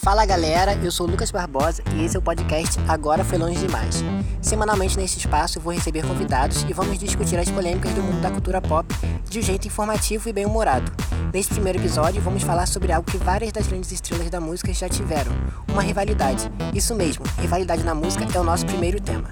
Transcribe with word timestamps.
Fala 0.00 0.24
galera, 0.24 0.74
eu 0.76 0.92
sou 0.92 1.08
Lucas 1.08 1.32
Barbosa 1.32 1.82
e 1.94 2.04
esse 2.04 2.16
é 2.16 2.18
o 2.18 2.22
podcast 2.22 2.78
Agora 2.86 3.24
Foi 3.24 3.36
Longe 3.36 3.58
Demais. 3.58 4.02
Semanalmente 4.40 4.96
neste 4.96 5.18
espaço 5.18 5.58
vou 5.60 5.72
receber 5.72 6.06
convidados 6.06 6.64
e 6.68 6.72
vamos 6.72 6.98
discutir 6.98 7.36
as 7.36 7.50
polêmicas 7.50 7.92
do 7.94 8.02
mundo 8.02 8.20
da 8.22 8.30
cultura 8.30 8.60
pop 8.60 8.86
de 9.28 9.40
um 9.40 9.42
jeito 9.42 9.66
informativo 9.66 10.28
e 10.28 10.32
bem-humorado. 10.32 10.90
Neste 11.34 11.52
primeiro 11.52 11.80
episódio 11.80 12.22
vamos 12.22 12.44
falar 12.44 12.66
sobre 12.66 12.92
algo 12.92 13.10
que 13.10 13.18
várias 13.18 13.50
das 13.50 13.66
grandes 13.66 13.90
estrelas 13.90 14.30
da 14.30 14.40
música 14.40 14.72
já 14.72 14.88
tiveram, 14.88 15.32
uma 15.66 15.82
rivalidade. 15.82 16.48
Isso 16.72 16.94
mesmo, 16.94 17.24
rivalidade 17.40 17.82
na 17.82 17.94
música 17.94 18.24
é 18.32 18.40
o 18.40 18.44
nosso 18.44 18.64
primeiro 18.66 19.00
tema. 19.00 19.28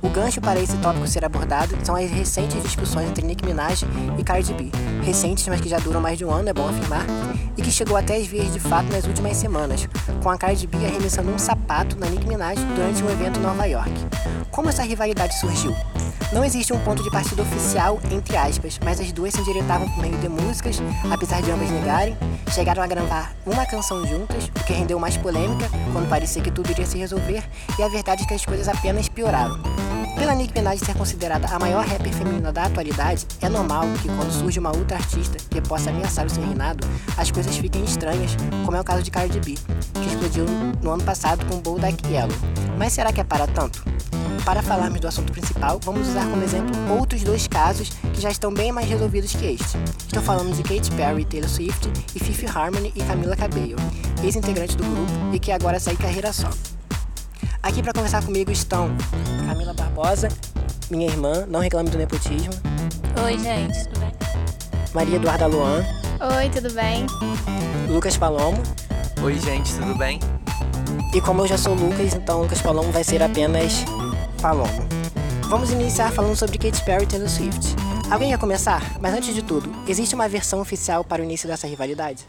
O 0.00 0.08
gancho 0.08 0.40
para 0.40 0.58
esse 0.58 0.76
tópico 0.78 1.06
ser 1.06 1.26
abordado 1.26 1.76
são 1.84 1.94
as 1.94 2.10
recentes 2.10 2.62
discussões 2.62 3.10
entre 3.10 3.24
Nicki 3.24 3.44
Minaj 3.44 3.84
e 4.18 4.24
Cardi 4.24 4.54
B. 4.54 4.70
Recentes, 5.06 5.46
mas 5.46 5.60
que 5.60 5.68
já 5.68 5.78
duram 5.78 6.00
mais 6.00 6.18
de 6.18 6.24
um 6.24 6.32
ano, 6.32 6.48
é 6.48 6.52
bom 6.52 6.68
afirmar, 6.68 7.06
e 7.56 7.62
que 7.62 7.70
chegou 7.70 7.96
até 7.96 8.16
as 8.16 8.26
vias 8.26 8.52
de 8.52 8.58
fato 8.58 8.90
nas 8.90 9.04
últimas 9.04 9.36
semanas, 9.36 9.88
com 10.20 10.28
a 10.28 10.36
Cardi 10.36 10.66
B 10.66 10.78
arremessando 10.84 11.30
um 11.30 11.38
sapato 11.38 11.96
na 11.96 12.08
Nicki 12.08 12.26
Minaj 12.26 12.58
durante 12.74 13.04
um 13.04 13.08
evento 13.08 13.38
em 13.38 13.42
Nova 13.42 13.64
York. 13.66 13.92
Como 14.50 14.68
essa 14.68 14.82
rivalidade 14.82 15.38
surgiu? 15.38 15.72
Não 16.32 16.44
existe 16.44 16.72
um 16.72 16.80
ponto 16.80 17.04
de 17.04 17.10
partida 17.10 17.40
oficial, 17.40 18.00
entre 18.10 18.36
aspas, 18.36 18.80
mas 18.84 18.98
as 18.98 19.12
duas 19.12 19.32
se 19.32 19.40
endireitavam 19.40 19.88
por 19.90 20.02
meio 20.02 20.18
de 20.18 20.28
músicas, 20.28 20.82
apesar 21.08 21.40
de 21.40 21.52
ambas 21.52 21.70
negarem, 21.70 22.16
chegaram 22.52 22.82
a 22.82 22.86
gravar 22.88 23.32
uma 23.46 23.64
canção 23.64 24.04
juntas, 24.04 24.50
o 24.60 24.64
que 24.64 24.72
rendeu 24.72 24.98
mais 24.98 25.16
polêmica, 25.16 25.70
quando 25.92 26.08
parecia 26.08 26.42
que 26.42 26.50
tudo 26.50 26.68
iria 26.72 26.84
se 26.84 26.98
resolver, 26.98 27.44
e 27.78 27.82
a 27.84 27.88
verdade 27.88 28.24
é 28.24 28.26
que 28.26 28.34
as 28.34 28.44
coisas 28.44 28.66
apenas 28.66 29.08
pioraram. 29.08 29.75
Pela 30.16 30.34
Nicki 30.34 30.54
Minaj 30.54 30.78
ser 30.78 30.96
considerada 30.96 31.46
a 31.48 31.58
maior 31.58 31.84
rapper 31.84 32.12
feminina 32.12 32.50
da 32.50 32.64
atualidade, 32.64 33.26
é 33.42 33.48
normal 33.48 33.84
que 34.00 34.08
quando 34.08 34.32
surge 34.32 34.58
uma 34.58 34.74
outra 34.74 34.96
artista 34.96 35.36
que 35.50 35.60
possa 35.60 35.90
ameaçar 35.90 36.26
o 36.26 36.30
seu 36.30 36.42
reinado, 36.42 36.86
as 37.18 37.30
coisas 37.30 37.56
fiquem 37.56 37.84
estranhas, 37.84 38.34
como 38.64 38.76
é 38.76 38.80
o 38.80 38.84
caso 38.84 39.02
de 39.02 39.10
Cardi 39.10 39.38
B, 39.40 39.54
que 39.92 40.06
explodiu 40.08 40.46
no 40.82 40.90
ano 40.90 41.04
passado 41.04 41.44
com 41.46 41.60
Bodak 41.60 42.02
Yellow. 42.10 42.34
Mas 42.78 42.94
será 42.94 43.12
que 43.12 43.20
é 43.20 43.24
para 43.24 43.46
tanto? 43.46 43.84
Para 44.44 44.62
falarmos 44.62 45.00
do 45.00 45.08
assunto 45.08 45.32
principal, 45.32 45.78
vamos 45.82 46.08
usar 46.08 46.24
como 46.30 46.42
exemplo 46.42 46.74
outros 46.98 47.22
dois 47.22 47.46
casos 47.46 47.90
que 48.14 48.20
já 48.20 48.30
estão 48.30 48.52
bem 48.52 48.72
mais 48.72 48.88
resolvidos 48.88 49.34
que 49.34 49.44
este. 49.44 49.76
Estou 50.06 50.22
falando 50.22 50.54
de 50.54 50.62
Katy 50.62 50.92
Perry, 50.92 51.24
Taylor 51.24 51.48
Swift 51.48 51.90
e 52.14 52.18
Fifth 52.18 52.56
Harmony 52.56 52.92
e 52.94 53.02
Camila 53.02 53.36
Cabello, 53.36 53.76
ex-integrantes 54.24 54.76
do 54.76 54.84
grupo 54.84 55.34
e 55.34 55.38
que 55.38 55.52
agora 55.52 55.78
segue 55.78 55.98
carreira 55.98 56.32
solo. 56.32 56.75
Aqui 57.66 57.82
para 57.82 57.92
conversar 57.92 58.24
comigo 58.24 58.48
estão 58.52 58.96
Camila 59.44 59.74
Barbosa, 59.74 60.28
minha 60.88 61.04
irmã, 61.04 61.46
não 61.48 61.58
reclame 61.58 61.90
do 61.90 61.98
nepotismo. 61.98 62.52
Oi, 63.24 63.36
gente, 63.40 63.88
tudo 63.88 63.98
bem? 63.98 64.12
Maria 64.94 65.16
Eduarda 65.16 65.48
Luan. 65.48 65.84
Oi, 66.38 66.48
tudo 66.50 66.72
bem? 66.72 67.06
Lucas 67.88 68.16
Palomo. 68.16 68.62
Oi, 69.20 69.36
gente, 69.40 69.74
tudo 69.74 69.96
bem? 69.96 70.20
E 71.12 71.20
como 71.20 71.42
eu 71.42 71.48
já 71.48 71.58
sou 71.58 71.74
Lucas, 71.74 72.14
então 72.14 72.42
Lucas 72.42 72.62
Palomo 72.62 72.92
vai 72.92 73.02
ser 73.02 73.20
apenas 73.20 73.84
Palomo. 74.40 74.86
Vamos 75.48 75.72
iniciar 75.72 76.12
falando 76.12 76.36
sobre 76.36 76.58
Katy 76.58 76.84
Perry 76.84 77.02
e 77.02 77.08
Taylor 77.08 77.28
Swift. 77.28 77.74
Alguém 78.08 78.30
quer 78.30 78.38
começar? 78.38 78.80
Mas 79.00 79.12
antes 79.12 79.34
de 79.34 79.42
tudo, 79.42 79.68
existe 79.88 80.14
uma 80.14 80.28
versão 80.28 80.60
oficial 80.60 81.02
para 81.02 81.20
o 81.20 81.24
início 81.24 81.48
dessa 81.48 81.66
rivalidade? 81.66 82.28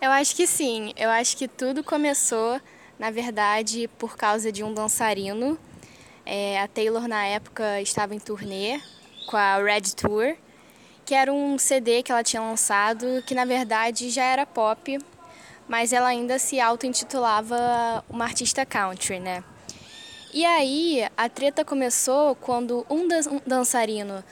Eu 0.00 0.12
acho 0.12 0.36
que 0.36 0.46
sim. 0.46 0.92
Eu 0.96 1.10
acho 1.10 1.36
que 1.36 1.48
tudo 1.48 1.82
começou 1.82 2.60
na 3.00 3.10
verdade, 3.10 3.88
por 3.98 4.14
causa 4.14 4.52
de 4.52 4.62
um 4.62 4.74
dançarino. 4.74 5.58
É, 6.26 6.60
a 6.60 6.68
Taylor, 6.68 7.08
na 7.08 7.24
época, 7.24 7.80
estava 7.80 8.14
em 8.14 8.18
turnê 8.18 8.78
com 9.26 9.38
a 9.38 9.56
Red 9.56 9.94
Tour, 9.96 10.36
que 11.06 11.14
era 11.14 11.32
um 11.32 11.58
CD 11.58 12.02
que 12.02 12.12
ela 12.12 12.22
tinha 12.22 12.42
lançado, 12.42 13.06
que 13.26 13.34
na 13.34 13.46
verdade 13.46 14.10
já 14.10 14.24
era 14.24 14.44
pop, 14.44 14.98
mas 15.66 15.94
ela 15.94 16.08
ainda 16.08 16.38
se 16.38 16.60
auto-intitulava 16.60 18.04
uma 18.06 18.26
artista 18.26 18.66
country, 18.66 19.18
né? 19.18 19.42
E 20.34 20.44
aí, 20.44 21.08
a 21.16 21.26
treta 21.26 21.64
começou 21.64 22.34
quando 22.34 22.84
um 22.90 23.08
dançarino 23.46 24.22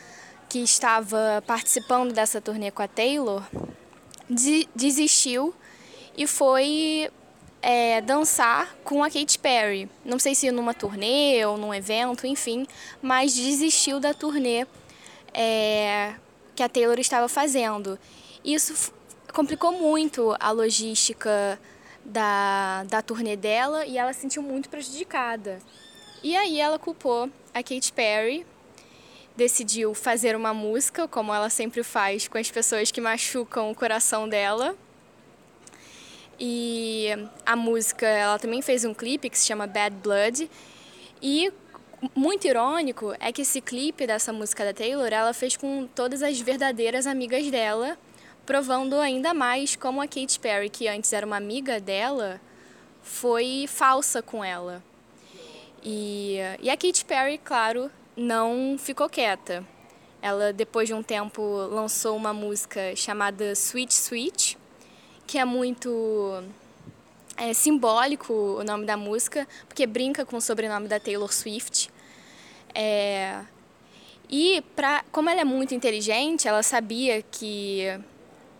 que 0.46 0.58
estava 0.58 1.42
participando 1.46 2.12
dessa 2.12 2.38
turnê 2.38 2.70
com 2.70 2.82
a 2.82 2.88
Taylor 2.88 3.42
desistiu 4.74 5.54
e 6.16 6.26
foi 6.26 7.10
é, 7.60 8.00
dançar 8.00 8.74
com 8.84 9.02
a 9.02 9.10
Katy 9.10 9.38
Perry. 9.38 9.88
Não 10.04 10.18
sei 10.18 10.34
se 10.34 10.50
numa 10.50 10.74
turnê 10.74 11.44
ou 11.44 11.56
num 11.56 11.74
evento, 11.74 12.26
enfim, 12.26 12.66
mas 13.02 13.34
desistiu 13.34 14.00
da 14.00 14.14
turnê 14.14 14.66
é, 15.34 16.14
que 16.54 16.62
a 16.62 16.68
Taylor 16.68 16.98
estava 16.98 17.28
fazendo. 17.28 17.98
Isso 18.44 18.92
complicou 19.32 19.72
muito 19.72 20.34
a 20.38 20.50
logística 20.50 21.58
da, 22.04 22.84
da 22.84 23.02
turnê 23.02 23.36
dela 23.36 23.84
e 23.84 23.98
ela 23.98 24.12
se 24.12 24.20
sentiu 24.20 24.42
muito 24.42 24.68
prejudicada. 24.68 25.58
E 26.22 26.36
aí 26.36 26.60
ela 26.60 26.78
culpou 26.78 27.30
a 27.54 27.62
Katy 27.62 27.92
Perry, 27.92 28.46
decidiu 29.36 29.94
fazer 29.94 30.34
uma 30.34 30.52
música, 30.52 31.06
como 31.06 31.32
ela 31.32 31.48
sempre 31.48 31.82
faz 31.82 32.26
com 32.26 32.38
as 32.38 32.50
pessoas 32.50 32.90
que 32.90 33.00
machucam 33.00 33.70
o 33.70 33.74
coração 33.74 34.28
dela 34.28 34.76
e 36.38 37.08
a 37.44 37.56
música, 37.56 38.06
ela 38.06 38.38
também 38.38 38.62
fez 38.62 38.84
um 38.84 38.94
clipe 38.94 39.28
que 39.28 39.38
se 39.38 39.46
chama 39.46 39.66
Bad 39.66 39.96
Blood. 39.96 40.48
E 41.20 41.52
muito 42.14 42.46
irônico 42.46 43.14
é 43.18 43.32
que 43.32 43.42
esse 43.42 43.60
clipe 43.60 44.06
dessa 44.06 44.32
música 44.32 44.64
da 44.64 44.72
Taylor, 44.72 45.08
ela 45.12 45.32
fez 45.32 45.56
com 45.56 45.88
todas 45.94 46.22
as 46.22 46.40
verdadeiras 46.40 47.06
amigas 47.06 47.50
dela, 47.50 47.98
provando 48.46 48.96
ainda 48.96 49.34
mais 49.34 49.74
como 49.74 50.00
a 50.00 50.06
Katy 50.06 50.38
Perry, 50.38 50.70
que 50.70 50.86
antes 50.86 51.12
era 51.12 51.26
uma 51.26 51.36
amiga 51.36 51.80
dela, 51.80 52.40
foi 53.02 53.66
falsa 53.66 54.22
com 54.22 54.44
ela. 54.44 54.82
E, 55.82 56.38
e 56.60 56.70
a 56.70 56.76
Katy 56.76 57.04
Perry, 57.04 57.38
claro, 57.38 57.90
não 58.16 58.76
ficou 58.78 59.08
quieta. 59.08 59.64
Ela, 60.20 60.52
depois 60.52 60.88
de 60.88 60.94
um 60.94 61.02
tempo, 61.02 61.42
lançou 61.70 62.16
uma 62.16 62.32
música 62.32 62.94
chamada 62.96 63.52
Sweet 63.52 63.92
Sweet, 63.92 64.58
que 65.28 65.38
é 65.38 65.44
muito 65.44 66.42
é, 67.36 67.52
simbólico 67.52 68.32
o 68.32 68.64
nome 68.64 68.86
da 68.86 68.96
música, 68.96 69.46
porque 69.68 69.86
brinca 69.86 70.24
com 70.24 70.38
o 70.38 70.40
sobrenome 70.40 70.88
da 70.88 70.98
Taylor 70.98 71.30
Swift. 71.30 71.90
É, 72.74 73.42
e 74.28 74.62
pra, 74.74 75.04
como 75.12 75.28
ela 75.28 75.42
é 75.42 75.44
muito 75.44 75.74
inteligente, 75.74 76.48
ela 76.48 76.62
sabia 76.62 77.20
que 77.20 77.84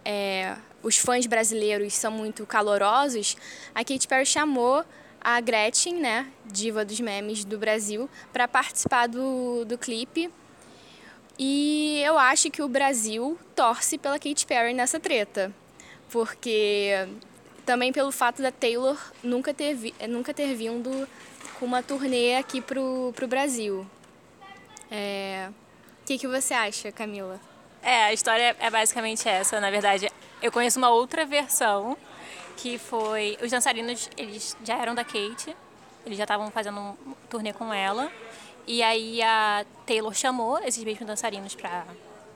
é, 0.05 0.57
os 0.83 0.99
fãs 0.99 1.27
brasileiros 1.27 1.95
são 1.95 2.13
muito 2.13 2.45
calorosos, 2.45 3.35
a 3.75 3.83
Katy 3.83 4.07
Perry 4.07 4.27
chamou 4.27 4.85
a 5.23 5.41
Gretchen, 5.41 5.95
né, 5.95 6.31
diva 6.45 6.85
dos 6.85 7.01
memes 7.01 7.47
do 7.47 7.57
Brasil, 7.57 8.11
para 8.31 8.47
participar 8.47 9.09
do, 9.09 9.65
do 9.65 9.79
clipe. 9.79 10.31
E 11.39 12.03
eu 12.05 12.19
acho 12.19 12.51
que 12.51 12.61
o 12.61 12.69
Brasil 12.69 13.39
torce 13.57 13.97
pela 13.97 14.19
Katy 14.19 14.45
Perry 14.45 14.75
nessa 14.75 15.01
treta 15.01 15.51
porque 16.11 17.09
também 17.65 17.93
pelo 17.93 18.11
fato 18.11 18.43
da 18.43 18.51
Taylor 18.51 18.97
nunca 19.23 19.53
ter, 19.53 19.75
vi, 19.75 19.95
nunca 20.09 20.33
ter 20.33 20.55
vindo 20.55 21.09
com 21.59 21.67
uma 21.67 21.83
turnê 21.83 22.37
aqui 22.37 22.61
pro, 22.61 23.13
pro 23.15 23.27
Brasil. 23.27 23.87
É... 24.91 25.49
O 26.03 26.07
que, 26.07 26.19
que 26.19 26.27
você 26.27 26.55
acha, 26.55 26.91
Camila? 26.91 27.39
É, 27.83 28.05
a 28.05 28.13
história 28.13 28.57
é 28.59 28.71
basicamente 28.71 29.29
essa. 29.29 29.61
Na 29.61 29.71
verdade, 29.71 30.11
eu 30.41 30.51
conheço 30.51 30.79
uma 30.79 30.91
outra 30.91 31.27
versão 31.27 31.97
que 32.57 32.77
foi 32.77 33.39
os 33.43 33.51
dançarinos 33.51 34.11
eles 34.17 34.57
já 34.65 34.77
eram 34.77 34.95
da 34.95 35.05
Kate, 35.05 35.55
eles 36.05 36.19
já 36.19 36.25
estavam 36.25 36.51
fazendo 36.51 36.81
um 36.81 37.15
turnê 37.31 37.53
com 37.53 37.73
ela 37.73 38.11
e 38.67 38.83
aí 38.83 39.23
a 39.23 39.65
Taylor 39.87 40.13
chamou 40.13 40.59
esses 40.59 40.83
mesmos 40.83 41.07
dançarinos 41.07 41.55
para 41.55 41.87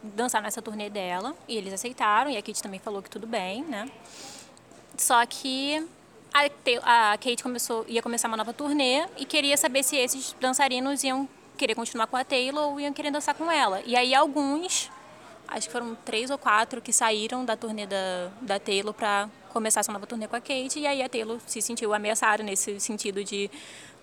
dançar 0.03 0.43
nessa 0.43 0.61
turnê 0.61 0.91
dela 0.91 1.35
e 1.47 1.57
eles 1.57 1.73
aceitaram 1.73 2.31
e 2.31 2.37
a 2.37 2.43
Kate 2.43 2.63
também 2.63 2.81
falou 2.81 3.03
que 3.03 3.11
tudo 3.11 3.27
bem, 3.27 3.65
né? 3.65 3.91
Só 4.97 5.25
que 5.27 5.87
a, 6.33 7.16
Kate 7.19 7.43
começou, 7.43 7.84
ia 7.89 8.03
começar 8.03 8.28
uma 8.28 8.37
nova 8.37 8.53
turnê 8.53 9.07
e 9.16 9.25
queria 9.25 9.57
saber 9.57 9.83
se 9.83 9.97
esses 9.97 10.34
dançarinos 10.41 11.04
iam 11.04 11.28
querer 11.57 11.75
continuar 11.75 12.07
com 12.07 12.16
a 12.16 12.25
Taylor 12.25 12.71
ou 12.71 12.81
iam 12.81 12.93
querer 12.93 13.10
dançar 13.10 13.34
com 13.34 13.51
ela. 13.51 13.83
E 13.84 13.95
aí 13.95 14.15
alguns, 14.15 14.91
acho 15.47 15.66
que 15.66 15.72
foram 15.72 15.95
três 15.95 16.31
ou 16.31 16.39
quatro 16.39 16.81
que 16.81 16.93
saíram 16.93 17.45
da 17.45 17.57
turnê 17.57 17.87
da, 17.87 18.31
da 18.41 18.59
Taylor 18.59 18.95
para 18.95 19.28
começar 19.51 19.81
essa 19.81 19.93
nova 19.93 20.07
turnê 20.07 20.27
com 20.27 20.37
a 20.37 20.41
Kate 20.41 20.81
e 20.81 20.87
aí 20.87 21.03
a 21.03 21.09
Taylor 21.09 21.39
se 21.47 21.60
sentiu 21.60 21.93
ameaçada 21.93 22.43
nesse 22.43 22.81
sentido 22.81 23.22
de 23.22 23.51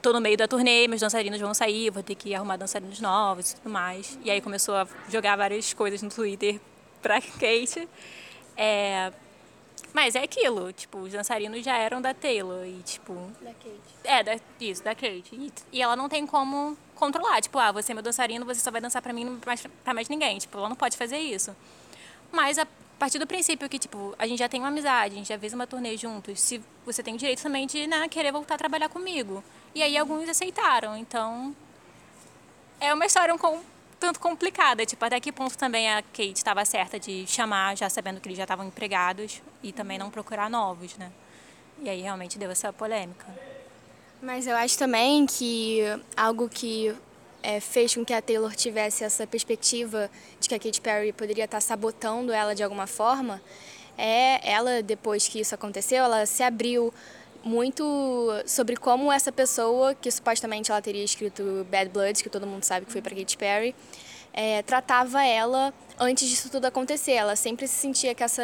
tô 0.01 0.13
no 0.13 0.22
meio 0.22 0.38
da 0.38 0.48
turnê, 0.48 0.88
meus 0.88 1.01
dançarinos 1.01 1.40
vão 1.40 1.54
sair, 1.54 1.90
vou 1.90 2.04
ter 2.04 2.16
que 2.16 2.34
arrumar 2.34 2.57
dançarinos 2.57 3.00
novos 3.00 3.51
e 3.51 3.56
tudo 3.57 3.69
mais. 3.69 4.18
E 4.24 4.31
aí 4.31 4.42
começou 4.42 4.75
a 4.75 4.88
jogar 5.10 5.36
várias 5.36 5.74
coisas 5.74 6.01
no 6.01 6.10
Twitter 6.10 6.60
pra 7.01 7.22
Kate. 7.22 7.88
É... 8.56 9.12
Mas 9.92 10.16
é 10.16 10.24
aquilo, 10.24 10.72
tipo, 10.72 11.00
os 11.00 11.12
dançarinos 11.12 11.63
já 11.63 11.75
eram 11.75 12.00
da 12.00 12.13
Taylor 12.13 12.63
e, 12.66 12.81
tipo... 12.84 13.13
Da 13.42 13.51
Kate. 13.54 13.80
É, 14.04 14.24
da, 14.24 14.40
isso, 14.60 14.84
da 14.84 14.94
Kate. 14.94 15.30
E, 15.34 15.51
e 15.72 15.81
ela 15.81 15.96
não 15.96 16.07
tem 16.07 16.28
como 16.28 16.78
controlar, 16.94 17.42
tipo, 17.42 17.57
ah, 17.57 17.72
você 17.72 17.92
é 17.92 17.95
meu 17.95 18.04
dançarino, 18.04 18.45
você 18.45 18.62
só 18.62 18.69
vai 18.69 18.81
dançar 18.81 19.02
pra 19.02 19.12
mim, 19.12 19.25
não 19.25 19.40
mais, 19.44 19.66
pra 19.84 19.94
mais 19.94 20.07
ninguém. 20.07 20.38
Tipo, 20.38 20.60
ela 20.60 20.69
não 20.69 20.75
pode 20.75 20.95
fazer 20.95 21.18
isso. 21.18 21.56
Mas 22.31 22.60
a, 22.60 22.68
partir 23.00 23.18
do 23.18 23.25
princípio 23.25 23.68
que, 23.69 23.80
tipo, 23.80 24.13
a 24.19 24.28
gente 24.28 24.38
já 24.38 24.50
tem 24.50 24.60
uma 24.60 24.68
amizade, 24.68 25.16
a 25.16 25.18
gente 25.18 25.30
já 25.30 25.40
fez 25.40 25.54
uma 25.54 25.66
turnê 25.66 25.95
juntos, 25.95 26.40
se 26.40 26.62
você 26.86 27.02
tem 27.02 27.16
o 27.16 27.18
direito 27.18 27.42
também 27.42 27.66
de 27.66 27.88
né, 27.88 28.07
querer 28.10 28.31
voltar 28.31 28.56
a 28.56 28.57
trabalhar 28.57 28.90
comigo. 28.90 29.44
E 29.74 29.83
aí 29.83 29.98
alguns 29.98 30.27
aceitaram, 30.27 30.98
então 30.98 31.56
é 32.80 32.94
uma 32.94 33.06
história 33.06 33.33
um 33.33 33.62
tanto 34.00 34.19
complicada, 34.19 34.86
tipo, 34.86 35.04
até 35.04 35.19
que 35.19 35.31
ponto 35.31 35.57
também 35.57 35.92
a 35.92 36.01
Kate 36.01 36.33
estava 36.33 36.63
certa 36.63 36.98
de 36.98 37.27
chamar, 37.27 37.75
já 37.75 37.89
sabendo 37.89 38.21
que 38.21 38.27
eles 38.30 38.38
já 38.38 38.45
estavam 38.45 38.66
empregados, 38.66 39.42
e 39.62 39.74
também 39.74 39.98
não 39.98 40.10
procurar 40.10 40.50
novos, 40.50 40.95
né? 40.98 41.12
E 41.81 41.89
aí 41.89 42.01
realmente 42.01 42.39
deu 42.39 42.50
essa 42.50 42.71
polêmica. 42.71 43.25
Mas 44.21 44.48
eu 44.48 44.56
acho 44.56 44.77
também 44.77 45.25
que 45.25 45.81
algo 46.16 46.50
que 46.50 46.95
é, 47.44 47.60
fez 47.60 47.94
com 47.94 48.06
que 48.06 48.13
a 48.13 48.21
Taylor 48.21 48.54
tivesse 48.56 49.04
essa 49.04 49.27
perspectiva 49.27 50.10
de 50.39 50.50
que 50.50 50.56
a 50.56 50.60
Katy 50.60 50.81
Perry 50.81 51.13
poderia 51.13 51.45
estar 51.45 51.62
sabotando 51.62 52.31
ela 52.31 52.56
de 52.56 52.63
alguma 52.63 52.88
forma, 52.88 53.42
é 53.98 54.50
ela, 54.50 54.81
depois 54.81 55.27
que 55.27 55.42
isso 55.42 55.54
aconteceu, 55.54 56.04
ela 56.04 56.25
se 56.25 56.42
abriu 56.42 56.94
muito 57.44 57.83
sobre 58.45 58.75
como 58.75 59.12
essa 59.12 59.31
pessoa, 59.31 59.95
que 59.95 60.12
supostamente 60.12 60.71
ela 60.71 60.81
teria 60.81 61.03
escrito 61.03 61.65
Bad 61.69 61.89
Bloods, 61.89 62.21
que 62.21 62.30
todo 62.30 62.45
mundo 62.45 62.63
sabe 62.63 62.86
que 62.86 62.91
foi 62.91 63.01
para 63.01 63.15
Katy 63.15 63.38
Perry, 63.38 63.75
é, 64.33 64.62
tratava 64.62 65.24
ela 65.24 65.74
antes 66.00 66.27
disso 66.30 66.50
tudo 66.50 66.65
acontecer. 66.65 67.13
Ela 67.13 67.36
sempre 67.36 67.68
se 67.68 67.75
sentia 67.75 68.13
que, 68.13 68.24
essa, 68.24 68.44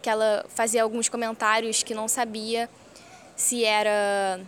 que 0.00 0.08
ela 0.08 0.44
fazia 0.48 0.82
alguns 0.82 1.08
comentários 1.08 1.82
que 1.82 1.94
não 1.94 2.08
sabia 2.08 2.68
se 3.34 3.64
era 3.64 4.40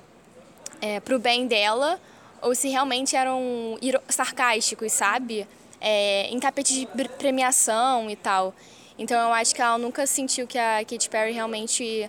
é, 0.80 1.00
para 1.00 1.16
o 1.16 1.18
bem 1.18 1.46
dela 1.46 1.98
ou 2.42 2.54
se 2.54 2.68
realmente 2.68 3.16
eram 3.16 3.78
sarcásticos, 4.08 4.92
sabe? 4.92 5.48
É, 5.80 6.28
em 6.28 6.38
tapete 6.38 6.74
de 6.74 6.86
premiação 7.08 8.10
e 8.10 8.16
tal. 8.16 8.54
Então 8.98 9.20
eu 9.20 9.32
acho 9.32 9.54
que 9.54 9.60
ela 9.60 9.78
nunca 9.78 10.06
sentiu 10.06 10.46
que 10.46 10.58
a 10.58 10.84
Katy 10.84 11.08
Perry 11.08 11.32
realmente 11.32 12.08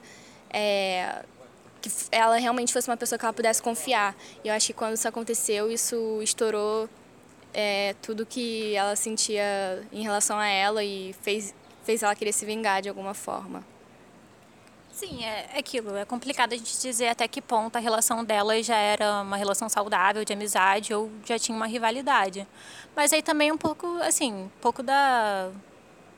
é, 0.52 1.24
que 1.90 2.08
ela 2.12 2.38
realmente 2.38 2.74
fosse 2.74 2.90
uma 2.90 2.98
pessoa 2.98 3.20
que 3.20 3.26
ela 3.26 3.34
pudesse 3.34 3.62
confiar. 3.62 4.16
E 4.44 4.48
eu 4.48 4.54
acho 4.54 4.68
que 4.68 4.74
quando 4.74 4.96
isso 4.96 5.08
aconteceu, 5.08 5.72
isso 5.72 6.20
estourou 6.22 6.90
é, 7.54 7.96
tudo 8.02 8.26
que 8.26 8.76
ela 8.76 8.96
sentia 8.96 9.84
em 9.92 10.04
relação 10.04 10.38
a 10.38 10.48
ela 10.48 10.84
e 10.84 11.14
fez, 11.22 11.54
fez 11.84 12.04
ela 12.04 12.16
querer 12.16 12.34
se 12.34 12.46
vingar 12.46 12.82
de 12.82 12.90
alguma 12.90 13.14
forma. 13.14 13.64
Sim, 14.92 15.26
é, 15.26 15.50
é 15.54 15.60
aquilo. 15.60 15.96
É 15.96 16.06
complicado 16.06 16.54
a 16.54 16.58
gente 16.58 16.80
dizer 16.82 17.10
até 17.10 17.28
que 17.28 17.42
ponto 17.42 17.76
a 17.76 17.80
relação 17.80 18.24
delas 18.24 18.66
já 18.66 18.78
era 18.78 19.22
uma 19.22 19.36
relação 19.36 19.68
saudável, 19.68 20.24
de 20.24 20.32
amizade, 20.32 20.94
ou 20.94 21.12
já 21.26 21.38
tinha 21.38 21.56
uma 21.56 21.68
rivalidade. 21.68 22.48
Mas 22.96 23.12
aí 23.12 23.22
também 23.22 23.52
um 23.52 23.58
pouco, 23.58 23.88
assim, 24.02 24.34
um 24.34 24.50
pouco 24.62 24.82
da 24.82 25.52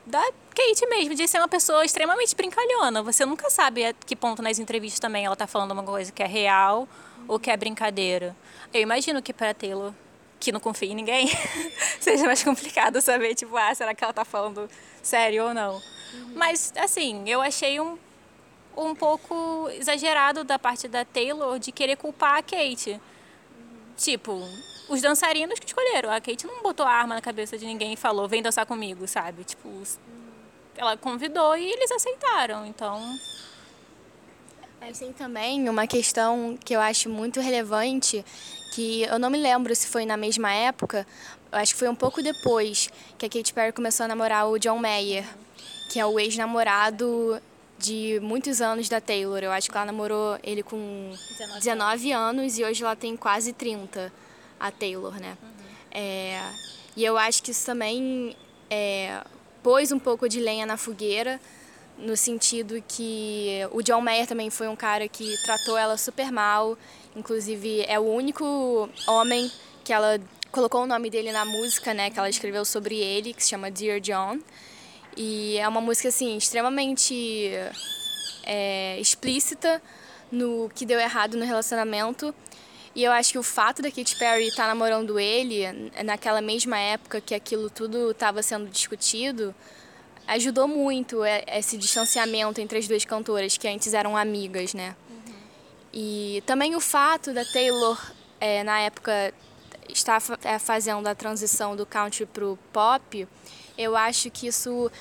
da 0.07 0.21
Kate 0.55 0.87
mesmo, 0.87 1.13
de 1.13 1.27
ser 1.27 1.37
uma 1.37 1.47
pessoa 1.47 1.85
extremamente 1.85 2.35
brincalhona. 2.35 3.03
Você 3.03 3.25
nunca 3.25 3.49
sabe 3.49 3.85
a 3.85 3.93
que 3.93 4.15
ponto 4.15 4.41
nas 4.41 4.57
entrevistas 4.57 4.99
também 4.99 5.25
ela 5.25 5.35
tá 5.35 5.45
falando 5.45 5.71
uma 5.71 5.83
coisa 5.83 6.11
que 6.11 6.23
é 6.23 6.27
real 6.27 6.87
ou 7.27 7.39
que 7.39 7.51
é 7.51 7.57
brincadeira. 7.57 8.35
Eu 8.73 8.81
imagino 8.81 9.21
que 9.21 9.33
para 9.33 9.53
Taylor, 9.53 9.93
que 10.39 10.51
não 10.51 10.59
confia 10.59 10.89
em 10.89 10.95
ninguém, 10.95 11.29
seja 11.99 12.25
mais 12.25 12.43
complicado 12.43 13.01
saber, 13.01 13.35
tipo, 13.35 13.55
ah, 13.57 13.75
será 13.75 13.93
que 13.93 14.03
ela 14.03 14.13
tá 14.13 14.25
falando 14.25 14.69
sério 15.03 15.45
ou 15.47 15.53
não. 15.53 15.75
Uhum. 15.75 16.33
Mas, 16.35 16.73
assim, 16.77 17.23
eu 17.27 17.41
achei 17.41 17.79
um 17.79 17.97
um 18.77 18.93
pouco 18.93 19.67
exagerado 19.71 20.43
da 20.43 20.59
parte 20.59 20.87
da 20.87 21.03
Taylor 21.03 21.57
de 21.57 21.71
querer 21.71 21.97
culpar 21.97 22.37
a 22.37 22.43
Kate. 22.43 23.01
Tipo, 23.97 24.39
os 24.89 25.01
dançarinos 25.01 25.59
que 25.59 25.65
escolheram. 25.65 26.11
A 26.11 26.21
Kate 26.21 26.45
não 26.45 26.61
botou 26.61 26.85
arma 26.85 27.15
na 27.15 27.21
cabeça 27.21 27.57
de 27.57 27.65
ninguém 27.65 27.93
e 27.93 27.97
falou, 27.97 28.27
vem 28.27 28.41
dançar 28.41 28.65
comigo, 28.65 29.07
sabe? 29.07 29.43
Tipo, 29.43 29.69
ela 30.75 30.95
convidou 30.97 31.57
e 31.57 31.71
eles 31.71 31.91
aceitaram, 31.91 32.65
então... 32.65 33.17
É, 34.79 34.91
tem 34.91 35.11
também 35.11 35.67
uma 35.67 35.87
questão 35.87 36.57
que 36.63 36.75
eu 36.75 36.79
acho 36.79 37.09
muito 37.09 37.39
relevante, 37.39 38.23
que 38.73 39.01
eu 39.03 39.17
não 39.17 39.29
me 39.29 39.37
lembro 39.37 39.75
se 39.75 39.87
foi 39.87 40.05
na 40.05 40.15
mesma 40.15 40.53
época, 40.53 41.05
eu 41.51 41.57
acho 41.57 41.73
que 41.73 41.79
foi 41.79 41.89
um 41.89 41.95
pouco 41.95 42.21
depois 42.21 42.89
que 43.17 43.25
a 43.25 43.29
Katy 43.29 43.53
Perry 43.53 43.71
começou 43.71 44.03
a 44.03 44.07
namorar 44.07 44.47
o 44.47 44.59
John 44.59 44.77
Mayer, 44.77 45.25
que 45.89 45.99
é 45.99 46.05
o 46.05 46.19
ex-namorado 46.19 47.41
de 47.77 48.19
muitos 48.21 48.61
anos 48.61 48.89
da 48.89 48.99
Taylor. 48.99 49.39
Eu 49.39 49.51
acho 49.51 49.69
que 49.69 49.77
ela 49.77 49.85
namorou 49.85 50.37
ele 50.43 50.61
com 50.61 51.11
19, 51.37 51.59
19 51.59 52.11
anos 52.11 52.59
e 52.59 52.63
hoje 52.63 52.83
ela 52.83 52.95
tem 52.95 53.15
quase 53.15 53.53
30, 53.53 54.11
a 54.59 54.71
Taylor, 54.71 55.19
né? 55.19 55.37
Uhum. 55.41 55.49
É, 55.91 56.41
e 56.95 57.03
eu 57.03 57.17
acho 57.17 57.41
que 57.43 57.51
isso 57.51 57.65
também 57.65 58.35
é, 58.69 59.21
pôs 59.63 59.91
um 59.91 59.99
pouco 59.99 60.27
de 60.27 60.39
lenha 60.39 60.65
na 60.65 60.77
fogueira, 60.77 61.39
no 61.97 62.15
sentido 62.15 62.83
que 62.87 63.59
o 63.71 63.81
John 63.81 64.01
Mayer 64.01 64.27
também 64.27 64.49
foi 64.49 64.67
um 64.67 64.75
cara 64.75 65.07
que 65.07 65.35
tratou 65.43 65.77
ela 65.77 65.97
super 65.97 66.31
mal, 66.31 66.77
inclusive 67.15 67.83
é 67.87 67.99
o 67.99 68.03
único 68.03 68.87
homem 69.07 69.51
que 69.83 69.91
ela 69.91 70.19
colocou 70.51 70.83
o 70.83 70.87
nome 70.87 71.09
dele 71.09 71.31
na 71.31 71.45
música, 71.45 71.93
né, 71.93 72.09
que 72.09 72.19
ela 72.19 72.29
escreveu 72.29 72.63
sobre 72.65 72.97
ele, 72.97 73.33
que 73.33 73.43
se 73.43 73.49
chama 73.49 73.71
Dear 73.71 73.99
John. 73.99 74.39
E 75.15 75.57
é 75.57 75.67
uma 75.67 75.81
música 75.81 76.09
assim 76.09 76.37
extremamente 76.37 77.51
é, 78.43 78.99
explícita 78.99 79.81
no 80.31 80.69
que 80.73 80.85
deu 80.85 80.99
errado 80.99 81.35
no 81.37 81.45
relacionamento. 81.45 82.33
E 82.97 83.03
eu 83.03 83.11
acho 83.11 83.31
que 83.31 83.37
o 83.37 83.43
fato 83.43 83.79
da 83.83 83.91
Katy 83.91 84.15
Perry 84.15 84.47
estar 84.47 84.63
tá 84.63 84.69
namorando 84.69 85.19
ele 85.19 85.91
naquela 86.03 86.41
mesma 86.41 86.79
época 86.79 87.21
que 87.21 87.35
aquilo 87.35 87.69
tudo 87.69 88.09
estava 88.09 88.41
sendo 88.41 88.67
discutido 88.67 89.53
ajudou 90.25 90.67
muito 90.67 91.21
esse 91.45 91.77
distanciamento 91.77 92.59
entre 92.59 92.79
as 92.79 92.87
duas 92.87 93.05
cantoras 93.05 93.55
que 93.55 93.67
antes 93.67 93.93
eram 93.93 94.17
amigas, 94.17 94.73
né? 94.73 94.95
Uhum. 95.11 95.33
E 95.93 96.43
também 96.47 96.75
o 96.75 96.79
fato 96.79 97.35
da 97.35 97.45
Taylor 97.45 98.03
é, 98.39 98.63
na 98.63 98.79
época 98.79 99.31
estar 99.87 100.19
é, 100.43 100.57
fazendo 100.57 101.05
a 101.05 101.13
transição 101.13 101.75
do 101.75 101.85
country 101.85 102.25
pro 102.25 102.57
pop 102.73 103.27
eu 103.77 103.95
acho 103.95 104.31
que 104.31 104.47
isso 104.47 104.91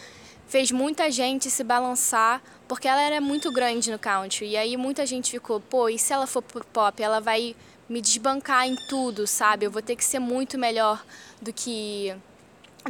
fez 0.46 0.70
muita 0.70 1.10
gente 1.10 1.50
se 1.50 1.64
balançar, 1.64 2.42
porque 2.68 2.86
ela 2.86 3.00
era 3.00 3.22
muito 3.22 3.50
grande 3.50 3.90
no 3.90 3.98
country. 3.98 4.48
E 4.48 4.56
aí 4.56 4.76
muita 4.76 5.06
gente 5.06 5.30
ficou, 5.30 5.60
pô, 5.60 5.88
e 5.88 5.98
se 5.98 6.12
ela 6.12 6.26
for 6.26 6.42
pro 6.42 6.62
pop, 6.66 7.02
ela 7.02 7.20
vai 7.20 7.56
me 7.88 8.00
desbancar 8.00 8.66
em 8.66 8.76
tudo, 8.88 9.26
sabe? 9.26 9.66
Eu 9.66 9.70
vou 9.70 9.82
ter 9.82 9.96
que 9.96 10.04
ser 10.04 10.18
muito 10.18 10.58
melhor 10.58 11.04
do 11.40 11.52
que 11.52 12.14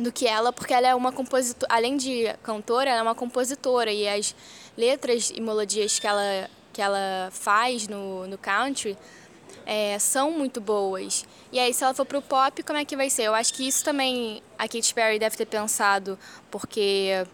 do 0.01 0.13
que 0.13 0.27
ela, 0.27 0.53
porque 0.53 0.75
ela 0.75 0.89
é 0.89 0.95
uma 0.95 1.11
compositora, 1.11 1.73
além 1.75 1.97
de 1.97 2.27
cantora, 2.43 2.91
ela 2.91 2.99
é 2.99 3.03
uma 3.03 3.15
compositora 3.15 3.91
e 3.91 4.07
as 4.07 4.35
letras 4.77 5.33
e 5.35 5.41
melodias 5.41 5.99
que 5.99 6.07
ela 6.07 6.51
que 6.73 6.83
ela 6.83 7.31
faz 7.33 7.89
no, 7.89 8.27
no 8.27 8.37
country 8.37 8.99
é, 9.65 9.99
são 9.99 10.31
muito 10.31 10.61
boas. 10.61 11.27
E 11.51 11.59
aí, 11.59 11.73
se 11.73 11.83
ela 11.83 11.95
for 11.95 12.05
pro 12.05 12.21
pop, 12.21 12.63
como 12.63 12.79
é 12.79 12.85
que 12.85 12.97
vai 12.97 13.11
ser? 13.11 13.23
Eu 13.25 13.35
acho 13.35 13.53
que 13.55 13.67
isso 13.67 13.85
também 13.85 14.43
a 14.59 14.69
Katy 14.69 14.95
Perry 14.95 15.19
deve 15.19 15.37
ter 15.37 15.47
pensado, 15.47 16.19
porque 16.51 17.27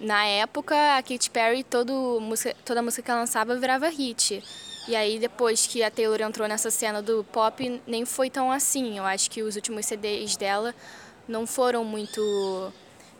na 0.00 0.24
época 0.24 0.74
a 0.96 1.02
Katy 1.02 1.30
Perry 1.30 1.62
todo 1.62 2.18
música, 2.20 2.56
toda 2.64 2.82
música 2.82 3.02
que 3.02 3.10
ela 3.10 3.20
lançava 3.20 3.54
virava 3.56 3.88
hit. 3.88 4.42
E 4.90 4.96
aí 4.96 5.20
depois 5.20 5.68
que 5.68 5.84
a 5.84 5.90
Taylor 5.90 6.20
entrou 6.20 6.48
nessa 6.48 6.68
cena 6.68 7.00
do 7.00 7.22
pop, 7.22 7.80
nem 7.86 8.04
foi 8.04 8.28
tão 8.28 8.50
assim. 8.50 8.98
Eu 8.98 9.04
acho 9.04 9.30
que 9.30 9.40
os 9.40 9.54
últimos 9.54 9.86
CDs 9.86 10.34
dela 10.34 10.74
não 11.28 11.46
foram 11.46 11.84
muito 11.84 12.72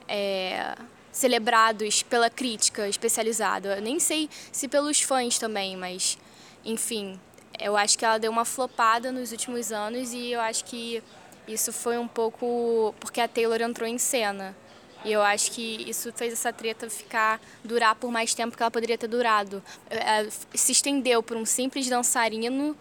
é, 0.09 0.75
celebrados 1.13 2.03
pela 2.03 2.29
crítica 2.29 2.89
especializada. 2.89 3.77
Eu 3.77 3.83
nem 3.83 4.01
sei 4.01 4.29
se 4.51 4.67
pelos 4.67 5.01
fãs 5.01 5.39
também, 5.39 5.77
mas 5.77 6.19
enfim, 6.65 7.21
eu 7.57 7.77
acho 7.77 7.97
que 7.97 8.05
ela 8.05 8.19
deu 8.19 8.33
uma 8.33 8.45
flopada 8.45 9.13
nos 9.13 9.31
últimos 9.31 9.71
anos 9.71 10.13
e 10.13 10.33
eu 10.33 10.41
acho 10.41 10.65
que 10.65 11.01
isso 11.47 11.73
foi 11.73 11.97
um 11.97 12.09
pouco 12.09 12.93
porque 12.99 13.21
a 13.21 13.29
Taylor 13.29 13.63
entrou 13.63 13.89
em 13.89 13.97
cena. 13.97 14.57
E 15.05 15.13
eu 15.13 15.23
acho 15.23 15.53
que 15.53 15.89
isso 15.89 16.13
fez 16.13 16.33
essa 16.33 16.53
treta 16.53 16.89
ficar 16.91 17.41
durar 17.65 17.95
por 17.95 18.11
mais 18.11 18.35
tempo 18.35 18.57
que 18.57 18.63
ela 18.63 18.71
poderia 18.71 18.99
ter 18.99 19.09
durado. 19.09 19.63
É, 19.89 20.29
se 20.55 20.73
estendeu 20.73 21.23
por 21.23 21.37
um 21.37 21.47
simples 21.47 21.89
dançarino, 21.89 22.77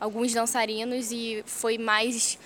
alguns 0.00 0.32
dançarinos 0.32 1.10
e 1.10 1.42
foi 1.46 1.76
mais 1.76 2.38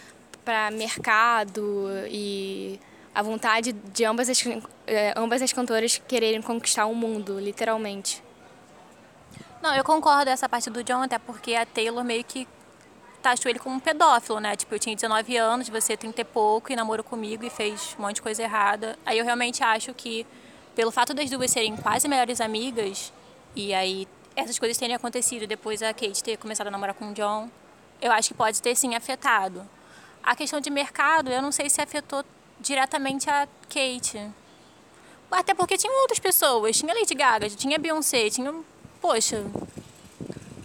para 0.44 0.70
mercado 0.70 1.88
e 2.10 2.80
a 3.14 3.22
vontade 3.22 3.72
de 3.72 4.04
ambas 4.04 4.28
as, 4.28 4.42
é, 4.86 5.14
ambas 5.16 5.42
as 5.42 5.52
cantoras 5.52 6.00
quererem 6.08 6.42
conquistar 6.42 6.86
o 6.86 6.94
mundo, 6.94 7.38
literalmente. 7.38 8.22
Não, 9.62 9.74
eu 9.76 9.84
concordo 9.84 10.28
essa 10.30 10.48
parte 10.48 10.68
do 10.68 10.82
John, 10.82 11.02
até 11.02 11.18
porque 11.18 11.54
a 11.54 11.64
Taylor 11.64 12.02
meio 12.02 12.24
que 12.24 12.48
taxou 13.22 13.48
ele 13.48 13.58
como 13.58 13.76
um 13.76 13.80
pedófilo, 13.80 14.40
né? 14.40 14.56
Tipo, 14.56 14.74
eu 14.74 14.78
tinha 14.78 14.94
19 14.94 15.36
anos, 15.36 15.68
você 15.68 15.96
tem 15.96 16.10
30 16.12 16.20
e 16.20 16.24
pouco 16.24 16.72
e 16.72 16.76
namorou 16.76 17.04
comigo 17.04 17.44
e 17.44 17.50
fez 17.50 17.94
um 17.98 18.02
monte 18.02 18.16
de 18.16 18.22
coisa 18.22 18.42
errada. 18.42 18.98
Aí 19.06 19.18
eu 19.18 19.24
realmente 19.24 19.62
acho 19.62 19.94
que, 19.94 20.26
pelo 20.74 20.90
fato 20.90 21.14
das 21.14 21.30
duas 21.30 21.50
serem 21.50 21.76
quase 21.76 22.08
melhores 22.08 22.40
amigas, 22.40 23.12
e 23.54 23.72
aí 23.72 24.08
essas 24.34 24.58
coisas 24.58 24.76
terem 24.76 24.94
acontecido 24.94 25.46
depois 25.46 25.82
a 25.82 25.94
Kate 25.94 26.22
ter 26.22 26.36
começado 26.36 26.66
a 26.66 26.70
namorar 26.70 26.94
com 26.94 27.10
o 27.10 27.14
John, 27.14 27.48
eu 28.00 28.10
acho 28.10 28.28
que 28.28 28.34
pode 28.34 28.60
ter 28.60 28.74
sim 28.74 28.94
afetado. 28.94 29.66
A 30.22 30.34
questão 30.34 30.60
de 30.60 30.70
mercado, 30.70 31.30
eu 31.30 31.40
não 31.40 31.52
sei 31.52 31.70
se 31.70 31.80
afetou 31.80 32.24
diretamente 32.60 33.28
a 33.30 33.46
Kate. 33.68 34.30
Até 35.30 35.54
porque 35.54 35.78
tinham 35.78 36.00
outras 36.02 36.18
pessoas. 36.18 36.76
Tinha 36.76 36.94
Lady 36.94 37.14
Gaga, 37.14 37.48
tinha 37.50 37.78
Beyoncé, 37.78 38.28
tinha. 38.28 38.52
Poxa. 39.00 39.44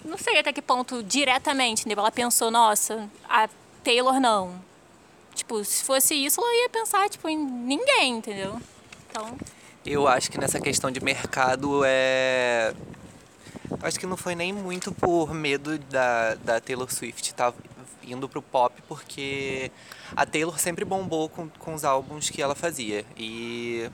Não 0.08 0.18
sei 0.18 0.40
até 0.40 0.54
que 0.54 0.62
ponto 0.62 1.04
diretamente, 1.04 1.82
entendeu? 1.82 2.00
Ela 2.00 2.12
pensou, 2.12 2.50
nossa, 2.50 3.10
a 3.28 3.50
Taylor 3.84 4.20
não. 4.20 4.60
Tipo, 5.36 5.64
se 5.64 5.84
fosse 5.84 6.16
isso, 6.16 6.40
ela 6.40 6.64
ia 6.64 6.70
pensar, 6.70 7.10
tipo, 7.10 7.28
em 7.28 7.38
ninguém, 7.38 8.18
entendeu? 8.18 8.60
Então. 9.10 9.38
Eu 9.86 10.08
acho 10.08 10.32
que 10.32 10.38
nessa 10.40 10.60
questão 10.60 10.90
de 10.90 11.04
mercado 11.04 11.82
é. 11.86 12.74
Acho 13.82 14.00
que 14.00 14.08
não 14.08 14.18
foi 14.18 14.34
nem 14.34 14.54
muito 14.54 14.94
por 14.94 15.34
medo 15.34 15.78
da, 15.78 16.36
da 16.36 16.60
Taylor 16.60 16.92
Swift 16.92 17.30
estar 17.30 17.52
tá 17.52 17.58
indo 18.04 18.30
pro 18.30 18.42
pop, 18.42 18.82
porque 18.88 19.70
a 20.16 20.26
Taylor 20.26 20.58
sempre 20.58 20.86
bombou 20.86 21.28
com, 21.28 21.50
com 21.50 21.74
os 21.74 21.84
álbuns 21.84 22.30
que 22.30 22.42
ela 22.42 22.56
fazia. 22.56 23.06
E. 23.18 23.90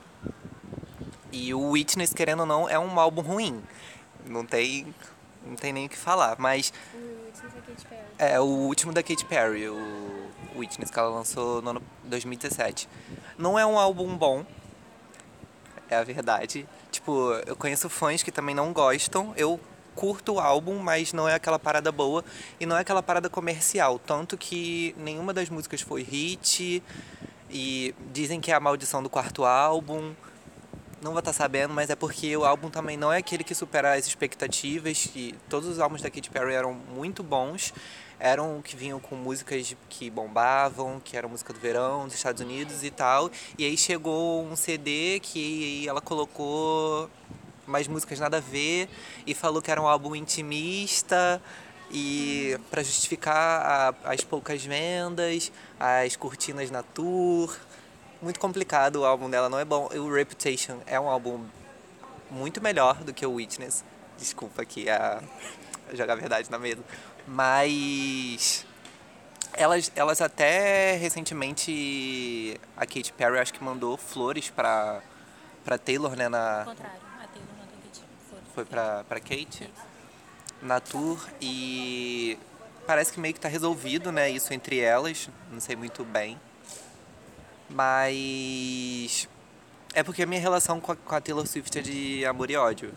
E 1.31 1.51
o 1.53 1.71
Witness, 1.71 2.13
querendo 2.13 2.41
ou 2.41 2.45
não, 2.45 2.69
é 2.69 2.77
um 2.77 2.99
álbum 2.99 3.21
ruim. 3.21 3.61
Não 4.25 4.45
tem, 4.45 4.93
não 5.45 5.55
tem 5.55 5.73
nem 5.73 5.85
o 5.85 5.89
que 5.89 5.97
falar, 5.97 6.35
mas. 6.39 6.73
É, 8.17 8.39
o 8.39 8.45
último 8.45 8.93
da 8.93 9.01
Katy 9.01 9.25
Perry, 9.25 9.67
o 9.67 10.31
Witness, 10.55 10.89
que 10.89 10.99
ela 10.99 11.09
lançou 11.09 11.61
no 11.61 11.71
ano 11.71 11.83
2017. 12.03 12.87
Não 13.37 13.57
é 13.57 13.65
um 13.65 13.77
álbum 13.77 14.15
bom, 14.15 14.45
é 15.89 15.95
a 15.95 16.03
verdade. 16.03 16.67
Tipo, 16.91 17.33
eu 17.45 17.55
conheço 17.55 17.89
fãs 17.89 18.23
que 18.23 18.31
também 18.31 18.55
não 18.55 18.71
gostam. 18.71 19.33
Eu 19.35 19.59
curto 19.95 20.33
o 20.33 20.39
álbum, 20.39 20.79
mas 20.79 21.13
não 21.13 21.27
é 21.27 21.35
aquela 21.35 21.59
parada 21.59 21.91
boa 21.91 22.23
e 22.59 22.65
não 22.65 22.75
é 22.77 22.81
aquela 22.81 23.03
parada 23.03 23.29
comercial. 23.29 23.99
Tanto 23.99 24.37
que 24.37 24.95
nenhuma 24.97 25.33
das 25.33 25.49
músicas 25.49 25.81
foi 25.81 26.03
hit 26.03 26.83
e 27.49 27.95
dizem 28.11 28.41
que 28.41 28.51
é 28.51 28.55
a 28.55 28.59
maldição 28.59 29.01
do 29.01 29.09
quarto 29.09 29.45
álbum. 29.45 30.13
Não 31.03 31.11
vou 31.11 31.19
estar 31.19 31.33
sabendo, 31.33 31.73
mas 31.73 31.89
é 31.89 31.97
porque 31.97 32.35
o 32.37 32.45
álbum 32.45 32.69
também 32.69 32.95
não 32.95 33.11
é 33.11 33.17
aquele 33.17 33.43
que 33.43 33.53
supera 33.53 33.93
as 33.93 34.07
expectativas. 34.07 35.09
E 35.13 35.35
todos 35.49 35.67
os 35.67 35.77
álbuns 35.77 36.01
da 36.01 36.09
Katy 36.09 36.29
Perry 36.29 36.53
eram 36.53 36.73
muito 36.73 37.21
bons. 37.21 37.73
Eram 38.17 38.61
que 38.61 38.73
vinham 38.73 39.01
com 39.01 39.13
músicas 39.13 39.75
que 39.89 40.09
bombavam, 40.09 41.01
que 41.03 41.17
era 41.17 41.27
música 41.27 41.51
do 41.51 41.59
verão 41.59 42.05
dos 42.05 42.15
Estados 42.15 42.41
Unidos 42.41 42.85
e 42.85 42.89
tal. 42.89 43.29
E 43.57 43.65
aí 43.65 43.75
chegou 43.75 44.45
um 44.45 44.55
CD 44.55 45.19
que 45.21 45.85
ela 45.89 45.99
colocou 45.99 47.09
mais 47.67 47.85
músicas 47.85 48.17
nada 48.21 48.37
a 48.37 48.39
ver 48.39 48.87
e 49.27 49.33
falou 49.33 49.61
que 49.61 49.69
era 49.69 49.81
um 49.81 49.87
álbum 49.87 50.15
intimista 50.15 51.41
e 51.91 52.57
para 52.71 52.81
justificar 52.81 53.93
a, 54.05 54.11
as 54.13 54.23
poucas 54.23 54.63
vendas, 54.63 55.51
as 55.77 56.15
cortinas 56.15 56.71
na 56.71 56.81
tour. 56.81 57.53
Muito 58.23 58.39
complicado, 58.39 59.01
o 59.01 59.05
álbum 59.05 59.29
dela 59.29 59.49
não 59.49 59.59
é 59.59 59.65
bom. 59.65 59.89
O 59.93 60.13
Reputation 60.13 60.79
é 60.85 60.97
um 60.97 61.09
álbum 61.09 61.45
muito 62.31 62.61
melhor 62.61 63.03
do 63.03 63.13
que 63.13 63.25
o 63.25 63.33
Witness. 63.33 63.83
Desculpa 64.17 64.61
aqui 64.61 64.89
a 64.89 65.21
jogar 65.93 66.13
a 66.13 66.15
verdade 66.15 66.49
na 66.49 66.57
mesa. 66.57 66.81
Mas 67.27 68.65
elas, 69.51 69.91
elas 69.93 70.21
até 70.21 70.95
recentemente 70.95 72.57
a 72.77 72.85
Katy 72.85 73.11
Perry 73.11 73.39
acho 73.39 73.53
que 73.53 73.61
mandou 73.61 73.97
flores 73.97 74.49
para 74.49 75.01
para 75.65 75.77
Taylor, 75.77 76.15
né, 76.15 76.29
na 76.29 76.63
contrário 76.65 77.01
foi 78.55 78.65
pra, 78.65 79.03
pra 79.03 79.19
Kate 79.19 79.69
na 80.61 80.79
tour 80.79 81.17
e 81.41 82.37
parece 82.85 83.11
que 83.11 83.19
meio 83.19 83.33
que 83.33 83.39
tá 83.39 83.49
resolvido, 83.49 84.11
né, 84.11 84.29
isso 84.29 84.53
entre 84.53 84.79
elas, 84.79 85.29
não 85.51 85.59
sei 85.59 85.75
muito 85.75 86.05
bem. 86.05 86.39
Mas 87.73 89.27
é 89.95 90.03
porque 90.03 90.21
a 90.21 90.27
minha 90.27 90.39
relação 90.39 90.79
com 90.79 90.91
a, 90.91 90.95
com 90.95 91.15
a 91.15 91.19
Taylor 91.19 91.47
Swift 91.47 91.79
é 91.79 91.81
de 91.81 92.23
amor 92.23 92.51
e 92.51 92.55
ódio. 92.55 92.93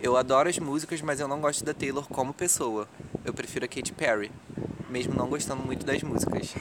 Eu 0.00 0.16
adoro 0.16 0.48
as 0.48 0.58
músicas, 0.58 1.00
mas 1.02 1.18
eu 1.18 1.26
não 1.26 1.40
gosto 1.40 1.64
da 1.64 1.74
Taylor 1.74 2.06
como 2.08 2.32
pessoa. 2.32 2.88
Eu 3.24 3.34
prefiro 3.34 3.64
a 3.64 3.68
Katy 3.68 3.92
Perry, 3.92 4.30
mesmo 4.88 5.14
não 5.14 5.28
gostando 5.28 5.62
muito 5.64 5.84
das 5.84 6.00
músicas. 6.02 6.54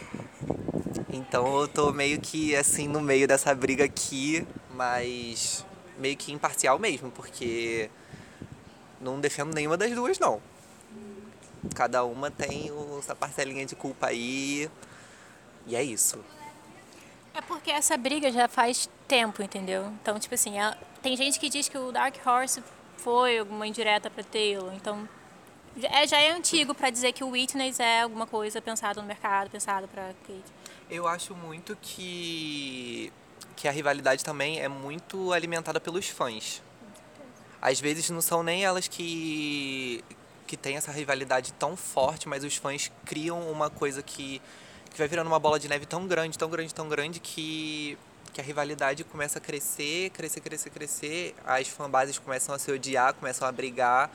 Então 1.09 1.61
eu 1.61 1.67
tô 1.67 1.91
meio 1.93 2.19
que 2.19 2.55
assim 2.55 2.87
no 2.87 3.01
meio 3.01 3.27
dessa 3.27 3.53
briga 3.53 3.83
aqui, 3.83 4.47
mas 4.73 5.63
meio 5.99 6.17
que 6.17 6.31
imparcial 6.31 6.79
mesmo, 6.79 7.11
porque 7.11 7.89
não 8.99 9.19
defendo 9.19 9.53
nenhuma 9.53 9.77
das 9.77 9.91
duas, 9.91 10.17
não. 10.17 10.41
Cada 11.75 12.03
uma 12.03 12.31
tem 12.31 12.71
essa 12.97 13.15
parcelinha 13.15 13.65
de 13.65 13.75
culpa 13.75 14.07
aí. 14.07 14.69
E 15.67 15.75
é 15.75 15.83
isso. 15.83 16.19
É 17.35 17.41
porque 17.41 17.69
essa 17.69 17.97
briga 17.97 18.31
já 18.31 18.47
faz 18.47 18.89
tempo, 19.07 19.43
entendeu? 19.43 19.91
Então, 20.01 20.17
tipo 20.17 20.33
assim, 20.33 20.59
é, 20.59 20.75
tem 21.01 21.17
gente 21.17 21.39
que 21.39 21.49
diz 21.49 21.67
que 21.67 21.77
o 21.77 21.91
Dark 21.91 22.15
Horse 22.25 22.63
foi 22.97 23.39
alguma 23.39 23.67
indireta 23.67 24.09
para 24.09 24.23
Taylor. 24.23 24.73
Então, 24.73 25.07
é, 25.83 26.07
já 26.07 26.19
é 26.19 26.31
antigo 26.31 26.73
para 26.73 26.89
dizer 26.89 27.11
que 27.11 27.23
o 27.23 27.31
Witness 27.31 27.79
é 27.79 28.01
alguma 28.01 28.25
coisa 28.25 28.61
pensada 28.61 29.01
no 29.01 29.07
mercado, 29.07 29.49
pensada 29.49 29.87
para 29.87 30.13
Kate. 30.25 30.43
Eu 30.89 31.07
acho 31.07 31.35
muito 31.35 31.77
que 31.81 33.11
que 33.55 33.69
a 33.69 33.71
rivalidade 33.71 34.23
também 34.23 34.59
é 34.59 34.67
muito 34.67 35.31
alimentada 35.31 35.79
pelos 35.79 36.09
fãs. 36.09 36.61
Às 37.61 37.79
vezes 37.79 38.09
não 38.09 38.21
são 38.21 38.43
nem 38.43 38.63
elas 38.63 38.87
que 38.87 40.03
que 40.47 40.55
tem 40.55 40.77
essa 40.77 40.91
rivalidade 40.91 41.51
tão 41.53 41.75
forte, 41.75 42.29
mas 42.29 42.43
os 42.43 42.55
fãs 42.55 42.91
criam 43.03 43.51
uma 43.51 43.69
coisa 43.69 44.03
que, 44.03 44.41
que 44.95 44.99
vai 44.99 45.09
virando 45.09 45.27
uma 45.27 45.39
bola 45.39 45.59
de 45.59 45.67
neve 45.67 45.85
tão 45.85 46.07
grande, 46.07 46.37
tão 46.37 46.49
grande, 46.49 46.73
tão 46.73 46.87
grande 46.87 47.19
que 47.19 47.97
que 48.33 48.41
a 48.41 48.43
rivalidade 48.43 49.03
começa 49.05 49.39
a 49.39 49.41
crescer, 49.41 50.09
crescer, 50.09 50.41
crescer, 50.41 50.69
crescer, 50.69 51.35
as 51.45 51.69
fanbases 51.69 52.19
começam 52.19 52.53
a 52.53 52.59
se 52.59 52.69
odiar, 52.69 53.13
começam 53.13 53.47
a 53.47 53.51
brigar 53.51 54.11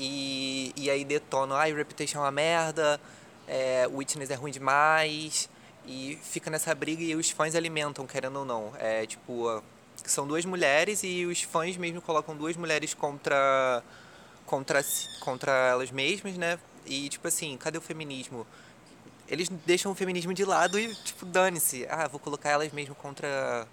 e, 0.00 0.72
e 0.76 0.90
aí 0.90 1.04
detonam, 1.04 1.56
ai, 1.56 1.70
ah, 1.70 1.76
Reputation 1.76 2.18
é 2.18 2.22
uma 2.22 2.30
merda, 2.32 3.00
é, 3.46 3.86
Witness 3.86 4.30
é 4.30 4.34
ruim 4.34 4.50
demais, 4.50 5.48
e 5.86 6.18
fica 6.22 6.50
nessa 6.50 6.74
briga 6.74 7.04
e 7.04 7.14
os 7.14 7.30
fãs 7.30 7.54
alimentam, 7.54 8.04
querendo 8.04 8.40
ou 8.40 8.44
não. 8.44 8.72
É 8.80 9.06
tipo, 9.06 9.62
são 10.04 10.26
duas 10.26 10.44
mulheres 10.44 11.04
e 11.04 11.24
os 11.24 11.42
fãs 11.42 11.76
mesmo 11.76 12.02
colocam 12.02 12.36
duas 12.36 12.56
mulheres 12.56 12.94
contra 12.94 13.82
contra 14.44 14.84
contra 15.20 15.52
elas 15.52 15.92
mesmas, 15.92 16.36
né? 16.36 16.58
E 16.84 17.08
tipo 17.08 17.28
assim, 17.28 17.56
cadê 17.56 17.78
o 17.78 17.80
feminismo? 17.80 18.44
Eles 19.28 19.48
deixam 19.64 19.92
o 19.92 19.94
feminismo 19.94 20.32
de 20.32 20.44
lado 20.44 20.78
e 20.78 20.94
tipo, 20.94 21.26
dane-se. 21.26 21.86
Ah, 21.88 22.06
vou 22.08 22.20
colocar 22.20 22.50
elas 22.50 22.72
mesmo 22.72 22.94
contra 22.94 23.66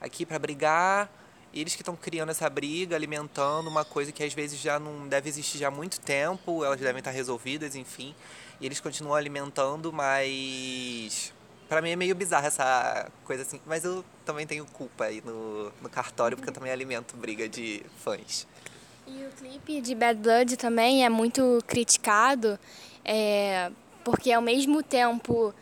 aqui 0.00 0.24
para 0.24 0.38
brigar. 0.38 1.10
E 1.52 1.60
eles 1.60 1.74
que 1.74 1.82
estão 1.82 1.94
criando 1.94 2.30
essa 2.30 2.48
briga, 2.48 2.96
alimentando 2.96 3.68
uma 3.68 3.84
coisa 3.84 4.10
que 4.10 4.22
às 4.22 4.32
vezes 4.32 4.58
já 4.58 4.78
não 4.78 5.06
deve 5.06 5.28
existir 5.28 5.58
já 5.58 5.68
há 5.68 5.70
muito 5.70 6.00
tempo, 6.00 6.64
elas 6.64 6.80
devem 6.80 6.98
estar 6.98 7.10
resolvidas, 7.10 7.74
enfim. 7.74 8.14
E 8.58 8.64
eles 8.64 8.80
continuam 8.80 9.14
alimentando, 9.14 9.92
mas 9.92 11.32
Pra 11.72 11.80
mim 11.80 11.88
é 11.88 11.96
meio 11.96 12.14
bizarra 12.14 12.48
essa 12.48 13.10
coisa 13.24 13.44
assim, 13.44 13.58
mas 13.64 13.82
eu 13.82 14.04
também 14.26 14.46
tenho 14.46 14.66
culpa 14.66 15.04
aí 15.04 15.22
no, 15.24 15.72
no 15.80 15.88
cartório, 15.88 16.36
porque 16.36 16.50
eu 16.50 16.52
também 16.52 16.70
alimento 16.70 17.16
briga 17.16 17.48
de 17.48 17.82
fãs. 17.96 18.46
E 19.06 19.24
o 19.24 19.30
clipe 19.30 19.80
de 19.80 19.94
Bad 19.94 20.20
Blood 20.20 20.58
também 20.58 21.02
é 21.02 21.08
muito 21.08 21.64
criticado, 21.66 22.58
é, 23.02 23.72
porque 24.04 24.32
ao 24.32 24.42
mesmo 24.42 24.82
tempo 24.82 25.54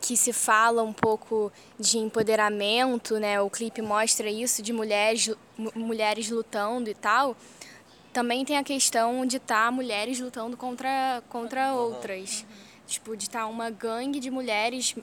que 0.00 0.16
se 0.16 0.32
fala 0.32 0.82
um 0.82 0.92
pouco 0.92 1.52
de 1.78 1.98
empoderamento, 1.98 3.18
né, 3.18 3.40
o 3.40 3.48
clipe 3.48 3.80
mostra 3.80 4.28
isso 4.28 4.62
de 4.62 4.72
mulheres, 4.72 5.30
mulheres 5.74 6.28
lutando 6.28 6.90
e 6.90 6.94
tal, 6.94 7.36
também 8.12 8.44
tem 8.44 8.58
a 8.58 8.64
questão 8.64 9.24
de 9.24 9.36
estar 9.36 9.66
tá 9.66 9.70
mulheres 9.70 10.18
lutando 10.18 10.56
contra, 10.56 11.22
contra 11.28 11.72
outras. 11.74 12.40
Uhum 12.40 12.72
tipo, 12.92 13.16
de 13.16 13.24
estar 13.24 13.40
tá 13.40 13.46
uma 13.46 13.70
gangue 13.70 14.20
de 14.20 14.30
mulheres, 14.30 14.94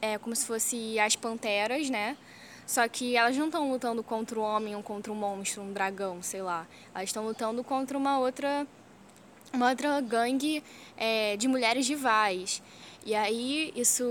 é, 0.00 0.18
como 0.18 0.34
se 0.34 0.46
fosse 0.46 0.98
as 0.98 1.16
panteras, 1.16 1.88
né? 1.88 2.16
Só 2.66 2.86
que 2.88 3.16
elas 3.16 3.36
não 3.36 3.46
estão 3.46 3.70
lutando 3.70 4.02
contra 4.02 4.38
o 4.38 4.42
homem 4.42 4.74
ou 4.74 4.82
contra 4.82 5.12
um 5.12 5.14
monstro, 5.14 5.62
um 5.62 5.72
dragão, 5.72 6.20
sei 6.20 6.42
lá. 6.42 6.66
Elas 6.92 7.08
estão 7.08 7.24
lutando 7.24 7.62
contra 7.62 7.96
uma 7.96 8.18
outra, 8.18 8.66
uma 9.56 9.70
outra 9.70 10.00
gangue 10.00 10.62
é, 10.96 11.36
de 11.36 11.48
mulheres 11.48 11.88
rivais. 11.88 12.62
E 13.04 13.14
aí, 13.14 13.72
isso, 13.74 14.04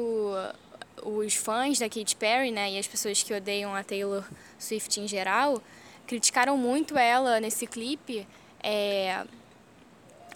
os 1.04 1.36
fãs 1.36 1.80
da 1.80 1.88
Katy 1.90 2.16
Perry, 2.16 2.52
né, 2.52 2.72
e 2.72 2.80
as 2.80 2.88
pessoas 2.88 3.22
que 3.22 3.34
odeiam 3.34 3.76
a 3.76 3.84
Taylor 3.84 4.24
Swift 4.58 5.00
em 5.00 5.08
geral, 5.08 5.62
criticaram 6.08 6.58
muito 6.58 6.98
ela 6.98 7.40
nesse 7.40 7.68
clipe 7.68 8.28
é, 8.64 9.24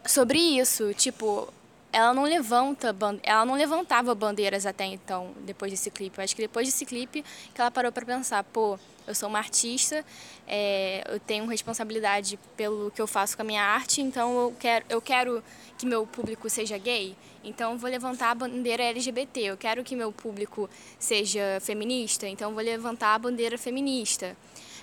sobre 0.05 0.37
isso. 0.39 0.93
Tipo, 0.93 1.51
ela 1.91 2.13
não 2.13 2.23
levanta, 2.23 2.95
ela 3.23 3.45
não 3.45 3.55
levantava 3.55 4.13
bandeiras 4.13 4.65
até 4.65 4.85
então, 4.85 5.31
depois 5.41 5.71
desse 5.71 5.89
clipe. 5.89 6.17
Eu 6.19 6.23
acho 6.23 6.35
que 6.35 6.41
depois 6.41 6.67
desse 6.67 6.85
clipe 6.85 7.23
que 7.53 7.59
ela 7.59 7.71
parou 7.71 7.91
para 7.91 8.05
pensar, 8.05 8.43
pô, 8.43 8.77
eu 9.09 9.15
sou 9.15 9.27
uma 9.27 9.39
artista, 9.39 10.05
é, 10.47 11.03
eu 11.09 11.19
tenho 11.19 11.47
responsabilidade 11.47 12.39
pelo 12.55 12.91
que 12.91 13.01
eu 13.01 13.07
faço 13.07 13.35
com 13.35 13.41
a 13.41 13.45
minha 13.45 13.63
arte, 13.63 14.01
então 14.01 14.39
eu 14.39 14.55
quero, 14.59 14.85
eu 14.87 15.01
quero 15.01 15.43
que 15.79 15.85
meu 15.85 16.05
público 16.05 16.47
seja 16.47 16.77
gay, 16.77 17.15
então 17.43 17.75
vou 17.75 17.89
levantar 17.89 18.29
a 18.29 18.35
bandeira 18.35 18.83
LGBT. 18.83 19.41
Eu 19.41 19.57
quero 19.57 19.83
que 19.83 19.95
meu 19.95 20.11
público 20.11 20.69
seja 20.99 21.59
feminista, 21.59 22.27
então 22.27 22.53
vou 22.53 22.63
levantar 22.63 23.15
a 23.15 23.19
bandeira 23.19 23.57
feminista. 23.57 24.37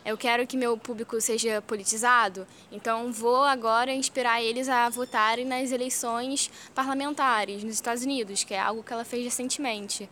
eu 0.05 0.17
quero 0.17 0.47
que 0.47 0.57
meu 0.57 0.77
público 0.77 1.21
seja 1.21 1.63
politizado, 1.63 2.47
então 2.73 3.13
vou 3.13 3.45
agora 3.45 3.93
inspirar 3.93 4.43
eles 4.43 4.69
a 4.69 4.89
votarem 4.89 5.45
nas 5.45 5.71
eleições 5.71 6.51
parlamentares 6.75 7.63
nos 7.63 7.75
Estados 7.75 8.05
Unidos, 8.05 8.45
que 8.45 8.55
é 8.55 8.61
algo 8.61 8.83
que 8.83 8.93
ela 8.93 9.05
fez 9.05 9.25
recentemente. 9.25 10.09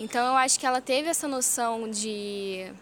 Então 0.00 0.26
eu 0.26 0.34
acho 0.34 0.58
que 0.58 0.66
ela 0.66 0.80
teve 0.80 1.08
essa 1.08 1.28
noção 1.28 1.88
de 1.90 2.72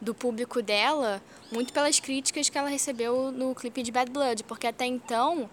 do 0.00 0.14
público 0.14 0.60
dela 0.62 1.22
muito 1.50 1.72
pelas 1.72 2.00
críticas 2.00 2.48
que 2.48 2.58
ela 2.58 2.68
recebeu 2.68 3.30
no 3.30 3.54
clipe 3.54 3.82
de 3.82 3.92
Bad 3.92 4.10
Blood, 4.10 4.44
porque 4.44 4.66
até 4.66 4.84
então, 4.86 5.48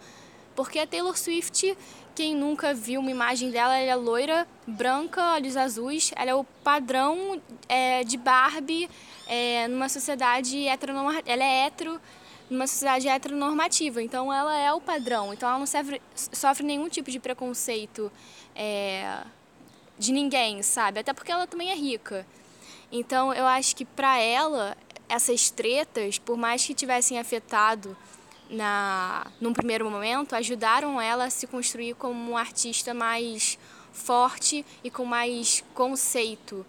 porque 0.56 0.80
a 0.80 0.88
Taylor 0.88 1.18
Swift, 1.18 1.78
quem 2.16 2.36
nunca 2.36 2.74
viu 2.74 3.00
uma 3.00 3.12
imagem 3.12 3.52
dela, 3.52 3.78
ela 3.78 3.92
é 3.92 3.96
loira, 3.96 4.48
branca, 4.66 5.34
olhos 5.34 5.56
azuis, 5.56 6.12
ela 6.16 6.32
é 6.32 6.36
o 6.36 6.44
padrão 6.64 7.42
é, 7.68 8.04
de 8.04 8.18
Barbie 8.18 8.90
é, 9.28 9.68
numa 9.68 9.90
sociedade 9.90 10.68
heteronormativa, 10.68 11.24
ela 11.32 11.44
é 11.44 11.68
hetero 11.68 12.02
numa 12.50 12.68
sociedade 12.68 13.08
heteronormativa, 13.08 14.02
então 14.02 14.32
ela 14.32 14.56
é 14.58 14.72
o 14.74 14.82
padrão, 14.82 15.34
então 15.34 15.48
ela 15.50 15.60
não 15.60 15.66
sofre, 15.66 16.02
sofre 16.16 16.66
nenhum 16.66 16.90
tipo 16.90 17.10
de 17.10 17.20
preconceito 17.20 18.12
é, 18.56 19.22
de 19.98 20.12
ninguém, 20.12 20.62
sabe? 20.62 21.00
Até 21.00 21.14
porque 21.14 21.32
ela 21.32 21.48
também 21.48 21.72
é 21.72 21.76
rica. 21.76 22.26
Então 22.96 23.34
eu 23.34 23.48
acho 23.48 23.76
que 23.76 23.84
para 23.84 24.20
ela 24.20 24.78
essas 25.10 25.50
tretas, 25.50 26.20
por 26.20 26.38
mais 26.38 26.64
que 26.64 26.76
tivessem 26.76 27.18
afetado 27.18 27.98
na 28.52 29.26
num 29.42 29.52
primeiro 29.52 29.90
momento, 29.90 30.36
ajudaram 30.36 31.02
ela 31.02 31.26
a 31.26 31.30
se 31.32 31.48
construir 31.48 31.96
como 31.96 32.32
uma 32.32 32.40
artista 32.40 32.94
mais 32.94 33.58
forte 33.92 34.64
e 34.84 34.92
com 34.92 35.06
mais 35.06 35.64
conceito. 35.74 36.64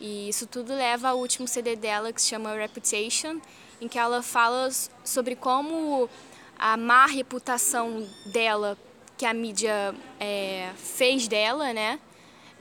E 0.00 0.28
isso 0.28 0.46
tudo 0.46 0.72
leva 0.72 1.08
ao 1.08 1.18
último 1.18 1.48
CD 1.48 1.74
dela, 1.74 2.12
que 2.12 2.22
se 2.22 2.28
chama 2.28 2.54
Reputation, 2.54 3.40
em 3.80 3.88
que 3.88 3.98
ela 3.98 4.22
fala 4.22 4.68
sobre 5.04 5.34
como 5.34 6.08
a 6.56 6.76
má 6.76 7.06
reputação 7.06 8.08
dela, 8.26 8.78
que 9.16 9.26
a 9.26 9.34
mídia 9.34 9.92
é, 10.20 10.70
fez 10.76 11.26
dela, 11.26 11.72
né? 11.72 11.98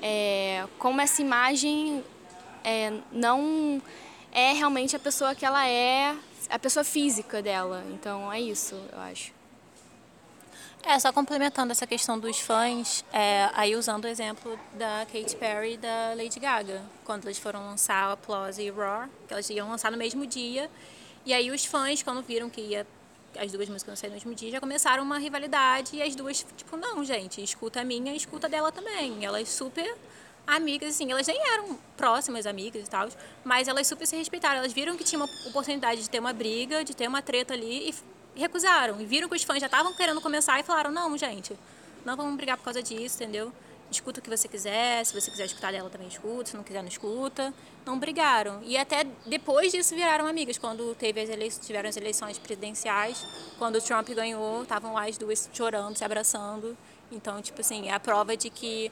É, 0.01 0.65
como 0.79 0.99
essa 0.99 1.21
imagem 1.21 2.03
é, 2.63 2.93
não 3.11 3.81
é 4.31 4.53
realmente 4.53 4.95
a 4.95 4.99
pessoa 4.99 5.35
que 5.35 5.45
ela 5.45 5.67
é, 5.67 6.15
a 6.49 6.59
pessoa 6.59 6.83
física 6.83 7.41
dela. 7.41 7.83
Então 7.91 8.31
é 8.31 8.41
isso, 8.41 8.75
eu 8.91 8.99
acho. 8.99 9.31
É, 10.85 10.99
só 10.99 11.13
complementando 11.13 11.71
essa 11.71 11.87
questão 11.87 12.19
dos 12.19 12.39
fãs, 12.39 13.05
é, 13.13 13.49
aí 13.53 13.73
usando 13.73 14.03
o 14.03 14.07
exemplo 14.07 14.59
da 14.73 15.05
Katy 15.05 15.35
Perry 15.37 15.75
e 15.75 15.77
da 15.77 16.13
Lady 16.13 16.41
Gaga, 16.41 16.81
quando 17.05 17.23
eles 17.25 17.37
foram 17.37 17.61
lançar 17.61 18.11
Applause 18.11 18.61
e 18.61 18.69
Roar, 18.69 19.09
que 19.25 19.33
elas 19.33 19.49
iam 19.49 19.69
lançar 19.69 19.89
no 19.91 19.97
mesmo 19.97 20.27
dia, 20.27 20.69
e 21.25 21.33
aí 21.33 21.51
os 21.51 21.63
fãs, 21.63 22.03
quando 22.03 22.21
viram 22.21 22.49
que 22.49 22.59
ia 22.59 22.85
as 23.39 23.51
duas 23.51 23.69
músicas 23.69 23.97
sair 23.97 24.09
no 24.09 24.15
mesmo 24.15 24.35
dia, 24.35 24.51
já 24.51 24.59
começaram 24.59 25.03
uma 25.03 25.17
rivalidade, 25.17 25.95
e 25.95 26.01
as 26.01 26.15
duas, 26.15 26.45
tipo, 26.57 26.75
não, 26.75 27.01
gente, 27.05 27.41
escuta 27.41 27.79
a 27.79 27.83
minha 27.85 28.13
escuta 28.13 28.47
a 28.47 28.49
dela 28.49 28.69
também. 28.69 29.23
Elas 29.23 29.47
super 29.47 29.95
amigas, 30.45 30.95
assim, 30.95 31.11
elas 31.11 31.27
nem 31.27 31.39
eram 31.53 31.77
próximas 31.95 32.45
amigas 32.45 32.85
e 32.85 32.89
tal, 32.89 33.07
mas 33.43 33.67
elas 33.67 33.87
super 33.87 34.05
se 34.05 34.15
respeitaram. 34.15 34.57
Elas 34.57 34.73
viram 34.73 34.95
que 34.97 35.03
tinha 35.03 35.19
uma 35.19 35.29
oportunidade 35.47 36.01
de 36.01 36.09
ter 36.09 36.19
uma 36.19 36.33
briga, 36.33 36.83
de 36.83 36.95
ter 36.95 37.07
uma 37.07 37.21
treta 37.21 37.53
ali 37.53 37.89
e 37.89 38.39
recusaram. 38.39 38.99
E 38.99 39.05
viram 39.05 39.29
que 39.29 39.35
os 39.35 39.43
fãs 39.43 39.59
já 39.59 39.67
estavam 39.67 39.93
querendo 39.93 40.21
começar 40.21 40.59
e 40.59 40.63
falaram: 40.63 40.91
não, 40.91 41.17
gente, 41.17 41.57
não 42.05 42.15
vamos 42.15 42.35
brigar 42.35 42.57
por 42.57 42.63
causa 42.63 42.81
disso, 42.81 43.23
entendeu? 43.23 43.51
Escuta 43.91 44.19
o 44.19 44.23
que 44.23 44.29
você 44.29 44.47
quiser, 44.47 45.05
se 45.05 45.13
você 45.13 45.29
quiser 45.29 45.45
escutar 45.45 45.71
dela 45.71 45.87
também 45.87 46.07
escuta, 46.07 46.49
se 46.49 46.57
não 46.57 46.63
quiser 46.63 46.81
não 46.81 46.89
escuta. 46.89 47.53
Não 47.85 47.99
brigaram. 47.99 48.59
E 48.63 48.75
até 48.75 49.05
depois 49.25 49.71
disso 49.71 49.93
viraram 49.93 50.25
amigas, 50.25 50.57
quando 50.57 50.95
teve 50.95 51.21
as 51.21 51.59
tiveram 51.59 51.89
as 51.89 51.95
eleições 51.95 52.39
presidenciais, 52.39 53.23
quando 53.59 53.75
o 53.75 53.81
Trump 53.81 54.09
ganhou, 54.09 54.63
estavam 54.63 54.93
lá 54.93 55.07
as 55.07 55.17
duas 55.17 55.47
chorando, 55.53 55.95
se 55.95 56.03
abraçando. 56.03 56.75
Então, 57.11 57.39
tipo 57.41 57.61
assim, 57.61 57.87
é 57.87 57.93
a 57.93 57.99
prova 57.99 58.35
de 58.35 58.49
que 58.49 58.91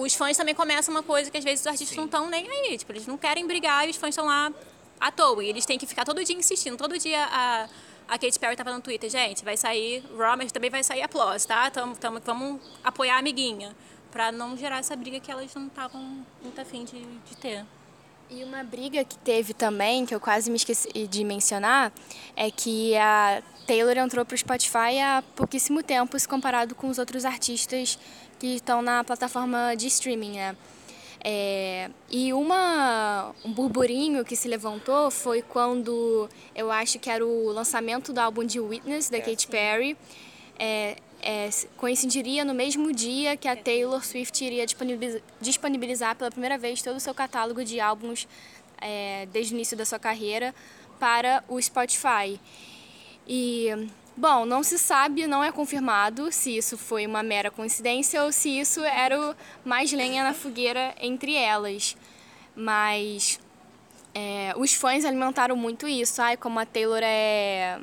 os 0.00 0.14
fãs 0.14 0.36
também 0.36 0.54
começam 0.54 0.92
uma 0.92 1.02
coisa 1.02 1.30
que 1.30 1.38
às 1.38 1.44
vezes 1.44 1.60
os 1.60 1.66
artistas 1.66 1.90
Sim. 1.90 1.96
não 1.96 2.04
estão 2.06 2.28
nem 2.28 2.48
aí. 2.48 2.78
Tipo, 2.78 2.92
eles 2.92 3.06
não 3.06 3.16
querem 3.16 3.46
brigar 3.46 3.86
e 3.86 3.90
os 3.90 3.96
fãs 3.96 4.10
estão 4.10 4.26
lá 4.26 4.52
à 4.98 5.10
toa. 5.10 5.42
E 5.42 5.48
eles 5.48 5.64
têm 5.66 5.78
que 5.78 5.86
ficar 5.86 6.04
todo 6.04 6.22
dia 6.24 6.36
insistindo. 6.36 6.76
Todo 6.76 6.98
dia 6.98 7.24
a, 7.24 7.68
a 8.08 8.18
Katy 8.18 8.38
Perry 8.38 8.56
tava 8.56 8.72
no 8.72 8.80
Twitter, 8.80 9.08
gente, 9.08 9.44
vai 9.44 9.56
sair 9.56 10.04
Raw, 10.16 10.36
mas 10.36 10.52
também 10.52 10.70
vai 10.70 10.82
sair 10.82 11.02
Applause, 11.02 11.46
tá? 11.46 11.70
Tamo, 11.70 11.96
tamo, 11.96 12.20
vamos 12.24 12.60
apoiar 12.82 13.16
a 13.16 13.18
amiguinha. 13.18 13.74
Pra 14.10 14.32
não 14.32 14.56
gerar 14.56 14.78
essa 14.78 14.96
briga 14.96 15.20
que 15.20 15.30
elas 15.30 15.54
não 15.54 15.68
estavam 15.68 16.24
muito 16.42 16.60
afim 16.60 16.84
de, 16.84 17.00
de 17.00 17.36
ter. 17.36 17.64
E 18.28 18.44
uma 18.44 18.62
briga 18.62 19.04
que 19.04 19.18
teve 19.18 19.52
também, 19.52 20.06
que 20.06 20.14
eu 20.14 20.20
quase 20.20 20.50
me 20.50 20.56
esqueci 20.56 20.88
de 21.08 21.24
mencionar, 21.24 21.92
é 22.36 22.48
que 22.48 22.96
a 22.96 23.42
Taylor 23.66 23.98
entrou 23.98 24.24
para 24.24 24.34
o 24.34 24.38
Spotify 24.38 25.00
há 25.00 25.22
pouquíssimo 25.34 25.82
tempo, 25.82 26.18
se 26.18 26.28
comparado 26.28 26.74
com 26.74 26.88
os 26.88 26.98
outros 26.98 27.24
artistas 27.24 27.98
que 28.40 28.56
estão 28.56 28.82
na 28.82 29.04
plataforma 29.04 29.74
de 29.76 29.86
streaming, 29.86 30.32
né? 30.32 30.56
É, 31.22 31.90
e 32.10 32.32
uma, 32.32 33.34
um 33.44 33.52
burburinho 33.52 34.24
que 34.24 34.34
se 34.34 34.48
levantou 34.48 35.10
foi 35.10 35.42
quando 35.42 36.26
eu 36.54 36.72
acho 36.72 36.98
que 36.98 37.10
era 37.10 37.24
o 37.24 37.52
lançamento 37.52 38.10
do 38.10 38.18
álbum 38.18 38.42
de 38.42 38.58
Witness, 38.58 39.10
da 39.10 39.18
é, 39.18 39.20
Katy 39.20 39.46
Perry. 39.46 39.96
É, 40.58 40.96
é, 41.22 41.50
coincidiria 41.76 42.42
no 42.42 42.54
mesmo 42.54 42.90
dia 42.92 43.36
que 43.36 43.46
a 43.46 43.54
Taylor 43.54 44.02
Swift 44.02 44.42
iria 44.42 44.64
disponibilizar 45.38 46.16
pela 46.16 46.30
primeira 46.30 46.56
vez 46.56 46.80
todo 46.80 46.96
o 46.96 47.00
seu 47.00 47.14
catálogo 47.14 47.62
de 47.62 47.78
álbuns 47.78 48.26
é, 48.80 49.28
desde 49.30 49.52
o 49.52 49.56
início 49.56 49.76
da 49.76 49.84
sua 49.84 49.98
carreira 49.98 50.54
para 50.98 51.44
o 51.46 51.60
Spotify. 51.60 52.40
E 53.28 53.68
Bom, 54.20 54.44
não 54.44 54.62
se 54.62 54.78
sabe, 54.78 55.26
não 55.26 55.42
é 55.42 55.50
confirmado 55.50 56.30
se 56.30 56.54
isso 56.54 56.76
foi 56.76 57.06
uma 57.06 57.22
mera 57.22 57.50
coincidência 57.50 58.22
ou 58.22 58.30
se 58.30 58.50
isso 58.50 58.84
era 58.84 59.34
mais 59.64 59.90
lenha 59.94 60.22
na 60.22 60.34
fogueira 60.34 60.94
entre 61.00 61.34
elas. 61.34 61.96
Mas 62.54 63.40
é, 64.14 64.52
os 64.58 64.74
fãs 64.74 65.06
alimentaram 65.06 65.56
muito 65.56 65.88
isso. 65.88 66.20
Ai, 66.20 66.36
como 66.36 66.58
a 66.58 66.66
Taylor 66.66 67.00
é, 67.02 67.80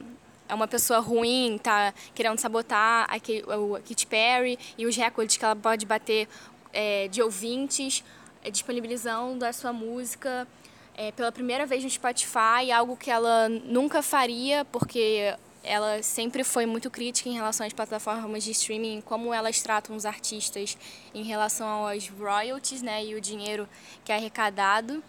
é 0.48 0.54
uma 0.54 0.68
pessoa 0.68 1.00
ruim, 1.00 1.58
tá 1.58 1.92
querendo 2.14 2.38
sabotar 2.38 3.10
a, 3.10 3.16
a 3.16 3.82
Katy 3.82 4.06
Perry 4.06 4.60
e 4.78 4.86
os 4.86 4.96
recordes 4.96 5.38
que 5.38 5.44
ela 5.44 5.56
pode 5.56 5.88
bater 5.88 6.30
é, 6.72 7.08
de 7.08 7.20
ouvintes, 7.20 8.04
é, 8.44 8.52
disponibilizando 8.52 9.44
a 9.44 9.52
sua 9.52 9.74
música 9.74 10.48
é, 10.96 11.12
pela 11.12 11.32
primeira 11.32 11.66
vez 11.66 11.84
no 11.84 11.90
Spotify, 11.90 12.72
algo 12.72 12.96
que 12.96 13.10
ela 13.10 13.50
nunca 13.50 14.04
faria, 14.04 14.64
porque 14.66 15.36
ela 15.68 16.02
sempre 16.02 16.44
foi 16.44 16.66
muito 16.66 16.90
crítica 16.90 17.30
em 17.30 17.34
relação 17.34 17.66
às 17.66 17.74
plataformas 17.74 18.44
de 18.44 18.52
streaming, 18.52 19.02
como 19.02 19.34
elas 19.34 19.62
tratam 19.62 19.96
os 19.96 20.06
artistas 20.06 20.78
em 21.14 21.24
relação 21.24 21.68
aos 21.68 22.08
royalties, 22.08 22.82
né, 22.82 23.04
e 23.06 23.16
o 23.16 23.22
dinheiro 23.22 23.68
que 24.04 24.12
é 24.12 24.16
arrecadado. 24.16 25.04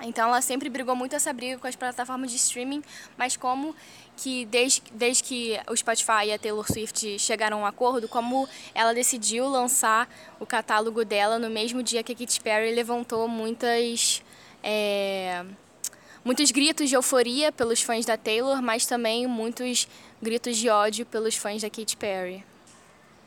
Então 0.00 0.28
ela 0.28 0.40
sempre 0.40 0.68
brigou 0.68 0.94
muito 0.94 1.16
essa 1.16 1.32
briga 1.32 1.58
com 1.58 1.66
as 1.66 1.74
plataformas 1.74 2.30
de 2.30 2.36
streaming, 2.36 2.82
mas 3.16 3.36
como 3.36 3.74
que 4.16 4.46
desde, 4.46 4.82
desde 4.92 5.24
que 5.24 5.58
o 5.68 5.76
Spotify 5.76 6.26
e 6.26 6.32
a 6.32 6.38
Taylor 6.38 6.66
Swift 6.66 7.18
chegaram 7.18 7.58
a 7.58 7.60
um 7.62 7.66
acordo, 7.66 8.08
como 8.08 8.48
ela 8.74 8.92
decidiu 8.92 9.48
lançar 9.48 10.08
o 10.38 10.46
catálogo 10.46 11.04
dela 11.04 11.38
no 11.38 11.50
mesmo 11.50 11.82
dia 11.82 12.02
que 12.02 12.12
a 12.12 12.14
Katy 12.14 12.40
Perry 12.40 12.74
levantou 12.74 13.26
muitas 13.26 14.22
é, 14.62 15.44
muitos 16.24 16.50
gritos 16.50 16.88
de 16.88 16.94
euforia 16.94 17.50
pelos 17.52 17.80
fãs 17.80 18.04
da 18.04 18.16
Taylor, 18.16 18.60
mas 18.62 18.86
também 18.86 19.26
muitos 19.26 19.88
gritos 20.20 20.56
de 20.56 20.68
ódio 20.68 21.06
pelos 21.06 21.36
fãs 21.36 21.62
da 21.62 21.70
Katy 21.70 21.96
Perry. 21.96 22.44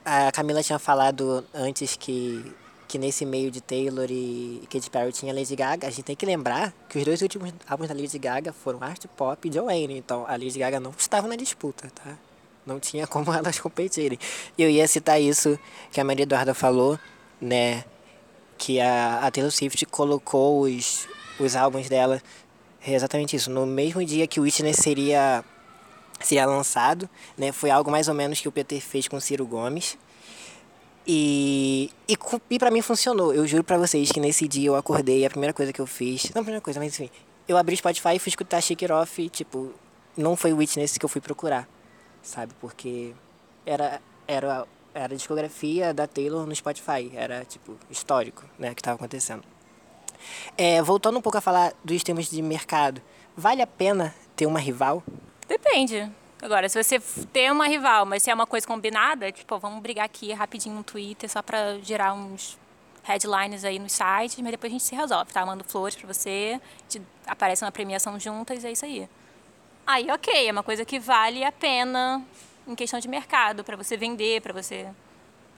A 0.04 0.32
Camila 0.32 0.63
tinha 0.63 0.80
falado 0.80 1.45
antes 1.54 1.95
que, 1.95 2.43
que 2.88 2.97
nesse 2.97 3.25
meio 3.25 3.51
de 3.51 3.62
Taylor 3.62 4.08
e 4.10 4.67
Katy 4.69 4.89
Perry 4.89 5.12
tinha 5.12 5.34
Lady 5.34 5.56
Gaga. 5.56 5.88
A 5.88 5.89
gente 5.91 6.04
tem 6.04 6.15
que 6.15 6.25
lembrar 6.25 6.73
que 6.89 6.97
os 6.97 7.06
dois 7.06 7.21
últimos 7.21 7.54
álbuns 7.67 7.88
da 7.88 7.93
Lady 7.93 8.17
Gaga 8.17 8.51
foram 8.51 8.82
Art 8.82 9.06
Pop 9.15 9.47
e 9.47 9.54
Joanne. 9.54 9.97
Então 9.97 10.25
a 10.27 10.32
Lady 10.32 10.58
Gaga 10.58 10.80
não 10.80 10.91
estava 10.97 11.27
na 11.27 11.36
disputa, 11.36 11.91
tá? 11.93 12.17
Não 12.65 12.80
tinha 12.80 13.06
como 13.06 13.32
elas 13.34 13.60
competirem. 13.60 14.17
Eu 14.58 14.69
ia 14.69 14.88
citar 14.88 15.21
isso 15.21 15.58
que 15.91 16.01
a 16.01 16.04
Maria 16.04 16.23
Eduarda 16.23 16.54
falou, 16.54 16.99
né? 17.39 17.84
Que 18.58 18.80
a, 18.80 19.19
a 19.19 19.32
Taylor 19.32 19.51
Swift 19.51 19.86
colocou 19.86 20.62
os, 20.62 21.08
os 21.39 21.56
álbuns 21.56 21.89
dela 21.89 22.21
é 22.86 22.94
exatamente 22.94 23.36
isso. 23.36 23.50
No 23.50 23.65
mesmo 23.65 24.04
dia 24.04 24.26
que 24.28 24.39
o 24.39 24.44
Witness 24.44 24.78
seria, 24.78 25.44
seria 26.20 26.46
lançado, 26.46 27.10
né, 27.38 27.52
foi 27.52 27.70
algo 27.70 27.91
mais 27.91 28.08
ou 28.08 28.13
menos 28.13 28.39
que 28.39 28.48
o 28.48 28.52
PT 28.52 28.80
fez 28.82 29.08
com 29.08 29.17
o 29.17 29.22
Ciro 29.22 29.46
Gomes. 29.46 29.98
E, 31.06 31.89
e, 32.08 32.17
e 32.50 32.60
para 32.60 32.72
mim 32.72 32.82
funcionou. 32.82 33.34
Eu 33.34 33.48
juro 33.48 33.63
para 33.63 33.78
vocês 33.78 34.12
que 34.12 34.20
nesse 34.20 34.48
dia 34.48 34.67
eu 34.67 34.76
acordei 34.76 35.20
e 35.22 35.26
a 35.26 35.30
primeira 35.30 35.54
coisa 35.54 35.74
que 35.74 35.82
eu 35.82 35.88
fiz. 35.88 36.32
Não 36.34 36.41
a 36.41 36.44
primeira 36.44 36.62
coisa, 36.62 36.80
mas 36.80 36.94
enfim. 36.94 37.10
Eu 37.48 37.58
abri 37.58 37.74
o 37.74 37.78
Spotify 37.78 38.15
e 38.15 38.20
fui 38.20 38.30
escutar 38.30 38.62
Shake 38.62 38.86
It 38.86 38.94
Off. 38.94 39.30
Tipo, 39.30 39.74
não 40.15 40.36
foi 40.36 40.54
o 40.54 40.58
Witness 40.58 40.98
que 40.98 41.06
eu 41.06 41.10
fui 41.10 41.20
procurar, 41.20 41.67
sabe? 42.22 42.54
Porque 42.62 43.13
era, 43.65 44.00
era, 44.28 44.67
era 44.94 45.06
a 45.13 45.17
discografia 45.17 45.94
da 45.94 46.06
Taylor 46.06 46.46
no 46.46 46.56
Spotify. 46.56 47.12
Era, 47.15 47.44
tipo, 47.46 47.76
histórico, 47.89 48.46
né? 48.60 48.76
Que 48.76 48.82
tava 48.82 48.96
acontecendo. 48.96 49.44
É, 50.57 50.81
voltando 50.81 51.17
um 51.17 51.21
pouco 51.21 51.38
a 51.38 51.41
falar 51.41 51.73
dos 51.84 52.03
termos 52.03 52.29
de 52.29 52.41
mercado, 52.41 53.01
vale 53.36 53.62
a 53.62 53.67
pena 53.67 54.13
ter 54.36 54.45
uma 54.45 54.60
rival? 54.60 55.03
Depende. 55.47 56.12
Agora, 56.41 56.67
se 56.67 56.81
você 56.81 56.99
tem 57.31 57.51
uma 57.51 57.67
rival, 57.67 58.05
mas 58.05 58.23
se 58.23 58.31
é 58.31 58.34
uma 58.34 58.47
coisa 58.47 58.65
combinada, 58.65 59.31
tipo, 59.31 59.60
vamos 59.60 59.79
brigar 59.81 60.05
aqui 60.05 60.34
rapidinho 60.34 60.75
no 60.75 60.84
Twitter 60.84 61.29
só 61.29 61.41
pra 61.41 61.77
gerar 61.84 62.13
uns 62.13 62.57
headlines 63.03 63.63
aí 63.63 63.77
nos 63.77 63.91
sites, 63.91 64.39
mas 64.39 64.51
depois 64.51 64.71
a 64.71 64.73
gente 64.73 64.84
se 64.84 64.95
resolve, 64.95 65.31
tá? 65.31 65.41
Eu 65.41 65.45
mando 65.45 65.63
flores 65.63 65.95
pra 65.95 66.12
você, 66.12 66.60
aparece 67.27 67.63
uma 67.63 67.71
premiação 67.71 68.19
juntas, 68.19 68.63
é 68.65 68.71
isso 68.71 68.86
aí. 68.86 69.07
Aí, 69.86 70.10
ok, 70.10 70.47
é 70.47 70.51
uma 70.51 70.63
coisa 70.63 70.86
que 70.86 70.99
vale 70.99 71.43
a 71.43 71.51
pena 71.51 72.23
em 72.67 72.75
questão 72.75 72.99
de 72.99 73.07
mercado, 73.07 73.63
para 73.63 73.75
você 73.75 73.97
vender, 73.97 74.41
para 74.41 74.53
você. 74.53 74.88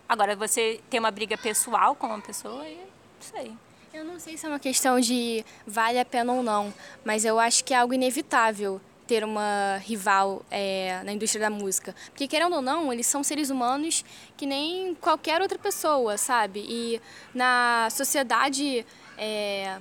Agora, 0.07 0.35
você 0.35 0.81
ter 0.89 0.99
uma 0.99 1.11
briga 1.11 1.37
pessoal 1.37 1.95
com 1.95 2.07
uma 2.07 2.19
pessoa, 2.21 2.63
não 2.63 3.21
sei. 3.21 3.53
Eu 3.93 4.03
não 4.03 4.19
sei 4.19 4.35
se 4.35 4.43
é 4.47 4.49
uma 4.49 4.57
questão 4.57 4.99
de 4.99 5.45
vale 5.67 5.99
a 5.99 6.05
pena 6.05 6.33
ou 6.33 6.41
não, 6.41 6.73
mas 7.05 7.23
eu 7.23 7.39
acho 7.39 7.63
que 7.63 7.75
é 7.75 7.77
algo 7.77 7.93
inevitável 7.93 8.81
ter 9.05 9.23
uma 9.23 9.77
rival 9.85 10.43
é, 10.49 10.99
na 11.05 11.13
indústria 11.13 11.47
da 11.47 11.55
música. 11.55 11.93
Porque, 12.07 12.27
querendo 12.27 12.55
ou 12.55 12.61
não, 12.61 12.91
eles 12.91 13.05
são 13.05 13.23
seres 13.23 13.51
humanos 13.51 14.03
que 14.35 14.47
nem 14.47 14.95
qualquer 14.95 15.39
outra 15.43 15.59
pessoa, 15.59 16.17
sabe? 16.17 16.65
E 16.67 16.99
na 17.35 17.87
sociedade 17.91 18.83
é, 19.15 19.77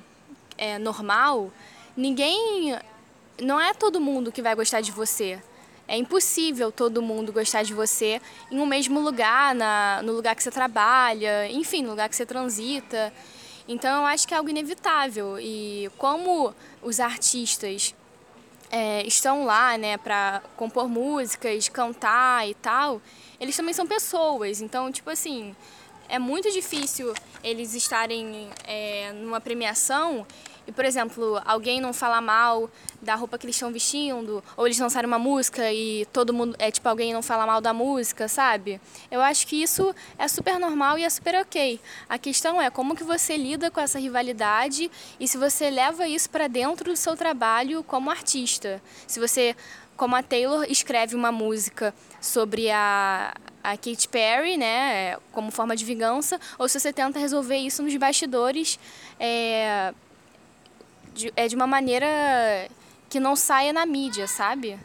é, 0.58 0.78
normal, 0.78 1.50
ninguém. 1.96 2.78
Não 3.40 3.58
é 3.58 3.72
todo 3.72 3.98
mundo 3.98 4.30
que 4.30 4.42
vai 4.42 4.54
gostar 4.54 4.82
de 4.82 4.92
você. 4.92 5.42
É 5.88 5.96
impossível 5.96 6.70
todo 6.70 7.00
mundo 7.00 7.32
gostar 7.32 7.62
de 7.62 7.72
você 7.72 8.20
em 8.50 8.60
um 8.60 8.66
mesmo 8.66 9.00
lugar, 9.00 9.54
na, 9.54 10.02
no 10.02 10.12
lugar 10.12 10.36
que 10.36 10.42
você 10.42 10.50
trabalha, 10.50 11.50
enfim, 11.50 11.82
no 11.82 11.90
lugar 11.90 12.10
que 12.10 12.16
você 12.16 12.26
transita. 12.26 13.10
Então, 13.68 14.00
eu 14.00 14.06
acho 14.06 14.26
que 14.26 14.34
é 14.34 14.36
algo 14.36 14.50
inevitável. 14.50 15.38
E 15.40 15.90
como 15.98 16.54
os 16.82 17.00
artistas 17.00 17.94
é, 18.70 19.06
estão 19.06 19.44
lá, 19.44 19.76
né, 19.76 19.98
para 19.98 20.42
compor 20.56 20.88
músicas, 20.88 21.68
cantar 21.68 22.48
e 22.48 22.54
tal, 22.54 23.00
eles 23.38 23.56
também 23.56 23.74
são 23.74 23.86
pessoas. 23.86 24.60
Então, 24.60 24.90
tipo 24.90 25.10
assim, 25.10 25.54
é 26.08 26.18
muito 26.18 26.50
difícil 26.50 27.12
eles 27.44 27.74
estarem 27.74 28.48
é, 28.64 29.12
numa 29.12 29.40
premiação 29.40 30.26
e, 30.66 30.72
por 30.72 30.84
exemplo, 30.84 31.40
alguém 31.44 31.80
não 31.80 31.92
falar 31.92 32.20
mal 32.20 32.70
da 33.00 33.14
roupa 33.14 33.36
que 33.36 33.46
eles 33.46 33.56
estão 33.56 33.72
vestindo, 33.72 34.42
ou 34.56 34.66
eles 34.66 34.78
lançarem 34.78 35.06
uma 35.06 35.18
música 35.18 35.72
e 35.72 36.06
todo 36.12 36.32
mundo, 36.32 36.54
é 36.58 36.70
tipo, 36.70 36.88
alguém 36.88 37.12
não 37.12 37.22
fala 37.22 37.46
mal 37.46 37.60
da 37.60 37.72
música, 37.72 38.28
sabe? 38.28 38.80
Eu 39.10 39.20
acho 39.20 39.46
que 39.46 39.60
isso 39.60 39.94
é 40.18 40.28
super 40.28 40.58
normal 40.58 40.98
e 40.98 41.04
é 41.04 41.10
super 41.10 41.34
ok. 41.40 41.80
A 42.08 42.18
questão 42.18 42.62
é 42.62 42.70
como 42.70 42.94
que 42.94 43.02
você 43.02 43.36
lida 43.36 43.70
com 43.70 43.80
essa 43.80 43.98
rivalidade 43.98 44.90
e 45.18 45.26
se 45.26 45.36
você 45.36 45.68
leva 45.68 46.06
isso 46.06 46.30
para 46.30 46.46
dentro 46.46 46.90
do 46.90 46.96
seu 46.96 47.16
trabalho 47.16 47.82
como 47.82 48.10
artista. 48.10 48.80
Se 49.06 49.18
você, 49.18 49.56
como 49.96 50.14
a 50.14 50.22
Taylor, 50.22 50.64
escreve 50.68 51.16
uma 51.16 51.32
música 51.32 51.92
sobre 52.20 52.70
a, 52.70 53.34
a 53.64 53.76
Katy 53.76 54.08
Perry, 54.08 54.56
né, 54.56 55.16
como 55.32 55.50
forma 55.50 55.74
de 55.74 55.84
vingança, 55.84 56.40
ou 56.56 56.68
se 56.68 56.78
você 56.78 56.92
tenta 56.92 57.18
resolver 57.18 57.56
isso 57.56 57.82
nos 57.82 57.96
bastidores, 57.96 58.78
é, 59.18 59.92
de, 61.14 61.32
é 61.36 61.48
de 61.48 61.54
uma 61.54 61.66
maneira 61.66 62.06
que 63.08 63.20
não 63.20 63.36
saia 63.36 63.72
na 63.72 63.84
mídia, 63.84 64.26
sabe? 64.26 64.78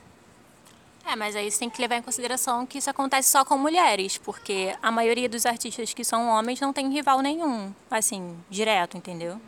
É, 1.06 1.16
mas 1.16 1.38
aí 1.38 1.50
você 1.50 1.60
tem 1.60 1.70
que 1.70 1.80
levar 1.82 1.96
em 1.96 2.02
consideração 2.02 2.66
que 2.66 2.80
isso 2.80 2.90
acontece 2.90 3.30
só 3.30 3.46
com 3.46 3.58
mulheres, 3.58 4.18
porque 4.18 4.76
a 4.82 4.92
maioria 4.92 5.30
dos 5.30 5.46
artistas 5.46 5.94
que 5.94 6.04
são 6.04 6.28
homens 6.28 6.60
não 6.60 6.74
tem 6.74 6.92
rival 6.92 7.22
nenhum, 7.22 7.74
assim, 7.90 8.38
direto, 8.50 8.98
entendeu? 8.98 9.40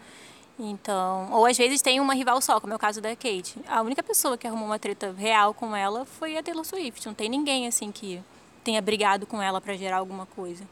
Então, 0.57 1.29
ou 1.31 1.45
às 1.45 1.57
vezes 1.57 1.81
tem 1.81 1.99
uma 1.99 2.13
rival 2.13 2.41
só, 2.41 2.59
como 2.61 2.71
é 2.71 2.75
o 2.75 2.79
caso 2.79 3.01
da 3.01 3.15
Kate. 3.15 3.55
A 3.67 3.81
única 3.81 4.01
pessoa 4.01 4.37
que 4.37 4.47
arrumou 4.47 4.67
uma 4.67 4.79
treta 4.79 5.13
real 5.17 5.53
com 5.53 5.75
ela 5.75 6.05
foi 6.05 6.37
a 6.37 6.43
Taylor 6.43 6.65
Swift. 6.65 7.05
Não 7.05 7.13
tem 7.13 7.29
ninguém 7.29 7.67
assim 7.67 7.91
que 7.91 8.21
tenha 8.63 8.81
brigado 8.81 9.25
com 9.25 9.41
ela 9.41 9.59
para 9.59 9.75
gerar 9.75 9.97
alguma 9.97 10.25
coisa. 10.25 10.63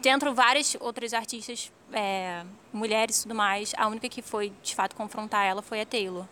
Dentro 0.00 0.34
várias 0.34 0.76
outras 0.80 1.12
artistas, 1.12 1.72
é, 1.92 2.44
mulheres 2.72 3.18
e 3.18 3.22
tudo 3.22 3.34
mais, 3.34 3.72
a 3.76 3.86
única 3.86 4.08
que 4.08 4.22
foi 4.22 4.52
de 4.62 4.74
fato 4.74 4.94
confrontar 4.94 5.44
ela 5.44 5.62
foi 5.62 5.80
a 5.80 5.86
Taylor. 5.86 6.26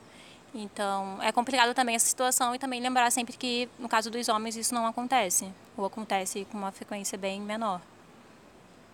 Então, 0.55 1.19
é 1.23 1.31
complicado 1.33 1.75
também 1.75 1.95
essa 1.95 2.07
situação 2.07 2.55
e 2.55 2.59
também 2.59 2.81
lembrar 2.81 3.11
sempre 3.11 3.37
que, 3.37 3.69
no 3.79 3.89
caso 3.89 4.11
dos 4.11 4.29
homens, 4.29 4.57
isso 4.57 4.75
não 4.75 4.87
acontece. 4.87 5.53
Ou 5.77 5.85
acontece 5.85 6.47
com 6.51 6.57
uma 6.57 6.73
frequência 6.73 7.19
bem 7.19 7.41
menor. 7.41 7.81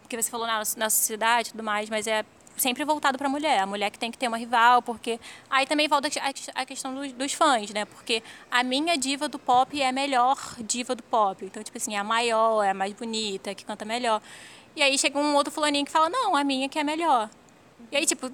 Porque 0.03 0.21
você 0.21 0.31
falou 0.31 0.47
na, 0.47 0.63
na 0.77 0.91
sociedade 0.91 1.49
e 1.49 1.53
tudo 1.53 1.63
mais, 1.63 1.89
mas 1.89 2.09
é 2.09 2.25
sempre 2.57 2.85
voltado 2.85 3.17
para 3.17 3.29
a 3.29 3.31
mulher. 3.31 3.61
A 3.61 3.67
mulher 3.67 3.91
que 3.91 3.99
tem 3.99 4.11
que 4.11 4.19
ter 4.19 4.29
uma 4.29 4.37
rival, 4.37 4.83
porque. 4.83 5.21
Aí 5.49 5.65
também 5.67 5.89
volta 5.89 6.09
a 6.55 6.67
questão 6.67 6.95
dos, 6.95 7.13
dos, 7.13 7.33
fãs, 7.33 7.71
né? 7.71 7.85
Porque 7.85 8.23
a 8.51 8.63
minha 8.63 8.97
diva 8.97 9.29
do 9.29 9.39
pop 9.39 9.81
é 9.81 9.89
a 9.89 9.93
melhor 9.93 10.37
diva 10.61 10.95
do 10.95 11.03
pop. 11.03 11.45
Então, 11.45 11.63
tipo 11.63 11.79
assim, 11.79 11.95
é 11.95 11.99
a 11.99 12.05
maior, 12.05 12.63
é 12.63 12.71
a 12.71 12.75
mais 12.75 12.93
bonita, 12.93 13.51
é 13.51 13.55
que 13.55 13.65
canta 13.65 13.85
melhor. 13.85 14.21
E 14.75 14.83
aí 14.83 14.99
chega 14.99 15.19
um 15.19 15.35
outro 15.35 15.53
fulaninho 15.53 15.85
que 15.85 15.91
fala: 15.91 16.09
não, 16.09 16.35
a 16.35 16.45
minha 16.45 16.69
que 16.69 16.79
é 16.79 16.85
melhor. 16.85 17.29
E 17.91 17.97
aí, 17.97 18.07
tipo, 18.07 18.31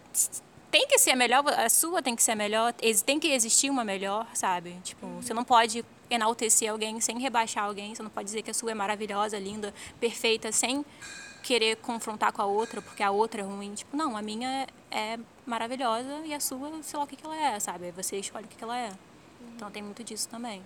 tem 0.70 0.86
que 0.86 0.98
ser 0.98 1.14
melhor, 1.14 1.44
a 1.48 1.68
sua 1.68 2.02
tem 2.02 2.14
que 2.14 2.22
ser 2.22 2.34
melhor, 2.34 2.72
tem 3.04 3.18
que 3.18 3.28
existir 3.28 3.70
uma 3.70 3.84
melhor, 3.84 4.26
sabe? 4.34 4.76
Tipo, 4.84 5.06
você 5.20 5.32
não 5.32 5.44
pode 5.44 5.84
enaltecer 6.10 6.70
alguém 6.70 7.00
sem 7.00 7.18
rebaixar 7.18 7.64
alguém, 7.64 7.94
você 7.94 8.02
não 8.02 8.10
pode 8.10 8.26
dizer 8.26 8.42
que 8.42 8.50
a 8.50 8.54
sua 8.54 8.70
é 8.70 8.74
maravilhosa, 8.74 9.38
linda, 9.38 9.74
perfeita, 9.98 10.52
sem 10.52 10.84
querer 11.42 11.76
confrontar 11.76 12.32
com 12.32 12.42
a 12.42 12.46
outra, 12.46 12.82
porque 12.82 13.02
a 13.02 13.10
outra 13.10 13.40
é 13.40 13.44
ruim. 13.44 13.74
Tipo, 13.74 13.96
não, 13.96 14.16
a 14.16 14.22
minha 14.22 14.66
é 14.90 15.18
maravilhosa 15.46 16.20
e 16.24 16.34
a 16.34 16.40
sua, 16.40 16.82
sei 16.82 16.98
lá 16.98 17.04
o 17.04 17.08
que, 17.08 17.16
que 17.16 17.24
ela 17.24 17.36
é, 17.36 17.58
sabe? 17.58 17.90
Você 17.92 18.16
escolhe 18.16 18.44
o 18.44 18.48
que, 18.48 18.56
que 18.56 18.64
ela 18.64 18.78
é. 18.78 18.90
Então 19.56 19.70
tem 19.70 19.82
muito 19.82 20.04
disso 20.04 20.28
também. 20.28 20.62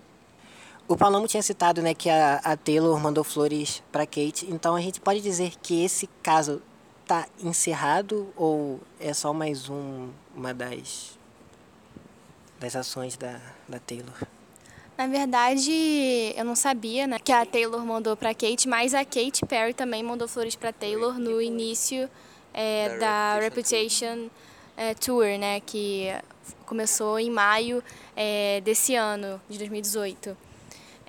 O 0.87 0.97
Palamo 0.97 1.27
tinha 1.27 1.41
citado 1.41 1.81
né, 1.81 1.93
que 1.93 2.09
a, 2.09 2.35
a 2.43 2.57
Taylor 2.57 2.99
mandou 2.99 3.23
flores 3.23 3.81
para 3.91 4.05
Kate, 4.05 4.45
então 4.49 4.75
a 4.75 4.81
gente 4.81 4.99
pode 4.99 5.21
dizer 5.21 5.53
que 5.61 5.83
esse 5.83 6.09
caso 6.21 6.61
está 7.01 7.25
encerrado 7.41 8.31
ou 8.35 8.81
é 8.99 9.13
só 9.13 9.33
mais 9.33 9.69
um, 9.69 10.09
uma 10.35 10.53
das, 10.53 11.17
das 12.59 12.75
ações 12.75 13.15
da, 13.15 13.39
da 13.67 13.79
Taylor? 13.79 14.13
Na 14.97 15.07
verdade, 15.07 16.33
eu 16.35 16.43
não 16.43 16.55
sabia 16.55 17.07
né, 17.07 17.17
que 17.17 17.31
a 17.31 17.45
Taylor 17.45 17.83
mandou 17.85 18.15
para 18.15 18.33
Kate, 18.33 18.67
mas 18.67 18.93
a 18.93 19.05
Katy 19.05 19.45
Perry 19.47 19.73
também 19.73 20.03
mandou 20.03 20.27
flores 20.27 20.55
para 20.55 20.71
Taylor 20.71 21.17
no 21.17 21.41
início 21.41 22.09
é, 22.53 22.97
da 22.97 23.39
Reputation 23.39 24.29
é, 24.75 24.93
Tour, 24.93 25.25
né, 25.39 25.61
que 25.61 26.13
começou 26.65 27.17
em 27.19 27.29
maio 27.29 27.81
é, 28.15 28.61
desse 28.61 28.95
ano, 28.95 29.41
de 29.49 29.57
2018, 29.57 30.37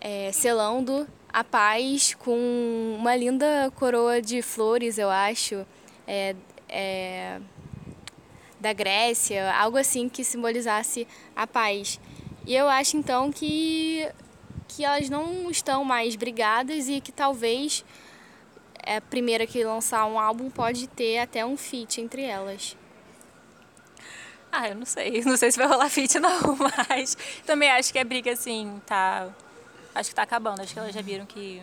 é, 0.04 0.30
selando 0.32 1.08
a 1.32 1.42
paz 1.42 2.14
com 2.14 2.94
uma 2.98 3.16
linda 3.16 3.72
coroa 3.74 4.20
de 4.20 4.42
flores, 4.42 4.98
eu 4.98 5.08
acho, 5.08 5.66
é, 6.06 6.36
é, 6.68 7.40
da 8.60 8.74
Grécia, 8.74 9.50
algo 9.54 9.78
assim 9.78 10.06
que 10.10 10.22
simbolizasse 10.22 11.08
a 11.34 11.46
paz. 11.46 11.98
E 12.46 12.54
eu 12.54 12.68
acho 12.68 12.98
então 12.98 13.32
que, 13.32 14.06
que 14.68 14.84
elas 14.84 15.08
não 15.08 15.50
estão 15.50 15.82
mais 15.84 16.14
brigadas 16.16 16.86
e 16.86 17.00
que 17.00 17.10
talvez 17.10 17.82
é 18.84 18.98
a 18.98 19.00
primeira 19.00 19.46
que 19.46 19.64
lançar 19.64 20.04
um 20.04 20.18
álbum 20.18 20.50
pode 20.50 20.86
ter 20.86 21.18
até 21.18 21.46
um 21.46 21.56
feat 21.56 22.02
entre 22.02 22.22
elas. 22.22 22.76
Ah, 24.52 24.68
eu 24.68 24.74
não 24.74 24.84
sei. 24.84 25.22
Não 25.24 25.36
sei 25.36 25.50
se 25.50 25.58
vai 25.58 25.66
rolar 25.66 25.88
feat 25.88 26.20
não, 26.20 26.56
mas 26.88 27.16
também 27.44 27.68
acho 27.70 27.92
que 27.92 27.98
a 27.98 28.04
briga 28.04 28.34
assim 28.34 28.80
tá. 28.86 29.34
Acho 29.94 30.08
que 30.10 30.14
tá 30.14 30.22
acabando. 30.22 30.60
Acho 30.60 30.72
que 30.72 30.78
elas 30.78 30.94
já 30.94 31.00
viram 31.00 31.24
que 31.24 31.62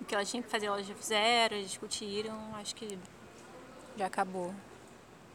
o 0.00 0.04
que 0.04 0.14
elas 0.14 0.30
tinham 0.30 0.42
que 0.42 0.48
fazer, 0.48 0.66
elas 0.66 0.86
já 0.86 0.94
fizeram, 0.94 1.60
discutiram. 1.60 2.38
Acho 2.54 2.74
que 2.74 2.98
já 3.96 4.06
acabou. 4.06 4.54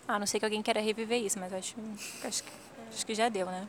Ah, 0.08 0.18
não 0.18 0.26
sei 0.26 0.40
que 0.40 0.46
alguém 0.46 0.62
queira 0.64 0.82
reviver 0.82 1.22
isso, 1.22 1.40
mas 1.40 1.54
acho, 1.54 1.76
acho, 2.24 2.44
acho 2.90 3.06
que 3.06 3.14
já 3.14 3.30
deu, 3.30 3.46
né? 3.46 3.68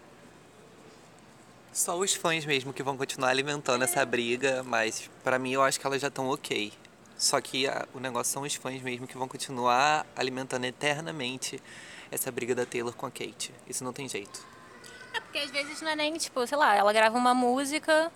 Só 1.72 1.96
os 1.98 2.14
fãs 2.14 2.44
mesmo 2.46 2.72
que 2.72 2.83
vão 2.83 2.96
continuar 2.96 3.29
alimentando 3.29 3.85
essa 3.85 4.05
briga, 4.05 4.62
mas 4.62 5.09
para 5.22 5.38
mim 5.38 5.53
eu 5.53 5.62
acho 5.62 5.79
que 5.79 5.87
elas 5.87 6.00
já 6.00 6.09
estão 6.09 6.29
ok. 6.29 6.72
Só 7.16 7.40
que 7.40 7.68
a, 7.68 7.87
o 7.94 8.00
negócio 8.00 8.33
são 8.33 8.42
os 8.42 8.55
fãs 8.55 8.81
mesmo 8.81 9.07
que 9.07 9.16
vão 9.18 9.29
continuar 9.29 10.07
alimentando 10.16 10.64
eternamente 10.64 11.62
essa 12.11 12.33
briga 12.33 12.55
da 12.55 12.64
Taylor 12.64 12.94
com 12.94 13.07
a 13.07 13.11
Kate. 13.11 13.55
Isso 13.68 13.85
não 13.85 13.92
tem 13.92 14.09
jeito. 14.09 14.44
É 15.12 15.20
porque 15.20 15.38
às 15.38 15.50
vezes 15.50 15.83
não 15.83 15.90
é 15.90 15.96
nem, 15.96 16.16
tipo, 16.16 16.44
sei 16.46 16.57
lá, 16.57 16.74
ela 16.74 16.92
grava 16.92 17.16
uma 17.16 17.35
música 17.35 18.11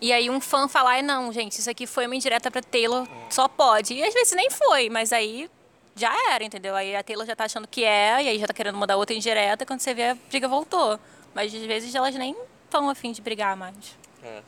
e 0.00 0.12
aí 0.12 0.30
um 0.30 0.40
fã 0.40 0.68
fala, 0.68 0.90
ai 0.90 1.02
não, 1.02 1.32
gente, 1.32 1.58
isso 1.58 1.68
aqui 1.68 1.86
foi 1.86 2.06
uma 2.06 2.14
indireta 2.14 2.50
pra 2.50 2.62
Taylor, 2.62 3.06
só 3.30 3.48
pode. 3.48 3.94
E 3.94 4.02
às 4.02 4.14
vezes 4.14 4.32
nem 4.34 4.50
foi, 4.50 4.88
mas 4.88 5.12
aí 5.12 5.50
já 5.94 6.12
era, 6.32 6.44
entendeu? 6.44 6.74
Aí 6.76 6.94
a 6.94 7.02
Taylor 7.02 7.26
já 7.26 7.34
tá 7.34 7.44
achando 7.44 7.66
que 7.66 7.84
é, 7.84 8.22
e 8.22 8.28
aí 8.28 8.38
já 8.38 8.46
tá 8.46 8.54
querendo 8.54 8.78
mandar 8.78 8.96
outra 8.96 9.14
indireta, 9.14 9.66
quando 9.66 9.80
você 9.80 9.92
vê 9.92 10.10
a 10.10 10.14
briga 10.14 10.46
voltou. 10.46 10.98
Mas 11.34 11.52
às 11.54 11.62
vezes 11.62 11.94
elas 11.94 12.14
nem 12.14 12.36
tão 12.70 12.88
afim 12.88 13.12
de 13.12 13.20
brigar 13.20 13.56
mais. 13.56 13.96
É. 14.22 14.42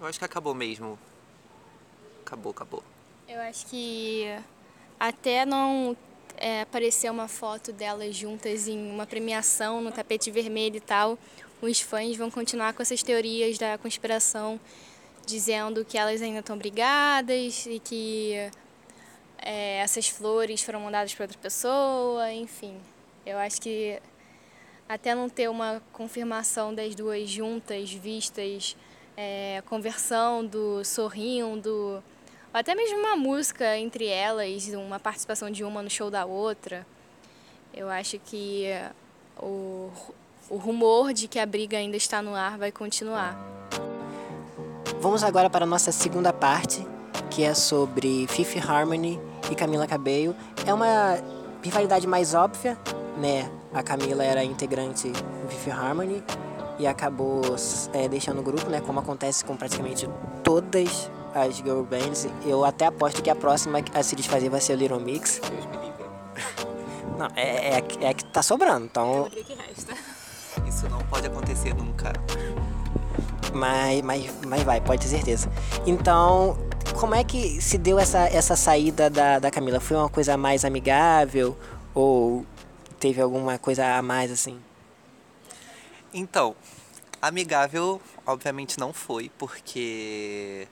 Eu 0.00 0.06
acho 0.06 0.18
que 0.18 0.24
acabou 0.24 0.54
mesmo. 0.54 0.98
Acabou, 2.24 2.52
acabou. 2.52 2.82
Eu 3.28 3.40
acho 3.40 3.66
que 3.66 4.26
até 4.98 5.44
não 5.44 5.96
é, 6.36 6.62
apareceu 6.62 7.12
uma 7.12 7.28
foto 7.28 7.72
delas 7.72 8.14
juntas 8.16 8.68
em 8.68 8.90
uma 8.90 9.06
premiação 9.06 9.80
no 9.80 9.90
tapete 9.92 10.30
vermelho 10.30 10.76
e 10.76 10.80
tal, 10.80 11.18
os 11.60 11.80
fãs 11.80 12.16
vão 12.16 12.30
continuar 12.30 12.72
com 12.72 12.82
essas 12.82 13.02
teorias 13.02 13.58
da 13.58 13.76
conspiração, 13.78 14.60
dizendo 15.26 15.84
que 15.84 15.98
elas 15.98 16.22
ainda 16.22 16.40
estão 16.40 16.56
brigadas 16.56 17.66
e 17.66 17.78
que 17.78 18.34
é, 19.38 19.78
essas 19.78 20.08
flores 20.08 20.62
foram 20.62 20.80
mandadas 20.80 21.14
para 21.14 21.24
outra 21.24 21.38
pessoa, 21.38 22.32
enfim. 22.32 22.80
Eu 23.26 23.38
acho 23.38 23.60
que 23.60 24.00
até 24.88 25.14
não 25.14 25.28
ter 25.28 25.50
uma 25.50 25.82
confirmação 25.92 26.74
das 26.74 26.94
duas 26.94 27.28
juntas, 27.28 27.92
vistas, 27.92 28.76
é, 29.16 29.62
conversando, 29.66 30.82
sorrindo, 30.84 32.02
até 32.52 32.74
mesmo 32.74 32.98
uma 32.98 33.14
música 33.14 33.76
entre 33.76 34.06
elas, 34.06 34.68
uma 34.68 34.98
participação 34.98 35.50
de 35.50 35.62
uma 35.62 35.82
no 35.82 35.90
show 35.90 36.10
da 36.10 36.24
outra. 36.24 36.86
Eu 37.74 37.90
acho 37.90 38.18
que 38.18 38.66
o, 39.36 39.90
o 40.50 40.56
rumor 40.56 41.12
de 41.12 41.28
que 41.28 41.38
a 41.38 41.46
briga 41.46 41.76
ainda 41.76 41.96
está 41.96 42.22
no 42.22 42.34
ar 42.34 42.58
vai 42.58 42.72
continuar. 42.72 43.36
Vamos 45.00 45.22
agora 45.22 45.48
para 45.48 45.64
a 45.64 45.66
nossa 45.66 45.92
segunda 45.92 46.32
parte, 46.32 46.86
que 47.30 47.42
é 47.44 47.54
sobre 47.54 48.26
Fifth 48.28 48.56
Harmony 48.66 49.20
e 49.50 49.54
Camila 49.54 49.86
Cabello. 49.86 50.34
É 50.66 50.72
uma 50.72 51.18
rivalidade 51.62 52.06
mais 52.06 52.34
óbvia, 52.34 52.78
né? 53.18 53.50
A 53.72 53.82
Camila 53.82 54.24
era 54.24 54.42
integrante 54.42 55.08
do 55.10 55.48
Fifth 55.48 55.72
Harmony 55.72 56.22
e 56.78 56.86
acabou 56.86 57.42
é, 57.92 58.08
deixando 58.08 58.40
o 58.40 58.42
grupo, 58.42 58.68
né? 58.70 58.80
Como 58.80 58.98
acontece 58.98 59.44
com 59.44 59.56
praticamente 59.56 60.08
todas 60.42 61.10
as 61.34 61.56
girl 61.56 61.82
bands. 61.82 62.26
Eu 62.44 62.64
até 62.64 62.86
aposto 62.86 63.22
que 63.22 63.30
a 63.30 63.36
próxima 63.36 63.80
a 63.94 64.02
se 64.02 64.16
desfazer 64.16 64.48
vai 64.48 64.60
ser 64.60 64.72
o 64.72 64.76
Little 64.76 65.00
Mix. 65.00 65.40
Não, 67.18 67.26
é, 67.36 67.78
é, 67.78 67.84
é 68.00 68.14
que 68.14 68.24
tá 68.24 68.42
sobrando, 68.42 68.86
então... 68.86 69.28
Isso 70.78 70.88
não 70.88 71.00
pode 71.06 71.26
acontecer 71.26 71.74
nunca. 71.74 72.12
Mas, 73.52 74.00
mas, 74.02 74.30
mas 74.46 74.62
vai, 74.62 74.80
pode 74.80 75.02
ter 75.02 75.08
certeza. 75.08 75.50
Então, 75.84 76.56
como 77.00 77.16
é 77.16 77.24
que 77.24 77.60
se 77.60 77.76
deu 77.76 77.98
essa, 77.98 78.28
essa 78.28 78.54
saída 78.54 79.10
da, 79.10 79.40
da 79.40 79.50
Camila? 79.50 79.80
Foi 79.80 79.96
uma 79.96 80.08
coisa 80.08 80.36
mais 80.36 80.64
amigável? 80.64 81.58
Ou 81.92 82.46
teve 83.00 83.20
alguma 83.20 83.58
coisa 83.58 83.96
a 83.96 84.02
mais 84.02 84.30
assim? 84.30 84.60
Então, 86.14 86.54
amigável, 87.20 88.00
obviamente 88.24 88.78
não 88.78 88.92
foi, 88.92 89.32
porque 89.36 90.68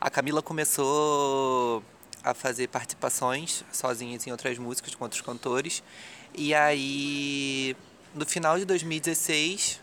a 0.00 0.08
Camila 0.08 0.42
começou 0.42 1.82
a 2.22 2.34
fazer 2.34 2.68
participações 2.68 3.64
sozinhas 3.72 4.24
em 4.28 4.30
outras 4.30 4.56
músicas 4.58 4.94
com 4.94 5.02
outros 5.02 5.22
cantores. 5.22 5.82
E 6.36 6.54
aí, 6.54 7.74
no 8.18 8.26
final 8.26 8.58
de 8.58 8.64
2016, 8.64 9.80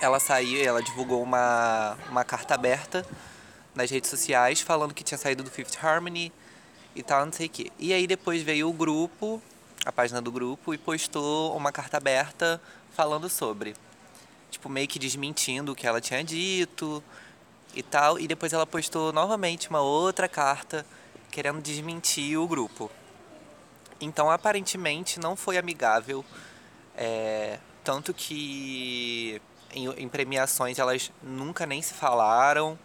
ela 0.00 0.18
saiu, 0.18 0.64
ela 0.64 0.82
divulgou 0.82 1.22
uma, 1.22 1.98
uma 2.08 2.24
carta 2.24 2.54
aberta 2.54 3.06
nas 3.74 3.90
redes 3.90 4.08
sociais 4.08 4.62
falando 4.62 4.94
que 4.94 5.04
tinha 5.04 5.18
saído 5.18 5.42
do 5.42 5.50
Fifth 5.50 5.76
Harmony 5.84 6.32
e 6.96 7.02
tal, 7.02 7.26
não 7.26 7.32
sei 7.32 7.46
o 7.46 7.50
quê. 7.50 7.70
E 7.78 7.92
aí 7.92 8.06
depois 8.06 8.42
veio 8.42 8.70
o 8.70 8.72
grupo, 8.72 9.42
a 9.84 9.92
página 9.92 10.22
do 10.22 10.32
grupo, 10.32 10.72
e 10.72 10.78
postou 10.78 11.54
uma 11.54 11.70
carta 11.70 11.98
aberta 11.98 12.60
falando 12.94 13.28
sobre. 13.28 13.76
Tipo, 14.50 14.70
meio 14.70 14.88
que 14.88 14.98
desmentindo 14.98 15.72
o 15.72 15.74
que 15.74 15.86
ela 15.86 16.00
tinha 16.00 16.24
dito 16.24 17.04
e 17.74 17.82
tal. 17.82 18.18
E 18.18 18.26
depois 18.26 18.54
ela 18.54 18.66
postou 18.66 19.12
novamente 19.12 19.68
uma 19.68 19.82
outra 19.82 20.26
carta 20.26 20.86
querendo 21.30 21.60
desmentir 21.60 22.38
o 22.40 22.48
grupo. 22.48 22.90
Então, 24.00 24.30
aparentemente, 24.30 25.20
não 25.20 25.36
foi 25.36 25.58
amigável. 25.58 26.24
É, 27.00 27.60
tanto 27.84 28.12
que 28.12 29.40
em, 29.72 29.86
em, 29.90 30.08
premiações 30.08 30.80
elas 30.80 31.12
nunca 31.22 31.64
nem 31.64 31.80
se 31.80 31.94
falaram. 31.94 32.76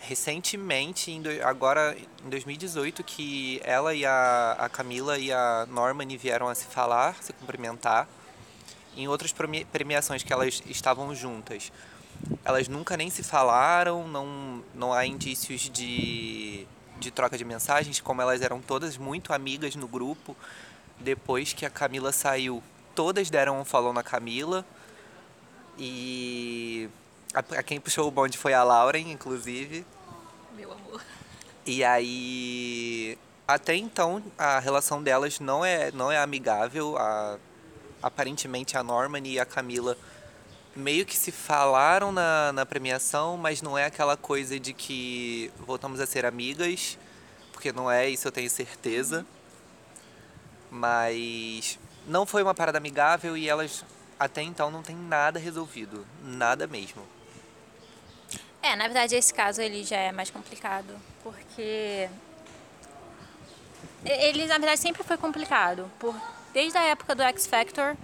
Recentemente, 0.00 1.12
em 1.12 1.22
do, 1.22 1.30
agora 1.44 1.96
em 2.24 2.28
2018, 2.28 3.04
que 3.04 3.60
ela 3.62 3.94
e 3.94 4.04
a, 4.04 4.56
a 4.58 4.68
Camila 4.68 5.16
e 5.16 5.32
a 5.32 5.64
Normani 5.70 6.16
vieram 6.16 6.48
a 6.48 6.56
se 6.56 6.64
falar, 6.66 7.22
se 7.22 7.32
cumprimentar. 7.32 8.08
Em 8.96 9.06
outras 9.06 9.32
premiações 9.70 10.24
que 10.24 10.32
elas 10.32 10.60
estavam 10.66 11.14
juntas, 11.14 11.72
elas 12.44 12.66
nunca 12.66 12.96
nem 12.96 13.08
se 13.10 13.22
falaram, 13.22 14.08
não, 14.08 14.64
não 14.74 14.92
há 14.92 15.06
indícios 15.06 15.70
de, 15.70 16.66
de 16.98 17.10
troca 17.12 17.38
de 17.38 17.44
mensagens, 17.44 18.00
como 18.00 18.20
elas 18.20 18.42
eram 18.42 18.60
todas 18.60 18.98
muito 18.98 19.32
amigas 19.32 19.76
no 19.76 19.86
grupo. 19.86 20.36
Depois 20.98 21.52
que 21.52 21.64
a 21.64 21.70
Camila 21.70 22.12
saiu, 22.12 22.62
todas 22.94 23.30
deram 23.30 23.60
um 23.60 23.64
follow 23.64 23.92
na 23.92 24.02
Camila. 24.02 24.64
E 25.78 26.88
a, 27.34 27.38
a 27.58 27.62
quem 27.62 27.80
puxou 27.80 28.06
o 28.08 28.10
bonde 28.10 28.36
foi 28.36 28.54
a 28.54 28.62
Lauren, 28.62 29.10
inclusive. 29.10 29.86
Meu 30.56 30.72
amor. 30.72 31.02
E 31.64 31.82
aí, 31.82 33.18
até 33.46 33.74
então, 33.74 34.22
a 34.36 34.58
relação 34.58 35.02
delas 35.02 35.40
não 35.40 35.64
é, 35.64 35.90
não 35.92 36.10
é 36.10 36.18
amigável. 36.18 36.96
A, 36.98 37.38
aparentemente, 38.02 38.76
a 38.76 38.82
Norman 38.82 39.22
e 39.24 39.38
a 39.38 39.46
Camila 39.46 39.96
meio 40.74 41.04
que 41.04 41.16
se 41.16 41.30
falaram 41.30 42.10
na, 42.10 42.52
na 42.52 42.66
premiação, 42.66 43.36
mas 43.36 43.60
não 43.60 43.76
é 43.76 43.84
aquela 43.84 44.16
coisa 44.16 44.58
de 44.58 44.72
que 44.72 45.50
voltamos 45.66 46.00
a 46.00 46.06
ser 46.06 46.24
amigas, 46.24 46.98
porque 47.52 47.72
não 47.72 47.90
é, 47.90 48.08
isso 48.08 48.26
eu 48.26 48.32
tenho 48.32 48.48
certeza. 48.48 49.26
Mas 50.70 51.78
não 52.06 52.26
foi 52.26 52.42
uma 52.42 52.54
parada 52.54 52.78
amigável 52.78 53.36
e 53.36 53.48
elas 53.48 53.84
até 54.18 54.42
então 54.42 54.70
não 54.70 54.82
tem 54.82 54.96
nada 54.96 55.38
resolvido, 55.38 56.06
nada 56.22 56.66
mesmo. 56.66 57.02
É, 58.62 58.76
na 58.76 58.84
verdade 58.84 59.16
esse 59.16 59.34
caso 59.34 59.60
ele 59.60 59.82
já 59.82 59.96
é 59.96 60.12
mais 60.12 60.30
complicado, 60.30 60.94
porque 61.22 62.08
ele 64.04 64.46
na 64.46 64.58
verdade 64.58 64.80
sempre 64.80 65.02
foi 65.02 65.16
complicado, 65.16 65.90
por 65.98 66.14
desde 66.52 66.78
a 66.78 66.82
época 66.82 67.14
do 67.14 67.22
X 67.22 67.46
Factor 67.46 67.96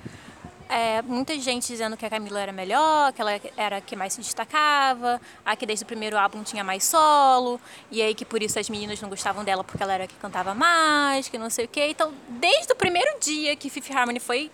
é, 0.68 1.00
muita 1.02 1.38
gente 1.38 1.66
dizendo 1.66 1.96
que 1.96 2.04
a 2.04 2.10
Camila 2.10 2.40
era 2.40 2.52
melhor, 2.52 3.12
que 3.12 3.20
ela 3.20 3.40
era 3.56 3.78
a 3.78 3.80
que 3.80 3.96
mais 3.96 4.12
se 4.12 4.20
destacava, 4.20 5.20
a 5.44 5.56
que 5.56 5.64
desde 5.64 5.84
o 5.84 5.86
primeiro 5.86 6.18
álbum 6.18 6.42
tinha 6.42 6.62
mais 6.62 6.84
solo, 6.84 7.58
e 7.90 8.02
aí 8.02 8.14
que 8.14 8.24
por 8.24 8.42
isso 8.42 8.58
as 8.58 8.68
meninas 8.68 9.00
não 9.00 9.08
gostavam 9.08 9.42
dela 9.42 9.64
porque 9.64 9.82
ela 9.82 9.94
era 9.94 10.04
a 10.04 10.06
que 10.06 10.14
cantava 10.16 10.54
mais, 10.54 11.28
que 11.28 11.38
não 11.38 11.48
sei 11.48 11.64
o 11.64 11.68
quê. 11.68 11.86
Então, 11.88 12.12
desde 12.28 12.72
o 12.72 12.76
primeiro 12.76 13.18
dia 13.18 13.56
que 13.56 13.70
Fifth 13.70 13.90
Harmony 13.90 14.20
foi 14.20 14.50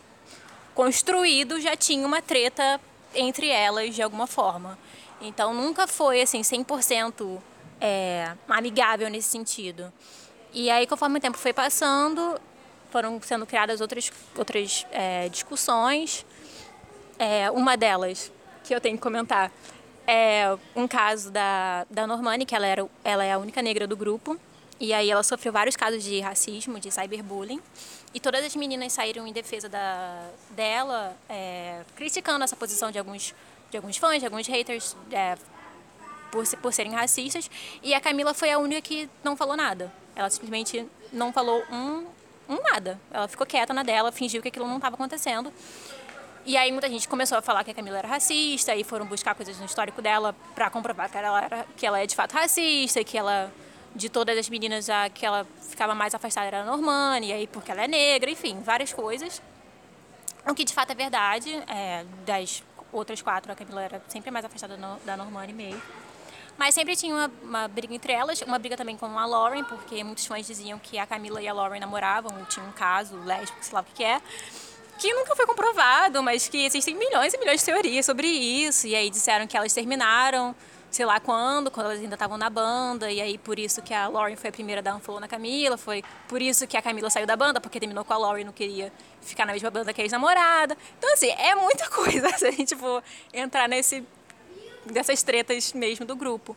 construído, 0.75 1.61
já 1.61 1.77
tinha 1.77 2.07
uma 2.07 2.23
treta 2.23 2.81
entre 3.15 3.49
elas 3.49 3.95
de 3.95 4.03
alguma 4.03 4.27
forma. 4.27 4.79
Então, 5.21 5.53
nunca 5.53 5.87
foi 5.87 6.21
assim 6.21 6.43
100% 6.43 7.41
é, 7.81 8.33
amigável 8.49 9.09
nesse 9.09 9.29
sentido. 9.29 9.93
E 10.53 10.71
aí, 10.71 10.87
conforme 10.87 11.19
o 11.19 11.21
tempo 11.21 11.37
foi 11.39 11.53
passando, 11.53 12.41
foram 12.95 13.21
sendo 13.21 13.45
criadas 13.45 13.81
outras, 13.81 14.13
outras 14.37 14.87
é, 14.93 15.29
discussões. 15.29 16.25
É, 17.19 17.51
uma 17.51 17.77
delas, 17.77 18.31
que 18.63 18.73
eu 18.73 18.81
tenho 18.81 18.97
que 18.97 19.03
comentar, 19.03 19.51
é 20.07 20.57
um 20.77 20.87
caso 20.87 21.29
da, 21.33 21.85
da 21.91 22.07
Normani, 22.07 22.47
que 22.47 22.55
ela, 22.55 22.65
era, 22.65 22.89
ela 23.03 23.25
é 23.25 23.33
a 23.33 23.39
única 23.39 23.61
negra 23.61 23.85
do 23.85 23.97
grupo. 23.97 24.39
E 24.79 24.93
aí 24.93 25.11
ela 25.11 25.25
sofreu 25.25 25.53
vários 25.53 25.75
casos 25.75 26.05
de 26.05 26.21
racismo, 26.21 26.79
de 26.79 26.89
cyberbullying. 26.93 27.61
E 28.15 28.21
todas 28.21 28.45
as 28.45 28.55
meninas 28.55 28.93
saíram 28.93 29.27
em 29.27 29.33
defesa 29.33 29.69
da, 29.69 30.31
dela, 30.51 31.17
é, 31.29 31.83
criticando 31.97 32.45
essa 32.45 32.55
posição 32.55 32.93
de 32.93 32.99
alguns, 33.01 33.35
de 33.73 33.77
alguns 33.77 33.97
fãs, 33.97 34.21
de 34.21 34.27
alguns 34.27 34.47
haters, 34.47 34.97
é, 35.11 35.37
por, 36.31 36.47
por 36.59 36.73
serem 36.73 36.93
racistas. 36.93 37.51
E 37.83 37.93
a 37.93 38.01
Camila 38.01 38.33
foi 38.35 38.53
a 38.53 38.59
única 38.59 38.81
que 38.83 39.11
não 39.25 39.37
falou 39.37 39.57
nada. 39.57 39.93
Ela 40.15 40.31
simplesmente 40.31 40.87
não 41.13 41.33
falou 41.33 41.61
um 41.73 42.07
um 42.49 42.61
nada. 42.63 43.01
Ela 43.11 43.29
ficou 43.29 43.47
quieta 43.47 43.73
na 43.73 43.83
dela, 43.83 44.13
fingiu 44.13 44.43
que 44.43 44.49
aquilo 44.49 44.67
não 44.67 44.77
estava 44.77 44.95
acontecendo. 44.95 45.53
E 46.47 46.57
aí 46.59 46.71
muita 46.71 46.89
gente 46.91 47.09
começou 47.09 47.39
a 47.39 47.43
falar 47.43 47.65
que 47.65 47.71
a 47.71 47.75
Camila 47.75 47.99
era 47.99 48.09
racista 48.09 48.75
e 48.77 48.85
foram 48.85 49.07
buscar 49.07 49.35
coisas 49.35 49.59
no 49.59 49.65
histórico 49.65 50.03
dela 50.03 50.35
para 50.55 50.69
comprovar 50.69 51.11
que 51.11 51.17
ela, 51.17 51.43
era, 51.43 51.67
que 51.75 51.87
ela 51.87 51.99
é 51.99 52.07
de 52.07 52.15
fato 52.15 52.35
racista, 52.35 53.03
que 53.03 53.17
ela 53.17 53.51
de 53.95 54.11
todas 54.11 54.37
as 54.37 54.49
meninas 54.49 54.91
a 54.91 55.09
que 55.09 55.25
ela 55.25 55.47
ficava 55.71 55.95
mais 55.95 56.15
afastada 56.15 56.49
era 56.49 56.61
a 56.63 56.65
Normani, 56.65 57.29
e 57.29 57.33
aí 57.33 57.47
porque 57.47 57.71
ela 57.71 57.85
é 57.85 57.89
negra, 57.89 58.31
enfim, 58.31 58.61
várias 58.61 58.93
coisas. 58.93 59.41
O 60.47 60.55
que 60.55 60.65
de 60.65 60.75
fato 60.75 60.91
é 60.91 60.95
verdade, 60.95 61.51
é, 61.69 62.05
das 62.27 62.63
outras 62.93 63.23
quatro 63.23 63.51
a 63.51 63.55
Camila 63.55 63.83
era 63.83 64.03
sempre 64.09 64.31
mais 64.31 64.45
afastada 64.45 64.77
no, 64.77 64.99
da 65.05 65.17
Normani 65.17 65.53
mesmo. 65.53 65.81
Mas 66.57 66.75
sempre 66.75 66.95
tinha 66.95 67.15
uma, 67.15 67.31
uma, 67.43 67.69
briga 67.69 67.95
entre 67.95 68.13
elas, 68.13 68.41
uma 68.43 68.59
briga 68.59 68.77
também 68.77 68.97
com 68.97 69.07
a 69.07 69.27
Lauren, 69.27 69.65
porque 69.65 70.03
muitos 70.05 70.27
fãs 70.27 70.47
diziam 70.47 70.79
que 70.79 70.99
a 70.99 71.07
Camila 71.07 71.43
e 71.43 71.49
a 71.49 71.53
Lauren 71.53 71.81
namoravam, 71.81 72.33
tinha 72.49 72.65
um 72.65 72.73
caso 72.73 73.17
lésbico, 73.25 73.59
sei 73.61 73.75
lá 73.75 73.81
o 73.81 73.85
que, 73.85 73.93
que 73.93 74.05
é. 74.05 74.21
Que 74.99 75.13
nunca 75.13 75.35
foi 75.35 75.47
comprovado, 75.47 76.23
mas 76.23 76.47
que 76.47 76.65
existem 76.65 76.95
milhões 76.95 77.35
e 77.35 77.39
milhões 77.39 77.61
de 77.61 77.67
teorias 77.67 78.07
sobre 78.07 78.29
isso. 78.29 78.87
E 78.87 78.95
aí 78.95 79.11
disseram 79.11 79.47
que 79.47 79.57
elas 79.57 79.73
terminaram 79.73 80.55
sei 80.95 81.05
lá 81.05 81.19
quando, 81.19 81.73
quando 81.73 81.87
elas 81.87 82.01
ainda 82.01 82.15
estavam 82.15 82.39
na 82.39 82.49
banda, 82.49 83.11
e 83.11 83.21
aí 83.21 83.37
por 83.37 83.59
isso 83.59 83.83
que 83.83 83.93
a 83.93 84.07
Lauren 84.07 84.37
foi 84.37 84.51
a 84.51 84.53
primeira 84.53 84.81
a 84.81 84.83
dar 84.83 84.95
um 84.95 85.01
follow 85.01 85.21
na 85.21 85.27
Camila, 85.27 85.77
foi 85.77 86.05
por 86.29 86.41
isso 86.41 86.69
que 86.69 86.77
a 86.77 86.83
Camila 86.83 87.11
saiu 87.11 87.27
da 87.27 87.35
banda, 87.35 87.61
porque 87.61 87.81
terminou 87.81 88.05
com 88.05 88.13
a 88.13 88.17
Lauren 88.17 88.43
e 88.43 88.45
não 88.45 88.53
queria 88.53 88.93
ficar 89.21 89.45
na 89.45 89.53
mesma 89.53 89.71
banda 89.71 89.93
que 89.93 90.01
a 90.01 90.05
ex-namorada. 90.05 90.77
Então, 90.97 91.13
assim, 91.13 91.31
é 91.31 91.55
muita 91.57 91.91
coisa 91.91 92.29
se 92.39 92.47
a 92.47 92.51
gente 92.53 92.77
for 92.77 93.03
entrar 93.33 93.69
nesse, 93.69 94.07
dessas 94.87 95.23
tretas 95.23 95.73
mesmo 95.73 96.05
do 96.05 96.17
grupo. 96.17 96.57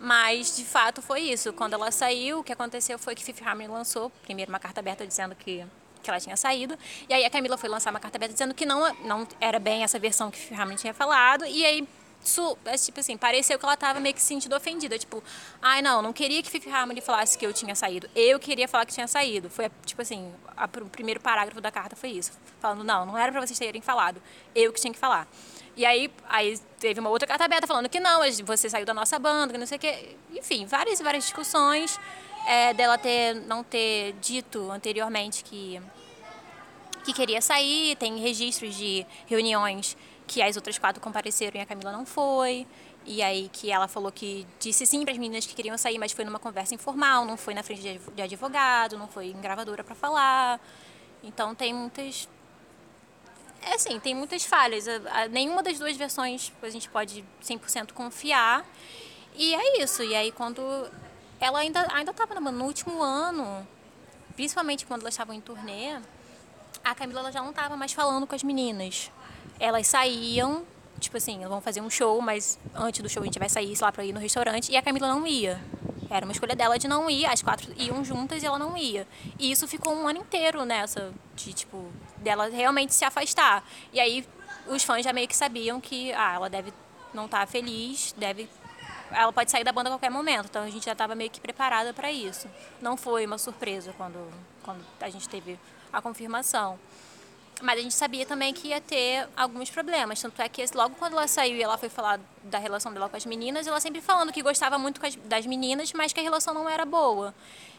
Mas, 0.00 0.56
de 0.56 0.64
fato, 0.64 1.02
foi 1.02 1.22
isso. 1.22 1.52
Quando 1.52 1.74
ela 1.74 1.90
saiu, 1.90 2.40
o 2.40 2.44
que 2.44 2.52
aconteceu 2.52 2.98
foi 2.98 3.14
que 3.14 3.24
Fifth 3.24 3.42
Harmony 3.42 3.68
lançou, 3.68 4.10
primeiro, 4.22 4.50
uma 4.50 4.58
carta 4.60 4.80
aberta 4.80 5.06
dizendo 5.06 5.34
que, 5.34 5.64
que 6.02 6.10
ela 6.10 6.20
tinha 6.20 6.36
saído. 6.36 6.78
E 7.08 7.14
aí 7.14 7.24
a 7.24 7.30
Camila 7.30 7.58
foi 7.58 7.68
lançar 7.68 7.90
uma 7.90 7.98
carta 7.98 8.16
aberta 8.16 8.32
dizendo 8.32 8.54
que 8.54 8.64
não, 8.64 8.94
não 9.04 9.26
era 9.40 9.58
bem 9.58 9.82
essa 9.82 9.98
versão 9.98 10.30
que 10.30 10.38
Fifth 10.38 10.58
Harmony 10.58 10.76
tinha 10.76 10.94
falado. 10.94 11.44
E 11.44 11.64
aí 11.64 11.88
isso, 12.24 12.58
é, 12.64 12.76
tipo 12.76 13.00
assim, 13.00 13.16
pareceu 13.16 13.58
que 13.58 13.64
ela 13.64 13.76
tava 13.76 14.00
meio 14.00 14.14
que 14.14 14.20
se 14.20 14.26
sentindo 14.26 14.54
ofendida. 14.54 14.98
Tipo, 14.98 15.22
ai 15.62 15.80
não, 15.80 16.02
não 16.02 16.12
queria 16.12 16.42
que 16.42 16.50
Fifi 16.50 16.68
Harmony 16.68 17.00
falasse 17.00 17.38
que 17.38 17.46
eu 17.46 17.52
tinha 17.52 17.74
saído. 17.74 18.08
Eu 18.14 18.38
queria 18.38 18.68
falar 18.68 18.84
que 18.86 18.92
tinha 18.92 19.06
saído. 19.06 19.48
Foi, 19.48 19.70
tipo 19.86 20.02
assim, 20.02 20.32
a, 20.56 20.64
o 20.64 20.88
primeiro 20.90 21.20
parágrafo 21.20 21.60
da 21.60 21.70
carta 21.70 21.96
foi 21.96 22.10
isso. 22.10 22.32
Falando, 22.60 22.84
não, 22.84 23.06
não 23.06 23.16
era 23.16 23.30
pra 23.32 23.40
vocês 23.40 23.58
terem 23.58 23.80
falado. 23.80 24.20
Eu 24.54 24.72
que 24.72 24.80
tinha 24.80 24.92
que 24.92 24.98
falar. 24.98 25.26
E 25.78 25.86
aí, 25.86 26.10
aí 26.28 26.58
teve 26.80 26.98
uma 26.98 27.08
outra 27.08 27.24
carta 27.24 27.44
aberta 27.44 27.64
falando 27.64 27.88
que 27.88 28.00
não, 28.00 28.20
você 28.44 28.68
saiu 28.68 28.84
da 28.84 28.92
nossa 28.92 29.16
banda, 29.16 29.52
que 29.52 29.58
não 29.60 29.66
sei 29.66 29.76
o 29.76 29.80
quê. 29.80 30.16
Enfim, 30.32 30.66
várias 30.66 31.00
várias 31.00 31.22
discussões 31.22 32.00
é, 32.48 32.74
dela 32.74 32.98
ter, 32.98 33.34
não 33.46 33.62
ter 33.62 34.12
dito 34.14 34.72
anteriormente 34.72 35.44
que, 35.44 35.80
que 37.04 37.12
queria 37.12 37.40
sair. 37.40 37.94
Tem 37.94 38.18
registros 38.18 38.74
de 38.74 39.06
reuniões 39.28 39.96
que 40.26 40.42
as 40.42 40.56
outras 40.56 40.76
quatro 40.78 41.00
compareceram 41.00 41.60
e 41.60 41.62
a 41.62 41.66
Camila 41.66 41.92
não 41.92 42.04
foi. 42.04 42.66
E 43.06 43.22
aí 43.22 43.48
que 43.52 43.70
ela 43.70 43.86
falou 43.86 44.10
que 44.10 44.44
disse 44.58 44.84
sim 44.84 45.04
para 45.04 45.12
as 45.12 45.18
meninas 45.18 45.46
que 45.46 45.54
queriam 45.54 45.78
sair, 45.78 45.96
mas 45.96 46.10
foi 46.10 46.24
numa 46.24 46.40
conversa 46.40 46.74
informal, 46.74 47.24
não 47.24 47.36
foi 47.36 47.54
na 47.54 47.62
frente 47.62 48.00
de 48.16 48.20
advogado, 48.20 48.98
não 48.98 49.06
foi 49.06 49.28
em 49.28 49.40
gravadora 49.40 49.84
para 49.84 49.94
falar. 49.94 50.60
Então 51.22 51.54
tem 51.54 51.72
muitas 51.72 52.28
é 53.62 53.74
assim, 53.74 53.98
tem 54.00 54.14
muitas 54.14 54.44
falhas. 54.44 54.86
Nenhuma 55.30 55.62
das 55.62 55.78
duas 55.78 55.96
versões 55.96 56.52
a 56.62 56.70
gente 56.70 56.88
pode 56.88 57.24
100% 57.42 57.92
confiar. 57.92 58.64
E 59.34 59.54
é 59.54 59.82
isso. 59.82 60.02
E 60.02 60.14
aí 60.14 60.32
quando 60.32 60.62
ela 61.40 61.60
ainda 61.60 61.86
ainda 61.92 62.10
estava 62.10 62.38
no 62.40 62.64
último 62.64 63.02
ano, 63.02 63.66
principalmente 64.34 64.86
quando 64.86 65.02
elas 65.02 65.14
estavam 65.14 65.34
em 65.34 65.40
turnê, 65.40 66.00
a 66.84 66.94
Camila 66.94 67.30
já 67.30 67.42
não 67.42 67.50
estava 67.50 67.76
mais 67.76 67.92
falando 67.92 68.26
com 68.26 68.34
as 68.34 68.42
meninas 68.42 69.10
elas 69.60 69.86
saíam, 69.88 70.64
tipo 71.00 71.16
assim, 71.16 71.44
vão 71.46 71.60
fazer 71.60 71.80
um 71.80 71.90
show, 71.90 72.20
mas 72.20 72.58
antes 72.74 73.02
do 73.02 73.08
show 73.08 73.22
a 73.22 73.26
gente 73.26 73.38
vai 73.38 73.48
sair 73.48 73.76
lá 73.80 73.90
para 73.90 74.04
ir 74.04 74.12
no 74.12 74.20
restaurante, 74.20 74.70
e 74.70 74.76
a 74.76 74.82
Camila 74.82 75.08
não 75.08 75.26
ia. 75.26 75.60
Era 76.10 76.24
uma 76.24 76.32
escolha 76.32 76.56
dela 76.56 76.78
de 76.78 76.88
não 76.88 77.10
ir, 77.10 77.26
as 77.26 77.42
quatro 77.42 77.72
iam 77.76 78.04
juntas 78.04 78.42
e 78.42 78.46
ela 78.46 78.58
não 78.58 78.76
ia. 78.76 79.06
E 79.38 79.50
isso 79.50 79.68
ficou 79.68 79.94
um 79.94 80.08
ano 80.08 80.20
inteiro 80.20 80.64
nessa, 80.64 81.12
de 81.34 81.52
tipo, 81.52 81.90
dela 82.16 82.48
realmente 82.48 82.94
se 82.94 83.04
afastar. 83.04 83.62
E 83.92 84.00
aí 84.00 84.26
os 84.66 84.82
fãs 84.84 85.04
já 85.04 85.12
meio 85.12 85.28
que 85.28 85.36
sabiam 85.36 85.80
que, 85.80 86.12
ah, 86.12 86.34
ela 86.34 86.50
deve 86.50 86.72
não 87.12 87.26
estar 87.26 87.40
tá 87.40 87.46
feliz, 87.46 88.14
deve 88.16 88.48
ela 89.10 89.32
pode 89.32 89.50
sair 89.50 89.64
da 89.64 89.72
banda 89.72 89.88
a 89.88 89.92
qualquer 89.92 90.10
momento. 90.10 90.46
Então 90.46 90.62
a 90.62 90.70
gente 90.70 90.84
já 90.84 90.92
estava 90.92 91.14
meio 91.14 91.30
que 91.30 91.40
preparada 91.40 91.92
para 91.92 92.12
isso. 92.12 92.48
Não 92.80 92.96
foi 92.96 93.24
uma 93.26 93.38
surpresa 93.38 93.92
quando, 93.96 94.18
quando 94.62 94.84
a 95.00 95.08
gente 95.08 95.28
teve 95.28 95.58
a 95.92 96.00
confirmação. 96.00 96.78
Mas 97.60 97.78
a 97.78 97.82
gente 97.82 97.94
sabia 97.94 98.24
também 98.24 98.54
que 98.54 98.68
ia 98.68 98.80
ter 98.80 99.28
alguns 99.36 99.68
problemas. 99.68 100.20
Tanto 100.20 100.40
é 100.40 100.48
que 100.48 100.64
logo 100.74 100.94
quando 100.96 101.14
ela 101.14 101.26
saiu 101.26 101.56
e 101.56 101.62
ela 101.62 101.76
foi 101.76 101.88
falar 101.88 102.20
da 102.44 102.58
relação 102.58 102.92
dela 102.92 103.08
com 103.08 103.16
as 103.16 103.26
meninas, 103.26 103.66
ela 103.66 103.80
sempre 103.80 104.00
falando 104.00 104.32
que 104.32 104.42
gostava 104.42 104.78
muito 104.78 105.00
das 105.24 105.44
meninas, 105.46 105.92
mas 105.92 106.12
que 106.12 106.20
a 106.20 106.22
relação 106.22 106.54
não 106.54 106.68
era 106.68 106.84
boa. 106.84 107.34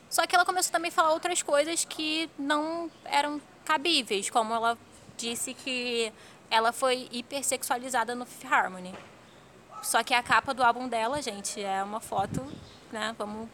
Só 0.10 0.26
que 0.26 0.36
ela 0.36 0.44
começou 0.44 0.72
também 0.72 0.90
a 0.90 0.92
falar 0.92 1.14
outras 1.14 1.42
coisas 1.42 1.86
que 1.86 2.30
não 2.38 2.92
eram 3.06 3.40
cabíveis, 3.64 4.30
como 4.30 4.54
ela 4.54 4.78
disse 5.16 5.54
que 5.54 6.12
ela 6.50 6.72
foi 6.72 7.08
hipersexualizada 7.12 8.16
no 8.16 8.26
Fifth 8.26 8.52
Harmony. 8.52 8.94
Só 9.84 10.04
que 10.04 10.14
a 10.14 10.22
capa 10.22 10.54
do 10.54 10.64
álbum 10.64 10.88
dela, 10.88 11.22
gente, 11.22 11.64
é 11.64 11.82
uma 11.84 12.00
foto, 12.00 12.46
né? 12.92 13.16
Vamos, 13.18 13.48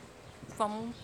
vamos 0.57 0.95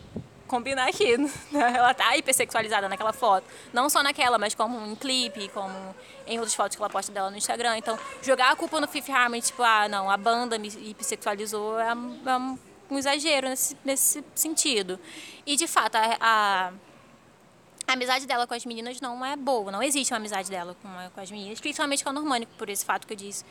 combinar 0.52 0.90
aqui. 0.90 1.16
Né? 1.52 1.74
Ela 1.76 1.94
tá 1.94 2.16
hipersexualizada 2.16 2.88
naquela 2.88 3.14
foto. 3.14 3.46
Não 3.74 3.90
só 3.90 4.04
naquela, 4.04 4.38
mas 4.38 4.54
como 4.54 4.86
em 4.86 4.96
clipe, 4.96 5.50
como 5.50 5.74
em 6.28 6.38
outras 6.38 6.54
fotos 6.54 6.76
que 6.76 6.82
ela 6.82 6.90
posta 6.90 7.12
dela 7.12 7.30
no 7.30 7.38
Instagram. 7.38 7.78
Então, 7.78 7.98
jogar 8.22 8.52
a 8.52 8.56
culpa 8.56 8.80
no 8.80 8.88
Fifth 8.88 9.10
Harmony, 9.10 9.42
tipo, 9.42 9.64
ah, 9.64 9.88
não, 9.88 10.10
a 10.10 10.18
banda 10.18 10.58
me 10.58 10.68
hipersexualizou, 10.68 11.80
é, 11.80 11.90
é 11.90 12.38
um 12.94 12.98
exagero 12.98 13.50
nesse, 13.50 13.78
nesse 13.84 14.24
sentido. 14.36 15.00
E, 15.46 15.56
de 15.56 15.68
fato, 15.68 15.96
a, 15.96 16.18
a, 16.20 16.72
a, 17.88 17.94
amizade 17.94 18.26
dela 18.26 18.48
com 18.48 18.54
as 18.54 18.66
meninas 18.66 19.02
não 19.02 19.26
é 19.26 19.36
boa. 19.36 19.72
Não 19.72 19.84
existe 19.84 20.14
uma 20.14 20.18
amizade 20.18 20.50
dela 20.50 20.76
com, 20.82 20.90
com 21.14 21.22
as 21.22 21.32
meninas, 21.32 21.60
principalmente 21.60 22.04
com 22.04 22.10
a 22.10 22.14
Normani, 22.14 22.46
por 22.58 22.70
esse 22.70 22.86
fato 22.86 23.08
que 23.08 23.14
eu 23.14 23.18
disse. 23.18 23.44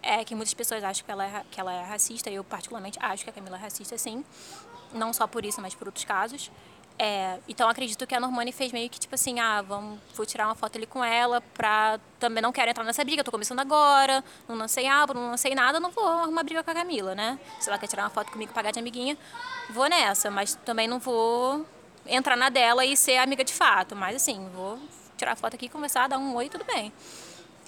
É 0.00 0.24
que 0.24 0.34
muitas 0.34 0.54
pessoas 0.54 0.84
acham 0.84 1.04
que 1.04 1.10
ela 1.10 1.24
é, 1.24 1.44
que 1.50 1.60
ela 1.60 1.72
é 1.72 1.82
racista, 1.82 2.30
eu 2.30 2.44
particularmente 2.44 2.98
acho 3.00 3.24
que 3.24 3.30
a 3.30 3.32
Camila 3.32 3.56
é 3.56 3.60
racista, 3.60 3.98
sim 3.98 4.24
não 4.92 5.12
só 5.12 5.26
por 5.26 5.44
isso, 5.44 5.60
mas 5.60 5.74
por 5.74 5.88
outros 5.88 6.04
casos. 6.04 6.50
É, 7.00 7.38
então 7.48 7.68
acredito 7.68 8.04
que 8.08 8.14
a 8.14 8.18
Normani 8.18 8.50
fez 8.50 8.72
meio 8.72 8.90
que 8.90 8.98
tipo 8.98 9.14
assim, 9.14 9.38
ah, 9.38 9.62
vamos, 9.62 10.00
vou 10.16 10.26
tirar 10.26 10.46
uma 10.46 10.56
foto 10.56 10.76
ali 10.76 10.84
com 10.86 11.04
ela 11.04 11.40
pra 11.54 12.00
também 12.18 12.42
não 12.42 12.50
quero 12.50 12.70
entrar 12.72 12.82
nessa 12.82 13.04
briga, 13.04 13.22
tô 13.22 13.30
começando 13.30 13.60
agora, 13.60 14.24
não 14.48 14.56
lancei 14.56 14.88
álbum, 14.88 15.14
não 15.14 15.30
lancei 15.30 15.54
nada, 15.54 15.78
não 15.78 15.92
vou 15.92 16.04
arrumar 16.04 16.42
briga 16.42 16.64
com 16.64 16.70
a 16.72 16.74
Camila, 16.74 17.14
né? 17.14 17.38
Se 17.60 17.68
ela 17.68 17.78
quer 17.78 17.86
tirar 17.86 18.02
uma 18.02 18.10
foto 18.10 18.32
comigo, 18.32 18.52
pagar 18.52 18.72
de 18.72 18.80
amiguinha, 18.80 19.16
vou 19.70 19.88
nessa, 19.88 20.28
mas 20.28 20.56
também 20.64 20.88
não 20.88 20.98
vou 20.98 21.64
entrar 22.04 22.36
na 22.36 22.48
dela 22.48 22.84
e 22.84 22.96
ser 22.96 23.18
amiga 23.18 23.44
de 23.44 23.52
fato, 23.52 23.94
mas 23.94 24.16
assim, 24.16 24.48
vou 24.52 24.76
tirar 25.16 25.32
a 25.32 25.36
foto 25.36 25.54
aqui, 25.54 25.68
conversar, 25.68 26.08
dar 26.08 26.18
um 26.18 26.34
oi, 26.34 26.48
tudo 26.48 26.64
bem. 26.64 26.92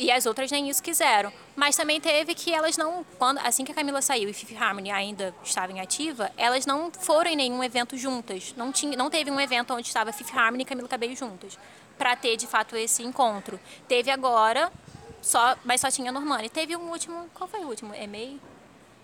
E 0.00 0.10
as 0.10 0.24
outras 0.24 0.50
nem 0.50 0.70
isso 0.70 0.82
quiseram. 0.82 1.30
Mas 1.54 1.76
também 1.76 2.00
teve 2.00 2.34
que 2.34 2.50
elas 2.54 2.74
não, 2.78 3.04
quando 3.18 3.36
assim 3.40 3.66
que 3.66 3.72
a 3.72 3.74
Camila 3.74 4.00
saiu 4.00 4.30
e 4.30 4.32
Fifi 4.32 4.56
Harmony 4.56 4.90
ainda 4.90 5.34
estava 5.44 5.70
em 5.70 5.78
ativa, 5.78 6.32
elas 6.38 6.64
não 6.64 6.90
foram 6.90 7.30
em 7.30 7.36
nenhum 7.36 7.62
evento 7.62 7.98
juntas. 7.98 8.54
Não 8.56 8.72
tinha, 8.72 8.96
não 8.96 9.10
teve 9.10 9.30
um 9.30 9.38
evento 9.38 9.74
onde 9.74 9.86
estava 9.86 10.10
Fifi 10.10 10.32
Harmony 10.34 10.62
e 10.62 10.64
Camila 10.64 10.88
Cabello 10.88 11.14
juntas 11.14 11.58
para 11.98 12.16
ter 12.16 12.38
de 12.38 12.46
fato 12.46 12.74
esse 12.76 13.02
encontro. 13.02 13.60
Teve 13.86 14.10
agora, 14.10 14.72
só, 15.20 15.54
mas 15.66 15.82
só 15.82 15.90
tinha 15.90 16.10
Normani. 16.10 16.48
Teve 16.48 16.74
um 16.74 16.90
último, 16.90 17.28
qual 17.34 17.46
foi 17.46 17.60
o 17.60 17.68
último? 17.68 17.94
EMEI? 17.94 18.40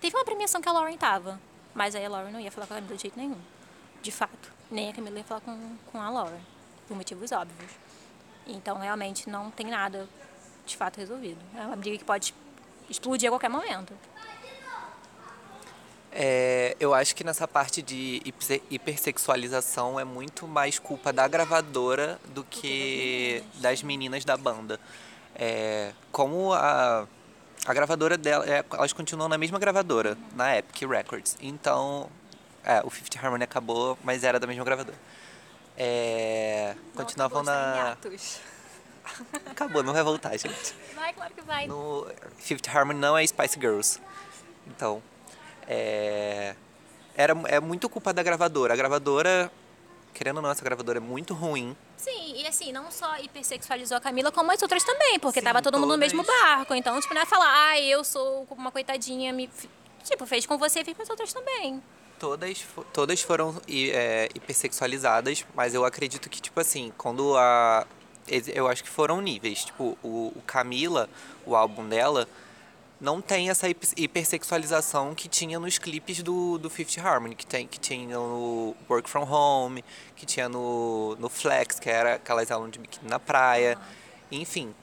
Teve 0.01 0.17
uma 0.17 0.25
premiação 0.25 0.63
que 0.63 0.69
a 0.71 0.73
Lauren 0.73 0.97
tava, 0.97 1.39
mas 1.75 1.95
aí 1.95 2.07
a 2.07 2.09
Lauren 2.09 2.33
não 2.33 2.41
ia 2.41 2.51
falar 2.51 2.67
com 2.67 2.73
a 2.73 2.77
Camila 2.77 2.97
de 2.97 3.03
jeito 3.03 3.19
nenhum. 3.19 3.37
De 4.01 4.11
fato, 4.11 4.51
nem 4.71 4.89
a 4.89 4.95
Camila 4.95 5.19
ia 5.19 5.25
falar 5.25 5.43
com, 5.43 5.77
com 5.93 6.01
a 6.01 6.09
Lauren, 6.09 6.41
por 6.89 6.97
motivos 6.97 7.33
óbvios. 7.33 7.73
Então, 8.47 8.79
realmente, 8.79 9.29
não 9.29 9.51
tem 9.51 9.67
nada 9.67 10.09
de 10.67 10.77
fato 10.77 10.99
resolvido. 10.99 11.39
É 11.57 11.61
uma 11.61 11.77
briga 11.77 11.97
que 11.97 12.05
pode 12.05 12.35
explodir 12.91 13.29
a 13.29 13.33
qualquer 13.33 13.49
momento. 13.49 13.93
É, 16.19 16.75
eu 16.81 16.95
acho 16.95 17.15
que 17.15 17.23
nessa 17.23 17.47
parte 17.47 17.83
de 17.83 18.23
hipersexualização 18.71 20.01
é 20.01 20.05
muito 20.05 20.49
mais 20.49 20.79
culpa 20.79 21.13
da 21.13 21.29
gravadora 21.29 22.19
do 22.35 22.43
que 22.43 23.45
das 23.57 23.83
meninas 23.83 24.25
da 24.25 24.35
banda. 24.37 24.81
É, 25.35 25.93
como 26.11 26.55
a, 26.55 27.07
a 27.67 27.75
gravadora 27.75 28.17
dela, 28.17 28.47
é, 28.49 28.65
elas 28.73 28.95
continuam 28.95 29.29
na 29.29 29.37
mesma 29.37 29.59
gravadora, 29.59 30.17
na 30.35 30.57
Epic 30.57 30.89
Records. 30.89 31.37
Então, 31.39 32.09
é, 32.65 32.81
o 32.83 32.89
Fifth 32.89 33.15
Harmony 33.23 33.45
acabou, 33.45 33.99
mas 34.03 34.25
era 34.25 34.41
da 34.41 34.47
mesma 34.47 34.65
gravadora. 34.65 34.97
É, 35.77 36.75
continuavam 36.95 37.43
na. 37.43 37.99
Acabou, 39.51 39.83
não 39.83 39.93
vai 39.93 40.03
voltar, 40.03 40.37
gente. 40.37 40.75
Vai, 40.95 41.13
claro 41.13 41.33
que 41.35 41.43
vai. 41.43 41.67
No 41.67 42.07
Fifth 42.39 42.69
Harmony 42.69 42.99
não 42.99 43.17
é 43.17 43.27
Spice 43.27 43.59
Girls. 43.59 44.01
Então, 44.67 45.03
é... 45.67 46.55
Era, 47.17 47.33
é 47.47 47.61
muito 47.61 47.89
culpa 47.89 48.13
da 48.13 48.23
gravadora. 48.23 48.75
A 48.75 48.77
gravadora, 48.77 49.51
querendo 50.13 50.37
ou 50.37 50.43
não, 50.43 50.51
essa 50.51 50.63
gravadora 50.63 50.99
é 50.99 51.01
muito 51.01 51.33
ruim. 51.33 51.75
Sim, 51.97 52.35
e 52.37 52.47
assim, 52.47 52.73
não 52.73 52.91
só 52.91 53.19
hipersexualizou 53.19 53.97
a 53.97 54.01
Camila, 54.01 54.31
como 54.31 54.53
as 54.53 54.61
outras 54.61 54.85
também, 54.85 55.19
porque 55.19 55.41
Sim, 55.41 55.47
tava 55.47 55.63
todo 55.63 55.79
mundo 55.79 55.93
no 55.93 55.99
mesmo 55.99 56.23
barco. 56.23 56.75
Então, 56.75 57.01
tipo, 57.01 57.15
não 57.15 57.23
é 57.23 57.27
falar, 57.27 57.71
ah, 57.71 57.81
eu 57.81 58.05
sou 58.05 58.47
uma 58.51 58.71
coitadinha, 58.71 59.33
me... 59.33 59.49
tipo, 60.05 60.27
fez 60.27 60.45
com 60.45 60.59
você, 60.59 60.85
fez 60.85 60.95
com 60.95 61.03
as 61.03 61.09
outras 61.09 61.33
também. 61.33 61.83
Todas, 62.19 62.65
todas 62.93 63.23
foram 63.23 63.61
é, 63.69 64.29
hipersexualizadas, 64.35 65.45
mas 65.55 65.75
eu 65.75 65.85
acredito 65.85 66.29
que, 66.29 66.41
tipo 66.41 66.61
assim, 66.61 66.93
quando 66.97 67.37
a, 67.37 67.87
eu 68.55 68.69
acho 68.69 68.83
que 68.83 68.91
foram 68.91 69.21
níveis. 69.21 69.65
Tipo, 69.65 69.97
o, 70.03 70.33
o 70.35 70.43
Camila, 70.47 71.09
o 71.45 71.55
álbum 71.55 71.89
dela, 71.89 72.29
não 73.01 73.21
tem 73.21 73.51
essa 73.51 73.69
hipersexualização 73.69 75.15
que 75.15 75.29
tinha 75.29 75.59
nos 75.61 75.79
clipes 75.79 76.23
do, 76.23 76.57
do 76.59 76.71
Fifth 76.71 76.99
Harmony, 76.99 77.35
que, 77.35 77.47
tem, 77.47 77.67
que 77.67 77.79
tinha 77.79 78.17
no 78.17 78.75
Work 78.89 79.09
From 79.09 79.31
Home, 79.31 79.85
que 80.15 80.25
tinha 80.25 80.49
no, 80.49 81.15
no 81.19 81.29
Flex, 81.29 81.79
que 81.79 81.91
era 81.91 82.15
aquelas 82.15 82.51
alunas 82.51 82.73
de 82.73 82.79
biquíni 82.79 83.09
na 83.09 83.19
praia. 83.19 83.79
Enfim, 84.33 84.75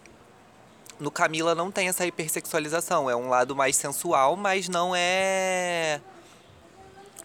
no 0.99 1.09
Camila 1.09 1.55
não 1.55 1.71
tem 1.71 1.87
essa 1.87 2.05
hipersexualização. 2.05 3.09
É 3.09 3.15
um 3.15 3.29
lado 3.29 3.55
mais 3.55 3.75
sensual, 3.75 4.35
mas 4.35 4.69
não 4.69 4.93
é 4.95 5.99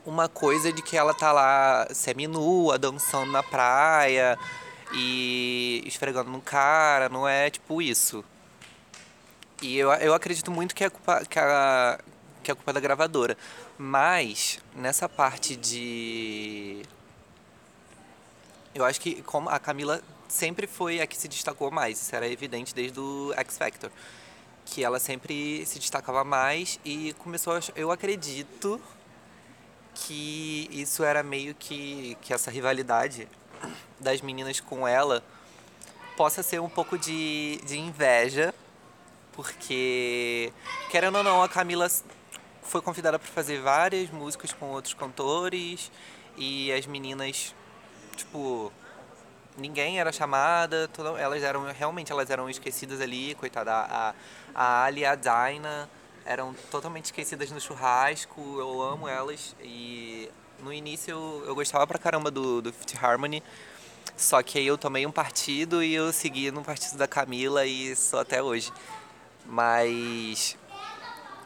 uma 0.06 0.26
coisa 0.26 0.72
de 0.72 0.80
que 0.80 0.96
ela 0.96 1.12
tá 1.12 1.32
lá 1.32 1.86
semi-nua, 1.92 2.78
dançando 2.78 3.30
na 3.30 3.42
praia 3.42 4.38
e 4.92 5.82
esfregando 5.86 6.30
no 6.30 6.40
cara. 6.40 7.08
Não 7.08 7.28
é 7.28 7.50
tipo 7.50 7.80
isso. 7.82 8.24
E 9.60 9.76
eu, 9.76 9.90
eu 9.94 10.14
acredito 10.14 10.50
muito 10.50 10.74
que 10.74 10.84
é 10.84 10.90
culpa, 10.90 11.24
que 11.24 11.38
a, 11.38 11.98
que 12.42 12.50
é 12.50 12.54
culpa 12.54 12.72
da 12.72 12.80
gravadora. 12.80 13.36
Mas, 13.76 14.60
nessa 14.74 15.08
parte 15.08 15.56
de. 15.56 16.82
Eu 18.74 18.84
acho 18.84 19.00
que 19.00 19.22
como 19.22 19.48
a 19.48 19.58
Camila 19.58 20.00
sempre 20.28 20.66
foi 20.66 21.00
a 21.00 21.06
que 21.06 21.16
se 21.16 21.26
destacou 21.26 21.70
mais, 21.70 22.00
isso 22.00 22.14
era 22.14 22.28
evidente 22.28 22.74
desde 22.74 23.00
o 23.00 23.32
X 23.36 23.58
Factor. 23.58 23.90
Que 24.64 24.84
ela 24.84 25.00
sempre 25.00 25.64
se 25.66 25.78
destacava 25.78 26.22
mais 26.24 26.78
e 26.84 27.14
começou 27.18 27.54
a, 27.54 27.60
Eu 27.74 27.90
acredito 27.90 28.80
que 29.94 30.68
isso 30.70 31.02
era 31.02 31.22
meio 31.22 31.54
que. 31.54 32.16
que 32.20 32.32
essa 32.32 32.50
rivalidade 32.50 33.26
das 34.00 34.20
meninas 34.20 34.60
com 34.60 34.86
ela 34.86 35.22
possa 36.16 36.42
ser 36.42 36.60
um 36.60 36.68
pouco 36.68 36.98
de, 36.98 37.60
de 37.64 37.78
inveja 37.78 38.54
porque, 39.38 40.52
querendo 40.90 41.18
ou 41.18 41.22
não, 41.22 41.40
a 41.40 41.48
Camila 41.48 41.88
foi 42.60 42.82
convidada 42.82 43.20
para 43.20 43.28
fazer 43.28 43.60
várias 43.60 44.10
músicas 44.10 44.52
com 44.52 44.66
outros 44.66 44.94
cantores 44.94 45.92
e 46.36 46.72
as 46.72 46.86
meninas, 46.86 47.54
tipo, 48.16 48.72
ninguém 49.56 50.00
era 50.00 50.10
chamada, 50.10 50.88
toda, 50.88 51.10
elas 51.20 51.40
eram, 51.44 51.70
realmente 51.70 52.10
elas 52.10 52.28
eram 52.30 52.50
esquecidas 52.50 53.00
ali, 53.00 53.36
coitada, 53.36 53.72
a, 53.72 54.14
a 54.52 54.84
Ali 54.86 55.04
a 55.04 55.14
Dinah 55.14 55.88
eram 56.24 56.52
totalmente 56.68 57.04
esquecidas 57.04 57.48
no 57.52 57.60
churrasco, 57.60 58.40
eu 58.58 58.82
amo 58.82 59.06
elas 59.06 59.54
e 59.62 60.28
no 60.58 60.72
início 60.72 61.12
eu, 61.12 61.44
eu 61.46 61.54
gostava 61.54 61.86
pra 61.86 61.96
caramba 61.96 62.28
do, 62.28 62.60
do 62.60 62.72
Fifth 62.72 63.00
Harmony, 63.00 63.40
só 64.16 64.42
que 64.42 64.58
aí 64.58 64.66
eu 64.66 64.78
tomei 64.78 65.06
um 65.06 65.12
partido 65.12 65.82
e 65.82 65.94
eu 65.94 66.12
segui 66.12 66.50
no 66.50 66.62
partido 66.62 66.96
da 66.96 67.06
Camila 67.06 67.64
e 67.66 67.94
sou 67.94 68.20
até 68.20 68.42
hoje. 68.42 68.72
Mas 69.46 70.56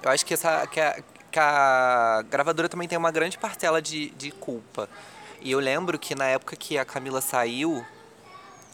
eu 0.02 0.10
acho 0.10 0.26
que, 0.26 0.34
essa, 0.34 0.66
que, 0.66 0.80
a, 0.80 1.02
que 1.30 1.38
a 1.38 2.24
gravadora 2.28 2.68
também 2.68 2.88
tem 2.88 2.98
uma 2.98 3.10
grande 3.10 3.38
parcela 3.38 3.80
de, 3.80 4.10
de 4.10 4.30
culpa. 4.30 4.88
E 5.40 5.50
eu 5.50 5.60
lembro 5.60 5.98
que 5.98 6.14
na 6.14 6.26
época 6.26 6.56
que 6.56 6.78
a 6.78 6.84
Camila 6.84 7.20
saiu, 7.20 7.84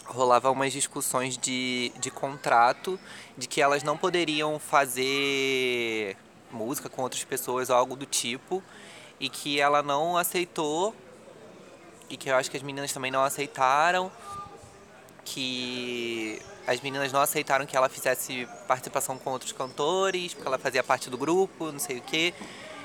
rolava 0.07 0.51
umas 0.51 0.73
discussões 0.73 1.37
de, 1.37 1.93
de 1.99 2.11
contrato, 2.11 2.99
de 3.37 3.47
que 3.47 3.61
elas 3.61 3.83
não 3.83 3.97
poderiam 3.97 4.59
fazer 4.59 6.17
música 6.51 6.89
com 6.89 7.03
outras 7.03 7.25
pessoas 7.25 7.69
ou 7.69 7.77
algo 7.77 7.95
do 7.95 8.07
tipo, 8.07 8.63
e 9.21 9.29
que 9.29 9.61
ela 9.61 9.83
não 9.83 10.17
aceitou, 10.17 10.95
e 12.11 12.17
que 12.17 12.31
eu 12.31 12.37
acho 12.37 12.51
que 12.51 12.57
as 12.57 12.63
meninas 12.63 12.93
também 12.93 13.11
não 13.11 13.23
aceitaram, 13.23 14.11
que 15.25 16.41
as 16.67 16.81
meninas 16.81 17.13
não 17.13 17.21
aceitaram 17.21 17.67
que 17.67 17.77
ela 17.77 17.89
fizesse 17.89 18.49
participação 18.67 19.19
com 19.19 19.31
outros 19.31 19.53
cantores, 19.53 20.35
porque 20.35 20.47
ela 20.47 20.59
fazia 20.59 20.83
parte 20.83 21.11
do 21.11 21.19
grupo, 21.19 21.71
não 21.73 21.79
sei 21.79 21.99
o 21.99 22.03
quê. 22.03 22.35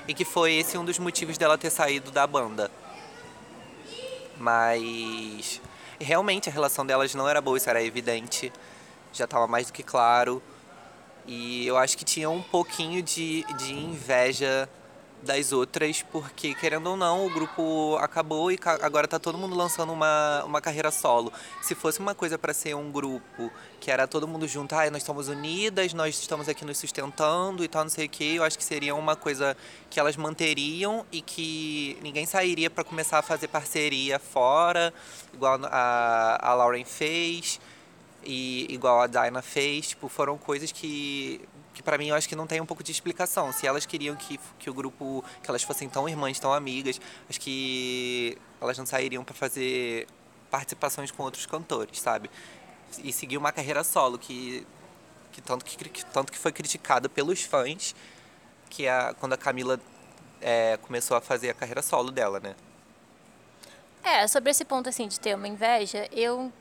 E 0.06 0.14
que 0.14 0.24
foi 0.24 0.54
esse 0.54 0.76
um 0.76 0.84
dos 0.84 0.98
motivos 0.98 1.38
dela 1.38 1.56
ter 1.56 1.70
saído 1.70 2.10
da 2.10 2.26
banda. 2.26 2.70
Mas 4.36 5.60
realmente 5.98 6.48
a 6.48 6.52
relação 6.52 6.84
delas 6.84 7.14
não 7.14 7.28
era 7.28 7.40
boa, 7.40 7.56
isso 7.56 7.70
era 7.70 7.82
evidente. 7.82 8.52
Já 9.12 9.24
estava 9.24 9.46
mais 9.46 9.66
do 9.66 9.72
que 9.72 9.82
claro. 9.82 10.42
E 11.26 11.66
eu 11.66 11.78
acho 11.78 11.96
que 11.96 12.04
tinha 12.04 12.28
um 12.28 12.42
pouquinho 12.42 13.02
de, 13.02 13.44
de 13.56 13.72
inveja 13.72 14.68
das 15.24 15.52
outras, 15.52 16.02
porque 16.02 16.54
querendo 16.54 16.90
ou 16.90 16.96
não, 16.96 17.26
o 17.26 17.30
grupo 17.30 17.96
acabou 18.00 18.52
e 18.52 18.58
agora 18.82 19.08
tá 19.08 19.18
todo 19.18 19.36
mundo 19.36 19.56
lançando 19.56 19.92
uma, 19.92 20.44
uma 20.44 20.60
carreira 20.60 20.90
solo. 20.90 21.32
Se 21.62 21.74
fosse 21.74 21.98
uma 21.98 22.14
coisa 22.14 22.38
para 22.38 22.54
ser 22.54 22.76
um 22.76 22.92
grupo 22.92 23.50
que 23.80 23.90
era 23.90 24.06
todo 24.06 24.28
mundo 24.28 24.46
junto, 24.46 24.74
ah, 24.74 24.88
nós 24.90 25.02
estamos 25.02 25.28
unidas, 25.28 25.92
nós 25.92 26.18
estamos 26.18 26.48
aqui 26.48 26.64
nos 26.64 26.78
sustentando 26.78 27.64
e 27.64 27.68
tal, 27.68 27.82
não 27.82 27.90
sei 27.90 28.06
o 28.06 28.08
que, 28.08 28.36
eu 28.36 28.44
acho 28.44 28.56
que 28.56 28.64
seria 28.64 28.94
uma 28.94 29.16
coisa 29.16 29.56
que 29.90 29.98
elas 29.98 30.16
manteriam 30.16 31.04
e 31.10 31.20
que 31.20 31.98
ninguém 32.02 32.26
sairia 32.26 32.70
para 32.70 32.84
começar 32.84 33.18
a 33.18 33.22
fazer 33.22 33.48
parceria 33.48 34.18
fora, 34.18 34.94
igual 35.32 35.58
a, 35.64 36.38
a 36.40 36.54
Lauren 36.54 36.84
fez 36.84 37.60
e 38.22 38.66
igual 38.72 39.00
a 39.00 39.06
Dinah 39.06 39.42
fez, 39.42 39.88
tipo, 39.88 40.08
foram 40.08 40.38
coisas 40.38 40.70
que 40.72 40.84
que 40.84 41.40
para 41.84 41.98
mim 41.98 42.08
eu 42.08 42.14
acho 42.14 42.28
que 42.28 42.34
não 42.34 42.46
tem 42.46 42.60
um 42.60 42.66
pouco 42.66 42.82
de 42.82 42.90
explicação. 42.90 43.52
Se 43.52 43.66
elas 43.66 43.84
queriam 43.86 44.16
que, 44.16 44.40
que 44.58 44.70
o 44.70 44.74
grupo, 44.74 45.24
que 45.42 45.50
elas 45.50 45.62
fossem 45.62 45.88
tão 45.88 46.08
irmãs, 46.08 46.40
tão 46.40 46.52
amigas, 46.52 47.00
acho 47.28 47.40
que 47.40 48.38
elas 48.60 48.78
não 48.78 48.86
sairiam 48.86 49.22
para 49.22 49.34
fazer 49.34 50.06
participações 50.50 51.10
com 51.10 51.22
outros 51.22 51.46
cantores, 51.46 52.00
sabe? 52.00 52.30
E 53.02 53.12
seguir 53.12 53.36
uma 53.36 53.52
carreira 53.52 53.84
solo 53.84 54.18
que, 54.18 54.66
que, 55.32 55.42
tanto, 55.42 55.64
que, 55.64 55.76
que 55.76 56.06
tanto 56.06 56.32
que 56.32 56.38
foi 56.38 56.52
criticada 56.52 57.08
pelos 57.08 57.42
fãs, 57.42 57.94
que 58.70 58.86
é 58.86 59.12
quando 59.20 59.32
a 59.32 59.36
Camila 59.36 59.80
é, 60.40 60.76
começou 60.78 61.16
a 61.16 61.20
fazer 61.20 61.50
a 61.50 61.54
carreira 61.54 61.82
solo 61.82 62.10
dela, 62.10 62.40
né? 62.40 62.54
É, 64.02 64.28
sobre 64.28 64.50
esse 64.50 64.64
ponto 64.64 64.88
assim 64.88 65.08
de 65.08 65.18
ter 65.18 65.34
uma 65.34 65.48
inveja, 65.48 66.06
eu 66.12 66.52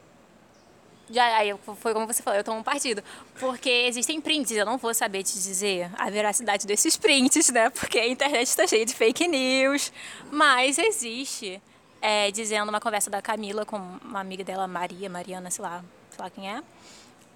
já, 1.13 1.37
aí 1.37 1.55
foi 1.77 1.93
como 1.93 2.07
você 2.07 2.23
falou, 2.23 2.39
eu 2.39 2.43
tomo 2.43 2.59
um 2.59 2.63
partido. 2.63 3.03
Porque 3.39 3.69
existem 3.69 4.19
prints, 4.19 4.51
eu 4.51 4.65
não 4.65 4.77
vou 4.77 4.93
saber 4.93 5.23
te 5.23 5.33
dizer 5.33 5.89
a 5.97 6.09
veracidade 6.09 6.65
desses 6.65 6.97
prints, 6.97 7.49
né? 7.49 7.69
Porque 7.69 7.99
a 7.99 8.07
internet 8.07 8.47
está 8.47 8.65
cheia 8.65 8.85
de 8.85 8.93
fake 8.93 9.27
news. 9.27 9.91
Mas 10.31 10.77
existe, 10.77 11.61
é, 12.01 12.31
dizendo 12.31 12.69
uma 12.69 12.81
conversa 12.81 13.09
da 13.09 13.21
Camila 13.21 13.65
com 13.65 13.77
uma 13.77 14.19
amiga 14.19 14.43
dela, 14.43 14.67
Maria, 14.67 15.09
Mariana, 15.09 15.51
sei 15.51 15.63
lá, 15.63 15.83
sei 16.09 16.23
lá 16.23 16.29
quem 16.29 16.51
é. 16.51 16.63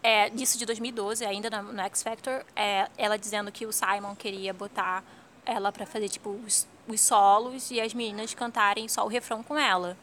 É, 0.01 0.29
disso 0.29 0.57
de 0.57 0.65
2012, 0.65 1.25
ainda 1.25 1.49
no, 1.49 1.73
no 1.73 1.81
X 1.81 2.01
Factor, 2.01 2.43
é, 2.55 2.87
ela 2.97 3.17
dizendo 3.17 3.51
que 3.51 3.65
o 3.65 3.71
Simon 3.71 4.15
queria 4.15 4.53
botar 4.53 5.03
ela 5.45 5.71
para 5.71 5.85
fazer 5.85 6.09
tipo 6.09 6.29
os, 6.45 6.67
os 6.87 7.01
solos 7.01 7.71
e 7.71 7.79
as 7.79 7.93
meninas 7.93 8.33
cantarem 8.33 8.87
só 8.87 9.05
o 9.05 9.07
refrão 9.07 9.43
com 9.43 9.57
ela. 9.57 9.97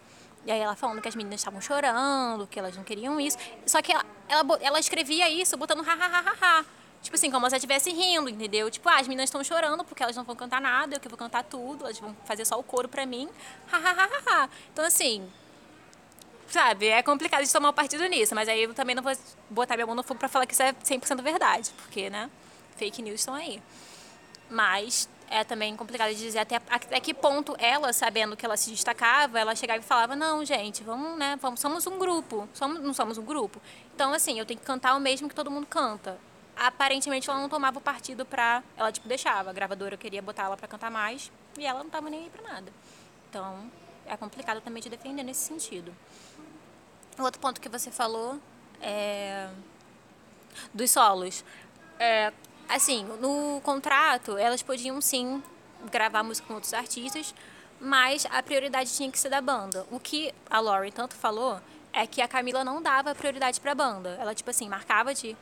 E 0.46 0.50
aí 0.52 0.60
ela 0.60 0.76
falando 0.76 1.00
que 1.00 1.08
as 1.08 1.14
meninas 1.14 1.40
estavam 1.40 1.60
chorando, 1.60 2.46
que 2.46 2.58
elas 2.58 2.76
não 2.76 2.84
queriam 2.84 3.18
isso. 3.18 3.38
Só 3.66 3.80
que 3.80 3.92
ela, 3.92 4.04
ela, 4.28 4.58
ela 4.60 4.78
escrevia 4.78 5.28
isso 5.28 5.56
botando 5.56 5.80
ha, 5.80 5.92
ha, 5.92 6.06
ha, 6.06 6.18
ha, 6.18 6.36
ha. 6.40 6.64
Tipo 7.02 7.16
assim, 7.16 7.30
como 7.30 7.44
se 7.46 7.54
ela 7.54 7.56
estivesse 7.58 7.90
rindo, 7.90 8.30
entendeu? 8.30 8.70
Tipo, 8.70 8.88
ah, 8.88 8.98
as 8.98 9.06
meninas 9.06 9.28
estão 9.28 9.44
chorando 9.44 9.84
porque 9.84 10.02
elas 10.02 10.16
não 10.16 10.24
vão 10.24 10.34
cantar 10.34 10.60
nada, 10.60 10.96
eu 10.96 11.00
que 11.00 11.08
vou 11.08 11.18
cantar 11.18 11.44
tudo, 11.44 11.84
elas 11.84 11.98
vão 11.98 12.16
fazer 12.24 12.44
só 12.44 12.58
o 12.58 12.62
coro 12.62 12.88
pra 12.88 13.04
mim. 13.04 13.28
Ha, 13.70 13.76
ha, 13.76 13.90
ha, 13.90 14.04
ha, 14.04 14.22
ha. 14.26 14.48
Então, 14.72 14.84
assim, 14.84 15.30
sabe, 16.48 16.88
é 16.88 17.02
complicado 17.02 17.44
de 17.44 17.52
tomar 17.52 17.72
partido 17.72 18.06
nisso, 18.06 18.34
mas 18.34 18.48
aí 18.48 18.62
eu 18.62 18.72
também 18.74 18.94
não 18.94 19.02
vou 19.02 19.12
botar 19.50 19.74
minha 19.76 19.86
mão 19.86 19.94
no 19.94 20.02
fogo 20.02 20.18
pra 20.18 20.28
falar 20.28 20.46
que 20.46 20.54
isso 20.54 20.62
é 20.62 20.72
100% 20.72 21.20
verdade, 21.22 21.70
porque, 21.76 22.08
né, 22.08 22.30
fake 22.76 23.02
news 23.02 23.20
estão 23.20 23.34
aí. 23.34 23.62
Mas 24.48 25.08
é 25.30 25.44
também 25.44 25.76
complicado 25.76 26.10
de 26.10 26.16
dizer 26.16 26.40
até, 26.40 26.56
até 26.68 27.00
que 27.00 27.12
ponto 27.12 27.56
ela, 27.58 27.92
sabendo 27.92 28.36
que 28.36 28.44
ela 28.44 28.56
se 28.56 28.70
destacava, 28.70 29.38
ela 29.38 29.54
chegava 29.54 29.80
e 29.80 29.82
falava, 29.82 30.14
não, 30.14 30.44
gente, 30.44 30.82
vamos, 30.82 31.18
né, 31.18 31.38
vamos, 31.40 31.60
somos 31.60 31.86
um 31.86 31.98
grupo, 31.98 32.48
somos, 32.52 32.80
não 32.80 32.94
somos 32.94 33.18
um 33.18 33.24
grupo. 33.24 33.60
Então, 33.94 34.12
assim, 34.12 34.38
eu 34.38 34.46
tenho 34.46 34.60
que 34.60 34.66
cantar 34.66 34.94
o 34.96 35.00
mesmo 35.00 35.28
que 35.28 35.34
todo 35.34 35.50
mundo 35.50 35.66
canta. 35.66 36.18
Aparentemente, 36.56 37.28
ela 37.28 37.40
não 37.40 37.48
tomava 37.48 37.78
o 37.78 37.80
partido 37.80 38.24
pra... 38.24 38.62
Ela, 38.76 38.92
tipo, 38.92 39.08
deixava. 39.08 39.50
A 39.50 39.52
gravadora 39.52 39.96
queria 39.96 40.22
botar 40.22 40.44
ela 40.44 40.56
pra 40.56 40.68
cantar 40.68 40.90
mais 40.90 41.32
e 41.58 41.66
ela 41.66 41.82
não 41.82 41.90
tava 41.90 42.08
nem 42.08 42.24
aí 42.24 42.30
pra 42.30 42.42
nada. 42.42 42.72
Então, 43.28 43.70
é 44.06 44.16
complicado 44.16 44.60
também 44.60 44.82
de 44.82 44.88
defender 44.88 45.24
nesse 45.24 45.40
sentido. 45.40 45.92
O 47.18 47.22
outro 47.22 47.40
ponto 47.40 47.60
que 47.60 47.68
você 47.68 47.90
falou 47.90 48.38
é 48.80 49.48
dos 50.72 50.90
solos. 50.90 51.44
É, 51.98 52.32
assim, 52.68 53.04
no 53.20 53.60
contrato, 53.62 54.36
elas 54.36 54.62
podiam 54.62 55.00
sim 55.00 55.42
gravar 55.90 56.22
música 56.22 56.46
com 56.46 56.54
outros 56.54 56.74
artistas, 56.74 57.34
mas 57.80 58.26
a 58.30 58.42
prioridade 58.42 58.92
tinha 58.94 59.10
que 59.10 59.18
ser 59.18 59.28
da 59.28 59.40
banda. 59.40 59.86
O 59.90 60.00
que 60.00 60.32
a 60.48 60.60
Lauren 60.60 60.90
tanto 60.90 61.14
falou 61.14 61.60
é 61.92 62.06
que 62.06 62.20
a 62.20 62.28
Camila 62.28 62.64
não 62.64 62.82
dava 62.82 63.14
prioridade 63.14 63.60
pra 63.60 63.74
banda. 63.74 64.16
Ela, 64.20 64.34
tipo 64.34 64.50
assim, 64.50 64.68
marcava 64.68 65.14
de 65.14 65.36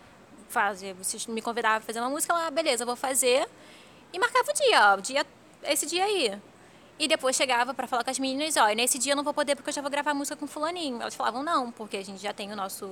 fazer, 0.48 0.92
vocês 0.94 1.26
me 1.26 1.40
convidavam 1.40 1.78
a 1.78 1.80
fazer 1.80 2.00
uma 2.00 2.10
música, 2.10 2.32
ela, 2.32 2.46
ah, 2.46 2.50
beleza, 2.50 2.84
vou 2.84 2.96
fazer. 2.96 3.48
E 4.12 4.18
marcava 4.18 4.50
o 4.50 4.54
dia, 4.54 4.92
ó, 4.92 4.98
o 4.98 5.00
dia, 5.00 5.26
esse 5.62 5.86
dia 5.86 6.04
aí. 6.04 6.38
E 6.98 7.08
depois 7.08 7.34
chegava 7.34 7.72
para 7.72 7.86
falar 7.86 8.04
com 8.04 8.10
as 8.10 8.18
meninas, 8.18 8.56
ó, 8.56 8.66
nesse 8.68 8.98
dia 8.98 9.12
eu 9.12 9.16
não 9.16 9.24
vou 9.24 9.32
poder 9.32 9.56
porque 9.56 9.70
eu 9.70 9.74
já 9.74 9.80
vou 9.80 9.90
gravar 9.90 10.12
música 10.12 10.36
com 10.36 10.46
fulaninho. 10.46 11.00
Elas 11.00 11.14
falavam, 11.14 11.42
não, 11.42 11.72
porque 11.72 11.96
a 11.96 12.04
gente 12.04 12.22
já 12.22 12.32
tem 12.34 12.52
o 12.52 12.56
nosso, 12.56 12.86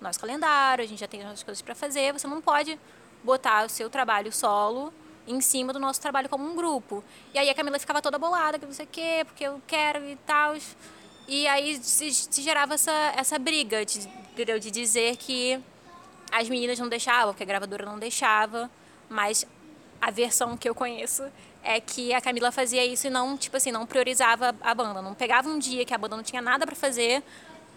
nosso 0.00 0.20
calendário, 0.20 0.84
a 0.84 0.86
gente 0.86 1.00
já 1.00 1.08
tem 1.08 1.20
as 1.20 1.26
nossas 1.26 1.42
coisas 1.42 1.62
para 1.62 1.74
fazer, 1.74 2.12
você 2.12 2.26
não 2.26 2.42
pode 2.42 2.78
botar 3.22 3.66
o 3.66 3.68
seu 3.68 3.88
trabalho 3.90 4.32
solo 4.32 4.92
em 5.26 5.40
cima 5.40 5.72
do 5.72 5.78
nosso 5.78 6.00
trabalho 6.00 6.28
como 6.28 6.50
um 6.50 6.56
grupo. 6.56 7.04
E 7.34 7.38
aí 7.38 7.50
a 7.50 7.54
Camila 7.54 7.78
ficava 7.78 8.00
toda 8.00 8.18
bolada, 8.18 8.58
que 8.58 8.64
não 8.64 8.72
sei 8.72 8.86
o 8.86 8.88
quê, 8.90 9.22
porque 9.24 9.44
eu 9.44 9.60
quero 9.66 10.02
e 10.08 10.16
tal. 10.26 10.56
E 11.26 11.46
aí 11.46 11.78
se, 11.82 12.10
se 12.12 12.42
gerava 12.42 12.74
essa, 12.74 12.92
essa 13.14 13.38
briga 13.38 13.84
de, 13.84 14.08
de 14.60 14.70
dizer 14.70 15.16
que 15.16 15.60
as 16.32 16.48
meninas 16.48 16.78
não 16.78 16.88
deixavam, 16.88 17.34
porque 17.34 17.42
a 17.42 17.46
gravadora 17.46 17.84
não 17.84 17.98
deixava, 17.98 18.70
mas 19.08 19.46
a 20.00 20.10
versão 20.10 20.56
que 20.56 20.68
eu 20.68 20.74
conheço 20.74 21.24
é 21.62 21.80
que 21.80 22.14
a 22.14 22.20
Camila 22.20 22.50
fazia 22.50 22.84
isso 22.86 23.06
e 23.08 23.10
não, 23.10 23.36
tipo 23.36 23.56
assim, 23.56 23.70
não 23.70 23.84
priorizava 23.84 24.54
a 24.60 24.74
banda, 24.74 25.02
não 25.02 25.12
pegava 25.12 25.48
um 25.48 25.58
dia 25.58 25.84
que 25.84 25.92
a 25.92 25.98
banda 25.98 26.16
não 26.16 26.22
tinha 26.22 26.40
nada 26.40 26.64
para 26.64 26.76
fazer 26.76 27.22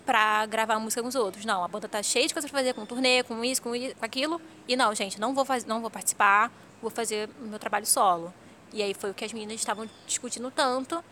para 0.05 0.45
gravar 0.45 0.79
música 0.79 1.01
com 1.01 1.07
os 1.07 1.15
outros. 1.15 1.45
Não, 1.45 1.63
a 1.63 1.67
banda 1.67 1.87
tá 1.87 2.01
cheia 2.01 2.27
de 2.27 2.33
coisas 2.33 2.49
para 2.49 2.59
fazer 2.59 2.73
com 2.73 2.85
turnê, 2.85 3.23
com 3.23 3.43
isso, 3.43 3.61
com 3.61 3.75
isso, 3.75 3.95
com 3.95 4.05
aquilo, 4.05 4.41
e 4.67 4.75
não, 4.75 4.93
gente, 4.93 5.19
não 5.19 5.33
vou 5.33 5.45
fazer, 5.45 5.67
não 5.67 5.81
vou 5.81 5.89
participar, 5.89 6.51
vou 6.81 6.91
fazer 6.91 7.29
meu 7.39 7.59
trabalho 7.59 7.85
solo. 7.85 8.33
E 8.73 8.81
aí 8.81 8.93
foi 8.93 9.11
o 9.11 9.13
que 9.13 9.25
as 9.25 9.33
meninas 9.33 9.55
estavam 9.55 9.89
discutindo 10.07 10.49
tanto. 10.49 11.03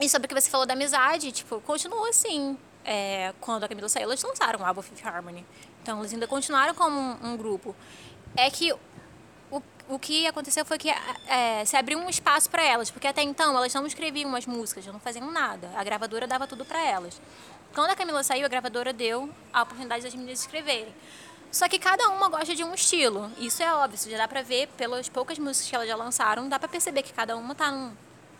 E 0.00 0.08
sobre 0.08 0.26
o 0.26 0.28
que 0.28 0.34
você 0.34 0.50
falou 0.50 0.66
da 0.66 0.74
amizade, 0.74 1.30
tipo, 1.30 1.60
continua 1.60 2.08
assim. 2.08 2.58
É, 2.84 3.32
quando 3.40 3.62
a 3.62 3.68
Camila 3.68 3.88
saiu, 3.88 4.04
elas 4.04 4.22
lançaram 4.22 4.60
o 4.60 4.64
álbum 4.64 4.82
Fifth 4.82 5.06
Harmony. 5.06 5.46
Então, 5.82 6.00
eles 6.00 6.12
ainda 6.12 6.26
continuaram 6.26 6.74
como 6.74 6.98
um, 6.98 7.32
um 7.32 7.36
grupo. 7.36 7.76
É 8.36 8.50
que 8.50 8.72
o, 8.72 9.62
o 9.88 9.98
que 9.98 10.26
aconteceu 10.26 10.64
foi 10.64 10.78
que 10.78 10.88
é, 10.88 11.64
se 11.64 11.76
abriu 11.76 11.98
um 11.98 12.08
espaço 12.08 12.50
para 12.50 12.64
elas, 12.64 12.90
porque 12.90 13.06
até 13.06 13.22
então 13.22 13.56
elas 13.56 13.72
não 13.74 13.86
escreviam 13.86 14.28
umas 14.28 14.46
músicas, 14.46 14.84
não 14.86 14.98
faziam 14.98 15.30
nada. 15.30 15.70
A 15.76 15.84
gravadora 15.84 16.26
dava 16.26 16.46
tudo 16.46 16.64
para 16.64 16.84
elas. 16.84 17.20
Quando 17.74 17.90
a 17.90 17.96
Camila 17.96 18.22
saiu, 18.22 18.44
a 18.44 18.48
gravadora 18.48 18.92
deu 18.92 19.30
a 19.50 19.62
oportunidade 19.62 20.02
das 20.02 20.14
meninas 20.14 20.40
escreverem. 20.40 20.94
Só 21.50 21.68
que 21.68 21.78
cada 21.78 22.08
uma 22.10 22.28
gosta 22.28 22.54
de 22.54 22.62
um 22.62 22.74
estilo. 22.74 23.30
Isso 23.38 23.62
é 23.62 23.74
óbvio, 23.74 24.10
já 24.10 24.18
dá 24.18 24.28
pra 24.28 24.42
ver 24.42 24.68
pelas 24.76 25.08
poucas 25.08 25.38
músicas 25.38 25.70
que 25.70 25.74
elas 25.74 25.88
já 25.88 25.96
lançaram, 25.96 26.48
dá 26.48 26.58
pra 26.58 26.68
perceber 26.68 27.02
que 27.02 27.12
cada 27.12 27.34
uma 27.34 27.54
tá 27.54 27.70
num, 27.70 27.92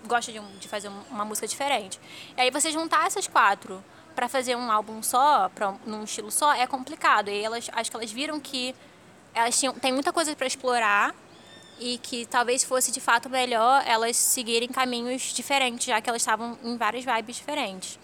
gosta 0.07 0.31
de, 0.31 0.39
um, 0.39 0.57
de 0.59 0.69
fazer 0.69 0.91
uma 1.11 1.25
música 1.25 1.47
diferente. 1.47 1.99
E 2.37 2.43
aí 2.43 2.51
você 2.51 2.71
juntar 2.71 3.07
essas 3.07 3.27
quatro 3.27 3.83
para 4.15 4.29
fazer 4.29 4.55
um 4.55 4.71
álbum 4.71 5.03
só, 5.03 5.49
pra, 5.55 5.75
num 5.87 6.05
estilo 6.05 6.31
só, 6.31 6.53
é 6.53 6.67
complicado. 6.67 7.29
E 7.29 7.43
elas, 7.43 7.71
acho 7.73 7.91
que 7.91 7.97
elas 7.97 8.13
viram 8.13 8.39
que 8.39 8.75
elas 9.35 9.59
tinham, 9.59 9.73
tem 9.75 9.93
muita 9.93 10.13
coisa 10.13 10.37
para 10.37 10.47
explorar 10.47 11.15
e 11.79 11.99
que 11.99 12.27
talvez 12.27 12.63
fosse 12.63 12.93
de 12.93 13.01
fato 13.01 13.31
melhor 13.31 13.83
elas 13.87 14.17
seguirem 14.17 14.69
caminhos 14.69 15.33
diferentes, 15.33 15.87
já 15.87 16.01
que 16.01 16.09
elas 16.09 16.21
estavam 16.21 16.59
em 16.63 16.77
várias 16.77 17.05
vibes 17.05 17.37
diferentes. 17.37 17.99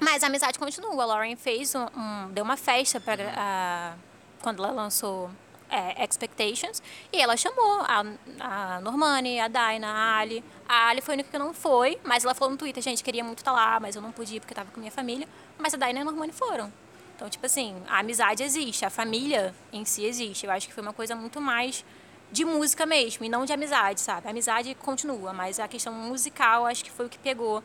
Mas 0.00 0.22
a 0.22 0.26
amizade 0.28 0.58
continua. 0.58 1.02
A 1.02 1.06
Lauren 1.06 1.36
fez 1.36 1.74
um, 1.74 1.86
um 1.96 2.30
deu 2.32 2.44
uma 2.44 2.56
festa 2.56 3.00
para 3.00 3.96
quando 4.40 4.62
ela 4.62 4.72
lançou 4.72 5.30
é, 5.70 6.04
Expectations 6.04 6.82
e 7.12 7.20
ela 7.20 7.36
chamou 7.36 7.82
a, 7.82 8.04
a 8.40 8.80
Normani, 8.80 9.40
a 9.40 9.48
Daina, 9.48 9.88
a 9.88 10.18
Ali. 10.18 10.44
A 10.68 10.88
Ali 10.88 11.00
foi 11.00 11.14
a 11.14 11.16
única 11.16 11.30
que 11.30 11.38
não 11.38 11.52
foi, 11.52 11.98
mas 12.04 12.24
ela 12.24 12.34
falou 12.34 12.52
no 12.52 12.56
Twitter, 12.56 12.82
gente, 12.82 13.02
queria 13.02 13.24
muito 13.24 13.38
estar 13.38 13.52
tá 13.52 13.56
lá, 13.56 13.80
mas 13.80 13.96
eu 13.96 14.02
não 14.02 14.12
podia 14.12 14.40
porque 14.40 14.52
estava 14.52 14.70
com 14.70 14.80
minha 14.80 14.92
família. 14.92 15.28
Mas 15.58 15.74
a 15.74 15.76
Daina 15.76 16.00
e 16.00 16.02
a 16.02 16.04
Normani 16.04 16.32
foram. 16.32 16.72
Então, 17.16 17.28
tipo 17.28 17.44
assim, 17.44 17.74
a 17.88 17.98
amizade 17.98 18.42
existe, 18.44 18.84
a 18.84 18.90
família 18.90 19.52
em 19.72 19.84
si 19.84 20.04
existe. 20.04 20.46
Eu 20.46 20.52
acho 20.52 20.68
que 20.68 20.72
foi 20.72 20.82
uma 20.82 20.92
coisa 20.92 21.16
muito 21.16 21.40
mais 21.40 21.84
de 22.30 22.44
música 22.44 22.86
mesmo 22.86 23.24
e 23.24 23.28
não 23.28 23.44
de 23.44 23.52
amizade, 23.52 24.00
sabe? 24.00 24.26
A 24.26 24.30
amizade 24.30 24.74
continua, 24.76 25.32
mas 25.32 25.58
a 25.58 25.66
questão 25.66 25.92
musical 25.92 26.66
acho 26.66 26.84
que 26.84 26.90
foi 26.90 27.06
o 27.06 27.08
que 27.08 27.18
pegou 27.18 27.62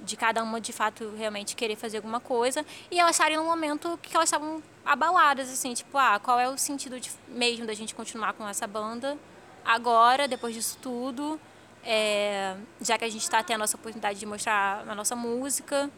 de 0.00 0.16
cada 0.16 0.42
uma 0.42 0.60
de 0.60 0.72
fato 0.72 1.14
realmente 1.16 1.56
querer 1.56 1.76
fazer 1.76 1.98
alguma 1.98 2.20
coisa 2.20 2.64
e 2.90 2.98
elas 3.00 3.12
estarem 3.12 3.36
no 3.36 3.44
momento 3.44 3.98
que 4.02 4.14
elas 4.16 4.28
estavam 4.28 4.62
abaladas 4.84 5.50
assim 5.50 5.74
tipo 5.74 5.96
ah 5.98 6.18
qual 6.18 6.38
é 6.38 6.48
o 6.48 6.56
sentido 6.56 7.00
de, 7.00 7.10
mesmo 7.28 7.66
da 7.66 7.74
gente 7.74 7.94
continuar 7.94 8.32
com 8.34 8.46
essa 8.48 8.66
banda 8.66 9.18
agora 9.64 10.28
depois 10.28 10.54
disso 10.54 10.78
tudo 10.80 11.40
é, 11.84 12.56
já 12.80 12.98
que 12.98 13.04
a 13.04 13.08
gente 13.08 13.22
está 13.22 13.42
tendo 13.42 13.62
essa 13.64 13.76
oportunidade 13.76 14.18
de 14.18 14.26
mostrar 14.26 14.84
a 14.88 14.94
nossa 14.94 15.16
música 15.16 15.90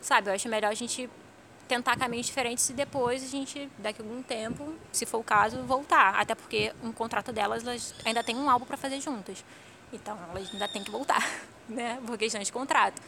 sabe? 0.00 0.30
Eu 0.30 0.34
acho 0.34 0.48
melhor 0.48 0.70
a 0.70 0.74
gente 0.74 1.10
tentar 1.66 1.96
caminhos 1.96 2.26
diferentes 2.26 2.70
e 2.70 2.72
depois 2.72 3.24
a 3.24 3.26
gente 3.26 3.68
daqui 3.78 4.00
a 4.00 4.04
algum 4.04 4.22
tempo 4.22 4.74
se 4.92 5.04
for 5.04 5.18
o 5.18 5.24
caso 5.24 5.62
voltar. 5.64 6.14
Até 6.14 6.34
porque 6.34 6.72
um 6.82 6.92
contrato 6.92 7.32
delas 7.32 7.66
elas 7.66 7.94
ainda 8.04 8.22
tem 8.22 8.36
um 8.36 8.48
álbum 8.48 8.64
para 8.64 8.76
fazer 8.76 9.00
juntas. 9.00 9.44
Então 9.92 10.16
elas 10.30 10.52
ainda 10.52 10.68
tem 10.68 10.82
que 10.82 10.90
voltar 10.90 11.22
né? 11.68 11.98
Por 12.06 12.16
questão 12.16 12.40
de 12.40 12.52
contrato 12.52 13.00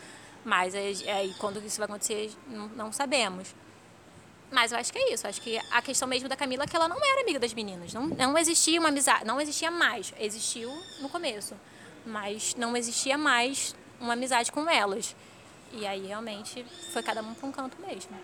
mas 0.49 0.75
aí, 0.75 1.35
quando 1.39 1.63
isso 1.63 1.77
vai 1.77 1.85
acontecer, 1.85 2.33
não, 2.47 2.69
não, 2.69 2.91
sabemos. 2.91 3.55
Mas 4.51 4.73
eu 4.73 4.79
acho 4.79 4.91
que 4.91 4.99
é 4.99 5.13
isso. 5.13 5.27
Acho 5.27 5.43
que 5.43 5.61
a 5.71 5.83
questão 5.83 6.09
mesmo 6.09 6.27
da 6.27 6.37
Camila 6.37 6.65
é 6.65 6.67
que 6.67 6.75
ela 6.75 6.89
não 6.89 6.97
era 6.97 7.21
amiga 7.21 7.39
das 7.39 7.53
meninas. 7.53 7.93
Não, 7.93 8.07
não 8.07 8.39
existia 8.39 8.81
uma 8.81 8.89
amizade, 8.89 9.27
não 9.27 9.39
existia 9.39 9.71
mais. 9.71 10.15
Existiu 10.19 10.73
no 11.03 11.11
começo, 11.11 11.55
mas 12.07 12.55
não 12.57 12.75
existia 12.75 13.19
mais 13.19 13.77
uma 14.01 14.15
amizade 14.15 14.51
com 14.51 14.67
elas. 14.71 15.15
E 15.71 15.87
aí 15.87 16.07
realmente 16.07 16.65
foi 16.95 17.03
cada 17.03 17.21
um 17.21 17.35
para 17.35 17.47
um 17.47 17.53
canto 17.53 17.77
mesmo. 17.87 18.17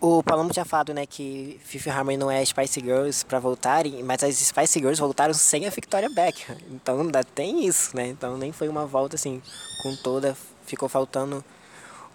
O 0.00 0.22
Palomo 0.22 0.50
tinha 0.50 0.64
falado, 0.64 0.94
né, 0.94 1.04
que 1.04 1.60
Fifth 1.62 1.88
Harmony 1.88 2.16
não 2.16 2.30
é 2.30 2.42
Spice 2.42 2.80
Girls 2.80 3.22
para 3.22 3.38
voltarem, 3.38 4.02
mas 4.02 4.24
as 4.24 4.34
Spice 4.34 4.78
Girls 4.78 4.98
voltaram 4.98 5.34
sem 5.34 5.66
a 5.66 5.70
Victoria 5.70 6.08
Beckham. 6.08 6.56
Então 6.70 7.02
ainda 7.02 7.22
tem 7.22 7.66
isso, 7.66 7.94
né? 7.94 8.06
Então 8.06 8.38
nem 8.38 8.50
foi 8.50 8.66
uma 8.66 8.86
volta 8.86 9.16
assim 9.16 9.42
com 9.82 9.94
toda 9.96 10.34
ficou 10.70 10.88
faltando 10.88 11.44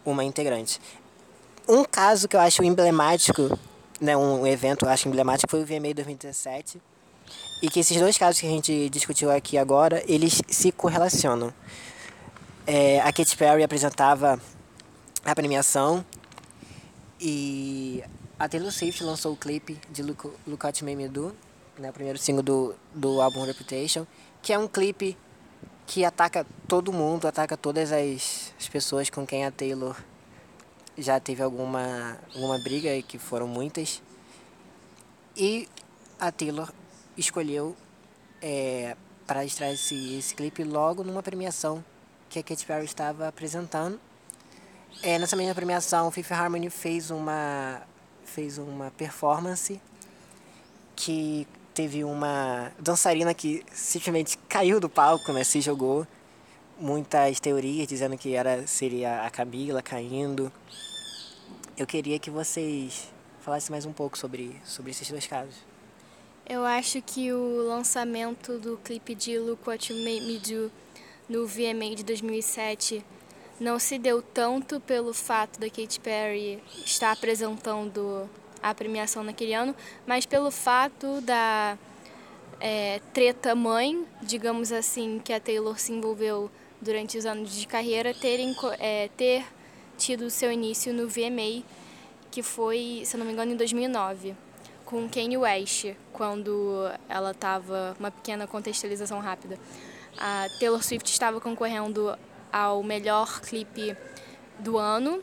uma 0.06 0.24
integrante. 0.24 0.80
Um 1.68 1.84
caso 1.84 2.28
que 2.28 2.36
eu 2.36 2.40
acho 2.40 2.64
emblemático, 2.64 3.58
né, 4.00 4.16
um 4.16 4.46
evento 4.46 4.86
eu 4.86 4.90
acho 4.90 5.08
emblemático 5.08 5.50
foi 5.50 5.62
o 5.62 5.66
VMA 5.66 5.94
2017, 5.94 6.82
e 7.62 7.70
que 7.70 7.80
esses 7.80 7.98
dois 7.98 8.18
casos 8.18 8.40
que 8.40 8.46
a 8.48 8.50
gente 8.50 8.90
discutiu 8.90 9.32
aqui 9.32 9.58
agora, 9.58 10.04
eles 10.08 10.42
se 10.48 10.72
correlacionam. 10.72 11.54
É, 12.68 13.00
a 13.02 13.12
Katy 13.12 13.36
Perry 13.38 13.64
apresentava 13.64 14.40
a 15.24 15.36
premiação 15.36 16.06
e 17.20 18.04
a 18.38 18.48
Taylor 18.48 18.72
Swift 18.72 19.04
lançou 19.04 19.34
o 19.34 19.36
clipe 19.36 19.80
de 19.90 20.04
Look, 20.04 20.30
Look 20.46 20.66
What 20.66 20.84
Me 20.84 21.08
Do, 21.08 21.36
né, 21.80 21.90
o 21.90 21.94
primeiro 21.94 22.20
single 22.20 22.44
do, 22.44 22.76
do 22.94 23.22
álbum 23.22 23.44
Reputation, 23.44 24.06
que 24.42 24.54
é 24.54 24.58
um 24.60 24.68
clipe 24.68 25.18
que 25.86 26.04
ataca 26.04 26.46
todo 26.68 26.92
mundo, 26.92 27.28
ataca 27.28 27.56
todas 27.56 27.92
as, 27.92 28.54
as 28.60 28.68
pessoas 28.68 29.10
com 29.10 29.26
quem 29.26 29.46
a 29.46 29.52
Taylor 29.52 29.96
já 30.98 31.20
teve 31.20 31.44
alguma, 31.44 32.18
alguma 32.34 32.58
briga, 32.60 32.94
e 32.96 33.04
que 33.04 33.18
foram 33.18 33.48
muitas. 33.48 34.02
E 35.36 35.68
a 36.20 36.32
Taylor 36.32 36.72
escolheu 37.18 37.76
é, 38.42 38.96
para 39.28 39.44
extrair 39.44 39.74
esse, 39.74 40.18
esse 40.18 40.34
clipe 40.34 40.64
logo 40.64 41.04
numa 41.04 41.22
premiação 41.22 41.84
que 42.30 42.40
a 42.40 42.44
Katy 42.44 42.66
Perry 42.66 42.86
estava 42.86 43.28
apresentando. 43.28 44.00
É, 45.04 45.20
nessa 45.20 45.36
mesma 45.36 45.54
premiação, 45.54 46.10
Fifth 46.10 46.32
Harmony 46.32 46.70
fez 46.70 47.12
uma, 47.12 47.82
fez 48.24 48.58
uma 48.58 48.92
performance 48.92 49.82
que 50.96 51.46
teve 51.76 52.06
uma 52.06 52.72
dançarina 52.80 53.34
que 53.34 53.64
simplesmente 53.72 54.38
caiu 54.48 54.80
do 54.80 54.90
palco, 54.90 55.34
né? 55.34 55.44
Se 55.44 55.60
jogou. 55.60 56.08
Muitas 56.80 57.40
teorias 57.40 57.88
dizendo 57.88 58.18
que 58.18 58.34
era 58.34 58.66
seria 58.66 59.22
a 59.24 59.30
Camila 59.30 59.82
caindo. 59.82 60.52
Eu 61.78 61.86
queria 61.86 62.18
que 62.18 62.30
vocês 62.30 63.10
falassem 63.42 63.72
mais 63.72 63.86
um 63.86 63.92
pouco 63.92 64.18
sobre, 64.18 64.56
sobre 64.64 64.92
esses 64.92 65.10
dois 65.10 65.28
casos. 65.28 65.56
Eu 66.48 66.64
acho 66.64 67.02
que 67.02 67.34
o 67.34 67.68
lançamento 67.68 68.58
do 68.58 68.78
clipe 68.78 69.14
de 69.14 69.38
Look 69.38 69.68
What 69.68 69.92
You 69.92 70.00
Made 70.00 70.26
Me 70.26 70.40
Do 70.40 70.72
no 71.28 71.46
VMA 71.46 71.96
de 71.96 72.04
2007 72.04 73.04
não 73.60 73.80
se 73.80 73.98
deu 73.98 74.22
tanto 74.22 74.80
pelo 74.80 75.14
fato 75.14 75.60
da 75.60 75.70
Katy 75.70 76.00
Perry 76.00 76.62
estar 76.86 77.12
apresentando 77.12 78.30
a 78.70 78.74
premiação 78.74 79.24
naquele 79.24 79.54
ano, 79.54 79.76
mas 80.08 80.26
pelo 80.26 80.50
fato 80.50 81.22
da 81.22 81.78
é, 82.60 83.00
treta 83.14 83.54
mãe, 83.54 84.06
digamos 84.24 84.72
assim, 84.72 85.22
que 85.24 85.32
a 85.32 85.40
Taylor 85.40 85.80
se 85.80 85.92
envolveu 85.92 86.50
durante 86.82 87.16
os 87.16 87.28
anos 87.28 87.56
de 87.56 87.68
carreira, 87.68 88.12
terem, 88.12 88.56
é, 88.80 89.08
ter 89.16 89.46
tido 90.00 90.32
seu 90.32 90.52
início 90.52 90.92
no 90.92 91.08
VMA, 91.08 91.64
que 92.32 92.42
foi, 92.42 93.04
se 93.06 93.16
não 93.18 93.26
me 93.26 93.34
engano, 93.34 93.52
em 93.52 93.56
2009, 93.56 94.36
com 94.84 95.08
Kanye 95.08 95.38
West, 95.38 95.94
quando 96.12 96.90
ela 97.08 97.32
estava, 97.32 97.96
uma 98.00 98.10
pequena 98.10 98.48
contextualização 98.48 99.20
rápida. 99.20 99.60
A 100.18 100.48
Taylor 100.60 100.84
Swift 100.84 101.12
estava 101.12 101.40
concorrendo 101.40 102.18
ao 102.52 102.82
melhor 102.82 103.42
clipe 103.42 103.96
do 104.58 104.80
ano, 104.80 105.22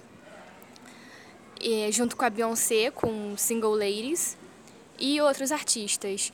junto 1.91 2.17
com 2.17 2.25
a 2.25 2.31
Beyoncé, 2.31 2.91
com 2.91 3.37
Single 3.37 3.75
Ladies 3.75 4.37
e 4.99 5.21
outros 5.21 5.53
artistas. 5.53 6.33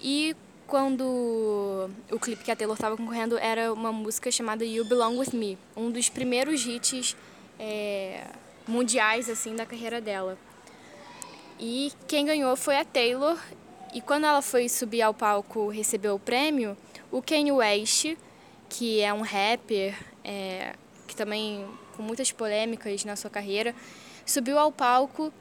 E 0.00 0.36
quando 0.66 1.88
o 2.10 2.18
clipe 2.18 2.42
que 2.44 2.50
a 2.50 2.56
Taylor 2.56 2.74
estava 2.74 2.96
concorrendo 2.96 3.38
era 3.38 3.72
uma 3.72 3.92
música 3.92 4.30
chamada 4.30 4.64
You 4.64 4.84
Belong 4.84 5.16
With 5.18 5.32
Me, 5.32 5.58
um 5.76 5.90
dos 5.90 6.08
primeiros 6.08 6.66
hits 6.66 7.16
é, 7.58 8.24
mundiais 8.66 9.30
assim 9.30 9.54
da 9.54 9.64
carreira 9.64 10.00
dela. 10.00 10.36
E 11.58 11.92
quem 12.06 12.26
ganhou 12.26 12.56
foi 12.56 12.76
a 12.76 12.84
Taylor. 12.84 13.38
E 13.94 14.00
quando 14.00 14.24
ela 14.24 14.42
foi 14.42 14.68
subir 14.68 15.00
ao 15.00 15.14
palco 15.14 15.68
receber 15.68 16.10
o 16.10 16.18
prêmio, 16.18 16.76
o 17.10 17.22
Kanye 17.22 17.52
West, 17.52 18.16
que 18.68 19.00
é 19.00 19.12
um 19.12 19.22
rapper, 19.22 19.96
é, 20.22 20.74
que 21.06 21.16
também 21.16 21.66
com 21.96 22.02
muitas 22.02 22.30
polêmicas 22.30 23.04
na 23.04 23.16
sua 23.16 23.30
carreira, 23.30 23.74
subiu 24.26 24.58
ao 24.58 24.70
palco 24.70 25.32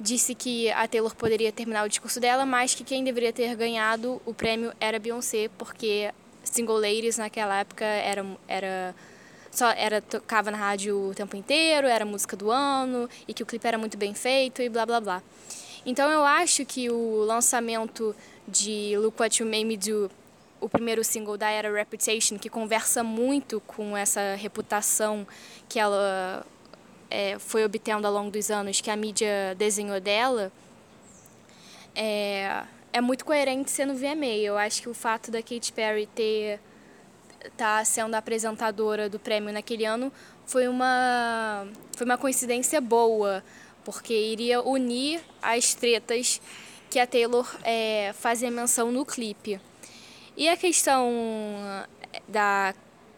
disse 0.00 0.34
que 0.34 0.70
a 0.72 0.86
Taylor 0.86 1.14
poderia 1.14 1.50
terminar 1.50 1.84
o 1.84 1.88
discurso 1.88 2.20
dela, 2.20 2.44
mas 2.44 2.74
que 2.74 2.84
quem 2.84 3.02
deveria 3.02 3.32
ter 3.32 3.54
ganhado 3.56 4.20
o 4.24 4.34
prêmio 4.34 4.72
era 4.80 4.98
Beyoncé, 4.98 5.48
porque 5.56 6.12
Single 6.42 6.76
Ladies 6.76 7.16
naquela 7.16 7.60
época 7.60 7.84
era, 7.84 8.26
era 8.46 8.94
só 9.50 9.70
era 9.70 10.00
tocava 10.00 10.50
na 10.50 10.58
rádio 10.58 11.10
o 11.10 11.14
tempo 11.14 11.36
inteiro, 11.36 11.86
era 11.86 12.04
música 12.04 12.36
do 12.36 12.50
ano 12.50 13.08
e 13.26 13.32
que 13.32 13.42
o 13.42 13.46
clipe 13.46 13.66
era 13.66 13.78
muito 13.78 13.96
bem 13.96 14.14
feito 14.14 14.60
e 14.60 14.68
blá 14.68 14.84
blá 14.84 15.00
blá. 15.00 15.22
Então 15.86 16.10
eu 16.10 16.24
acho 16.24 16.64
que 16.64 16.90
o 16.90 17.24
lançamento 17.24 18.14
de 18.48 18.96
Look 18.98 19.20
What 19.20 19.42
You 19.42 19.48
Made 19.48 19.64
Me 19.64 19.76
Do, 19.76 20.10
o 20.60 20.68
primeiro 20.68 21.04
single 21.04 21.36
da 21.36 21.48
era 21.50 21.72
Reputation, 21.72 22.38
que 22.38 22.48
conversa 22.48 23.02
muito 23.04 23.60
com 23.60 23.96
essa 23.96 24.34
reputação 24.34 25.26
que 25.68 25.78
ela 25.78 26.44
é, 27.10 27.38
foi 27.38 27.64
obtendo 27.64 28.06
ao 28.06 28.12
longo 28.12 28.30
dos 28.30 28.50
anos, 28.50 28.80
que 28.80 28.90
a 28.90 28.96
mídia 28.96 29.54
desenhou 29.56 30.00
dela, 30.00 30.52
é, 31.94 32.64
é 32.92 33.00
muito 33.00 33.24
coerente 33.24 33.70
sendo 33.70 33.94
VMA. 33.94 34.36
Eu 34.42 34.58
acho 34.58 34.82
que 34.82 34.88
o 34.88 34.94
fato 34.94 35.30
da 35.30 35.42
Katy 35.42 35.72
Perry 35.72 36.06
ter 36.06 36.60
tá 37.56 37.84
sendo 37.84 38.14
apresentadora 38.14 39.08
do 39.08 39.18
prêmio 39.18 39.52
naquele 39.52 39.84
ano 39.84 40.10
foi 40.46 40.66
uma 40.68 41.66
foi 41.94 42.06
uma 42.06 42.16
coincidência 42.16 42.80
boa 42.80 43.44
porque 43.84 44.14
iria 44.14 44.62
unir 44.62 45.20
as 45.42 45.74
tretas 45.74 46.40
que 46.90 46.98
a 46.98 47.06
Taylor 47.06 47.46
é, 47.62 48.14
fazia 48.14 48.50
menção 48.50 48.90
no 48.90 49.04
clipe 49.04 49.60
e 50.36 50.48
a 50.48 50.56
questão 50.56 51.12
da 52.26 52.74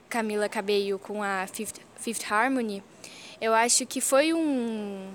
Camila 0.09 0.49
Cabello 0.49 0.99
com 0.99 1.23
a 1.23 1.47
Fifth, 1.47 1.81
Fifth 1.97 2.31
Harmony 2.31 2.83
eu 3.41 3.55
acho 3.55 3.87
que 3.87 4.01
foi 4.01 4.33
um 4.33 5.15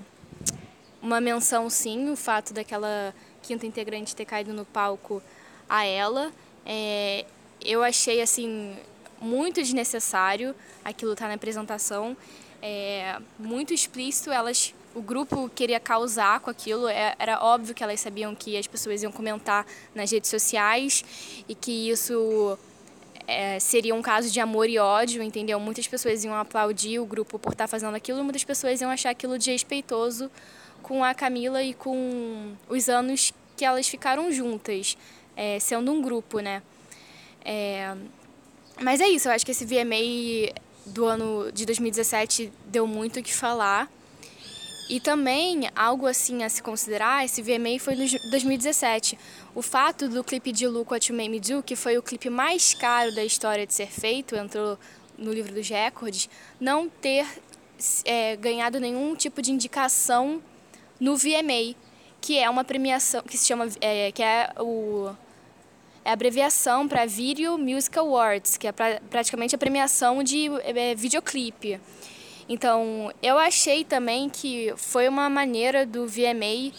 uma 1.00 1.20
menção 1.20 1.68
sim 1.68 2.10
o 2.10 2.16
fato 2.16 2.54
daquela 2.54 3.12
quinta 3.42 3.66
integrante 3.66 4.14
ter 4.14 4.24
caído 4.24 4.52
no 4.52 4.64
palco 4.64 5.20
a 5.68 5.84
ela. 5.84 6.32
É, 6.64 7.24
eu 7.60 7.82
achei 7.82 8.22
assim 8.22 8.76
muito 9.20 9.60
desnecessário 9.60 10.54
aquilo 10.84 11.14
tá 11.14 11.26
na 11.28 11.34
apresentação, 11.34 12.16
é, 12.60 13.18
muito 13.38 13.74
explícito, 13.74 14.30
elas 14.30 14.74
o 14.94 15.00
grupo 15.00 15.48
queria 15.48 15.80
causar 15.80 16.40
com 16.40 16.50
aquilo, 16.50 16.86
é, 16.86 17.14
era 17.18 17.42
óbvio 17.42 17.74
que 17.74 17.82
elas 17.82 17.98
sabiam 17.98 18.34
que 18.34 18.56
as 18.56 18.66
pessoas 18.66 19.02
iam 19.02 19.10
comentar 19.10 19.66
nas 19.94 20.10
redes 20.10 20.28
sociais 20.28 21.02
e 21.48 21.54
que 21.54 21.88
isso 21.90 22.58
é, 23.26 23.58
seria 23.58 23.94
um 23.94 24.02
caso 24.02 24.30
de 24.30 24.40
amor 24.40 24.68
e 24.68 24.78
ódio, 24.78 25.22
entendeu? 25.22 25.58
Muitas 25.60 25.86
pessoas 25.86 26.24
iam 26.24 26.34
aplaudir 26.34 26.98
o 26.98 27.06
grupo 27.06 27.38
por 27.38 27.52
estar 27.52 27.64
tá 27.64 27.68
fazendo 27.68 27.94
aquilo, 27.94 28.22
muitas 28.22 28.44
pessoas 28.44 28.80
iam 28.80 28.90
achar 28.90 29.10
aquilo 29.10 29.38
desrespeitoso 29.38 30.30
com 30.82 31.04
a 31.04 31.14
Camila 31.14 31.62
e 31.62 31.74
com 31.74 32.54
os 32.68 32.88
anos 32.88 33.32
que 33.56 33.64
elas 33.64 33.88
ficaram 33.88 34.30
juntas, 34.32 34.96
é, 35.36 35.58
sendo 35.58 35.92
um 35.92 36.02
grupo, 36.02 36.40
né? 36.40 36.62
É, 37.44 37.94
mas 38.80 39.00
é 39.00 39.08
isso, 39.08 39.28
eu 39.28 39.32
acho 39.32 39.44
que 39.44 39.52
esse 39.52 39.64
VMA 39.64 40.52
do 40.84 41.04
ano 41.04 41.50
de 41.52 41.64
2017 41.64 42.52
deu 42.66 42.86
muito 42.86 43.20
o 43.20 43.22
que 43.22 43.32
falar. 43.32 43.90
E 44.92 45.00
também, 45.00 45.70
algo 45.74 46.06
assim 46.06 46.42
a 46.42 46.50
se 46.50 46.62
considerar, 46.62 47.24
esse 47.24 47.40
VMA 47.40 47.78
foi 47.80 47.94
no 47.94 48.04
2017. 48.30 49.18
O 49.54 49.62
fato 49.62 50.06
do 50.06 50.22
clipe 50.22 50.52
de 50.52 50.68
What 50.68 51.10
You 51.10 51.16
Made 51.16 51.30
Me 51.30 51.40
Do, 51.40 51.62
que 51.62 51.74
foi 51.74 51.96
o 51.96 52.02
clipe 52.02 52.28
mais 52.28 52.74
caro 52.74 53.10
da 53.14 53.24
história 53.24 53.66
de 53.66 53.72
ser 53.72 53.86
feito, 53.86 54.36
entrou 54.36 54.78
no 55.16 55.32
livro 55.32 55.50
dos 55.50 55.66
recordes, 55.66 56.28
não 56.60 56.90
ter 56.90 57.26
é, 58.04 58.36
ganhado 58.36 58.78
nenhum 58.78 59.16
tipo 59.16 59.40
de 59.40 59.50
indicação 59.50 60.42
no 61.00 61.16
VMA, 61.16 61.74
que 62.20 62.38
é 62.38 62.50
uma 62.50 62.62
premiação 62.62 63.22
que 63.22 63.38
se 63.38 63.46
chama, 63.46 63.68
é, 63.80 64.12
que 64.12 64.22
é 64.22 64.52
o 64.60 65.10
é 66.04 66.10
a 66.10 66.12
abreviação 66.12 66.86
para 66.86 67.06
Video 67.06 67.56
Music 67.56 67.98
Awards, 67.98 68.58
que 68.58 68.68
é 68.68 68.72
pra, 68.72 69.00
praticamente 69.08 69.54
a 69.54 69.58
premiação 69.58 70.22
de 70.22 70.48
é, 70.64 70.94
videoclipe. 70.94 71.80
Então, 72.52 73.10
eu 73.22 73.38
achei 73.38 73.82
também 73.82 74.28
que 74.28 74.74
foi 74.76 75.08
uma 75.08 75.30
maneira 75.30 75.86
do 75.86 76.06
VMA 76.06 76.70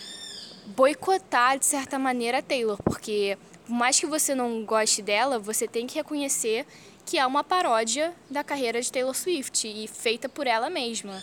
boicotar, 0.67 1.57
de 1.57 1.65
certa 1.65 1.97
maneira, 1.97 2.37
a 2.37 2.41
Taylor, 2.43 2.77
porque 2.83 3.35
por 3.65 3.73
mais 3.73 3.99
que 3.99 4.05
você 4.05 4.35
não 4.35 4.63
goste 4.63 5.01
dela, 5.01 5.39
você 5.39 5.67
tem 5.67 5.87
que 5.87 5.95
reconhecer 5.95 6.67
que 7.07 7.17
é 7.17 7.25
uma 7.25 7.43
paródia 7.43 8.13
da 8.29 8.43
carreira 8.43 8.79
de 8.79 8.91
Taylor 8.91 9.15
Swift 9.15 9.67
e 9.67 9.87
feita 9.87 10.29
por 10.29 10.45
ela 10.45 10.69
mesma. 10.69 11.19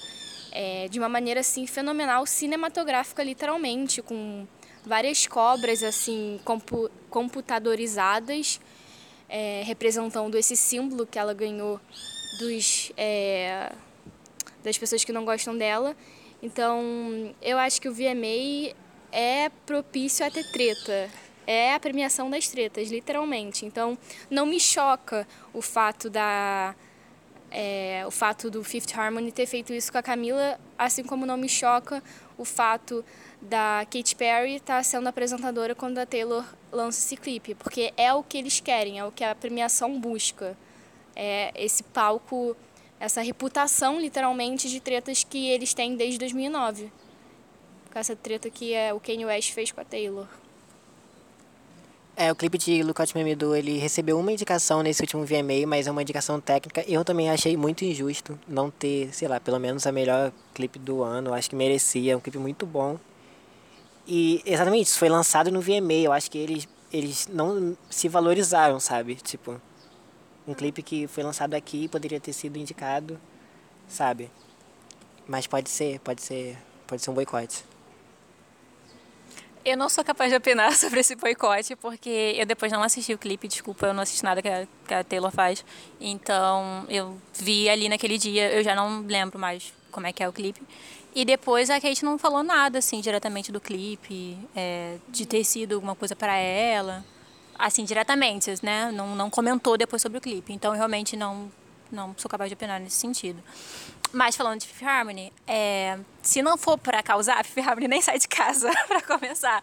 É, 0.51 0.89
de 0.89 0.99
uma 0.99 1.09
maneira 1.09 1.39
assim 1.39 1.65
fenomenal, 1.65 2.27
cinematográfica 2.27 3.23
literalmente, 3.23 4.03
com 4.03 4.49
várias 4.85 5.29
cobras 5.29 5.85
assim 5.85 6.41
compu 6.45 6.91
computadorizadas 7.09 8.59
é, 9.29 9.63
representando 9.65 10.37
esse 10.37 10.57
símbolo 10.57 11.07
que 11.07 11.21
ela 11.21 11.33
ganhou 11.33 11.81
dos 12.41 12.91
é, 12.97 13.71
das 14.63 14.77
pessoas 14.79 15.05
que 15.05 15.13
não 15.13 15.25
gostam 15.25 15.57
dela. 15.57 15.97
Então, 16.43 17.35
eu 17.43 17.59
acho 17.59 17.81
que 17.81 17.89
o 17.89 17.93
VMA 17.93 18.75
é 19.13 19.51
propício 19.67 20.25
a 20.25 20.31
ter 20.31 20.45
treta. 20.51 21.11
É 21.47 21.75
a 21.75 21.81
premiação 21.81 22.31
das 22.31 22.49
tretas, 22.49 22.91
literalmente. 22.91 23.67
Então, 23.67 23.99
não 24.31 24.47
me 24.47 24.61
choca 24.61 25.27
o 25.53 25.61
fato 25.61 26.09
da 26.09 26.75
é, 27.51 28.05
o 28.07 28.11
fato 28.11 28.49
do 28.49 28.63
Fifth 28.63 28.97
Harmony 28.97 29.33
ter 29.33 29.47
feito 29.47 29.73
isso 29.73 29.91
com 29.91 29.99
a 29.99 30.03
Camila, 30.03 30.59
assim 30.79 31.03
como 31.03 31.27
não 31.27 31.37
me 31.37 31.49
choca 31.49 32.03
o 32.39 32.45
fato 32.45 33.05
da 33.43 33.85
Katy 33.91 34.15
Perry 34.15 34.57
estar 34.57 34.77
tá 34.77 34.83
sendo 34.83 35.09
apresentadora 35.09 35.75
quando 35.75 35.99
a 35.99 36.07
Taylor 36.07 36.45
lança 36.71 37.01
esse 37.01 37.17
clipe, 37.17 37.55
porque 37.55 37.93
é 37.97 38.13
o 38.15 38.23
que 38.23 38.39
eles 38.39 38.61
querem, 38.61 38.99
é 38.99 39.05
o 39.05 39.11
que 39.11 39.25
a 39.25 39.35
premiação 39.35 39.99
busca. 39.99 40.57
É 41.17 41.53
esse 41.57 41.83
palco, 41.83 42.57
essa 43.01 43.23
reputação, 43.23 43.99
literalmente, 43.99 44.69
de 44.69 44.79
tretas 44.79 45.25
que 45.25 45.49
eles 45.49 45.73
têm 45.73 45.97
desde 45.97 46.19
2009. 46.19 46.93
Com 47.91 47.99
essa 47.99 48.15
treta 48.15 48.51
que 48.51 48.75
é 48.75 48.93
o 48.93 49.01
Kanye 49.01 49.25
West 49.25 49.53
fez 49.53 49.73
com 49.73 49.81
a 49.81 49.85
Taylor. 49.85 50.29
É, 52.15 52.31
o 52.31 52.37
clipe 52.37 52.59
de 52.59 52.83
Look 52.83 53.01
Out 53.01 53.17
Me 53.17 53.35
Do, 53.35 53.57
ele 53.57 53.79
recebeu 53.79 54.19
uma 54.19 54.31
indicação 54.31 54.83
nesse 54.83 55.01
último 55.01 55.25
VMA, 55.25 55.67
mas 55.67 55.87
é 55.87 55.91
uma 55.91 56.03
indicação 56.03 56.39
técnica. 56.39 56.85
Eu 56.87 57.03
também 57.03 57.31
achei 57.31 57.57
muito 57.57 57.83
injusto 57.83 58.39
não 58.47 58.71
ter, 58.71 59.09
sei 59.15 59.27
lá, 59.27 59.41
pelo 59.41 59.59
menos 59.59 59.87
a 59.87 59.93
melhor 59.93 60.31
clipe 60.53 60.79
do 60.79 61.03
ano. 61.03 61.33
Acho 61.33 61.49
que 61.49 61.57
merecia, 61.57 62.13
é 62.13 62.17
um 62.17 62.21
clipe 62.21 62.37
muito 62.37 62.67
bom. 62.67 62.99
E 64.07 64.43
exatamente 64.45 64.89
isso, 64.89 64.99
foi 64.99 65.09
lançado 65.09 65.51
no 65.51 65.63
VMA. 65.63 65.95
Eu 65.95 66.13
acho 66.13 66.31
que 66.31 66.37
eles, 66.37 66.69
eles 66.93 67.27
não 67.33 67.75
se 67.89 68.07
valorizaram, 68.07 68.79
sabe? 68.79 69.15
Tipo, 69.15 69.59
um 70.47 70.55
clipe 70.55 70.83
que 70.83 71.07
foi 71.07 71.23
lançado 71.23 71.55
aqui 71.55 71.89
poderia 71.89 72.21
ter 72.21 72.33
sido 72.33 72.57
indicado, 72.57 73.21
sabe? 73.89 74.31
Mas 75.27 75.47
pode 75.47 75.71
ser, 75.71 76.01
pode 76.01 76.23
ser, 76.23 76.57
pode 76.87 77.03
ser 77.03 77.11
um 77.11 77.15
boicote. 77.15 77.65
Eu 79.63 79.77
não 79.77 79.91
sou 79.91 80.03
capaz 80.03 80.31
de 80.31 80.37
opinar 80.37 80.73
sobre 80.77 81.01
esse 81.01 81.15
boicote, 81.15 81.77
porque 81.77 82.35
eu 82.37 82.47
depois 82.47 82.73
não 82.73 82.83
assisti 82.83 83.13
o 83.13 83.19
clipe, 83.19 83.47
desculpa, 83.47 83.87
eu 83.87 83.95
não 83.95 84.03
assisti 84.03 84.25
nada 84.25 84.41
que 84.41 84.49
a, 84.49 84.67
que 84.87 84.95
a 84.95 85.05
Taylor 85.05 85.31
faz. 85.31 85.65
Então, 86.01 86.87
eu 86.89 87.21
vi 87.35 87.69
ali 87.69 87.89
naquele 87.89 88.17
dia, 88.17 88.51
eu 88.53 88.65
já 88.65 88.75
não 88.75 89.03
lembro 89.03 89.39
mais 89.39 89.73
como 89.91 90.07
é 90.07 90.13
que 90.13 90.23
é 90.23 90.29
o 90.29 90.33
clipe. 90.33 90.63
E 91.15 91.25
depois 91.25 91.69
a 91.71 91.81
Kate 91.81 92.05
não 92.05 92.17
falou 92.17 92.43
nada, 92.43 92.79
assim, 92.79 93.01
diretamente 93.01 93.51
do 93.51 93.61
clipe, 93.61 94.39
é, 94.55 94.97
de 95.09 95.27
ter 95.27 95.45
sido 95.45 95.75
alguma 95.75 95.95
coisa 95.95 96.15
para 96.15 96.37
ela, 96.37 97.05
assim, 97.61 97.85
diretamente, 97.85 98.53
né? 98.63 98.91
Não, 98.93 99.15
não 99.15 99.31
comentou 99.31 99.77
depois 99.77 100.03
sobre 100.03 100.19
o 100.19 100.21
clipe. 100.21 100.53
Então, 100.53 100.73
realmente 100.73 101.17
não, 101.17 101.51
não 101.91 102.15
sou 102.17 102.29
capaz 102.29 102.49
de 102.49 102.55
opinar 102.55 102.81
nesse 102.81 102.97
sentido. 102.97 103.43
Mas 104.13 104.35
falando 104.37 104.61
de 104.61 104.67
Fifth 104.67 104.83
Harmony, 104.83 105.33
é, 105.47 105.99
se 106.21 106.43
não 106.43 106.59
for 106.59 106.77
para 106.77 107.03
causar, 107.03 107.43
Fifth 107.47 107.67
Harmony 107.67 107.89
nem 107.89 108.01
sai 108.01 108.19
de 108.19 108.27
casa 108.27 108.71
para 108.89 109.03
começar. 109.03 109.63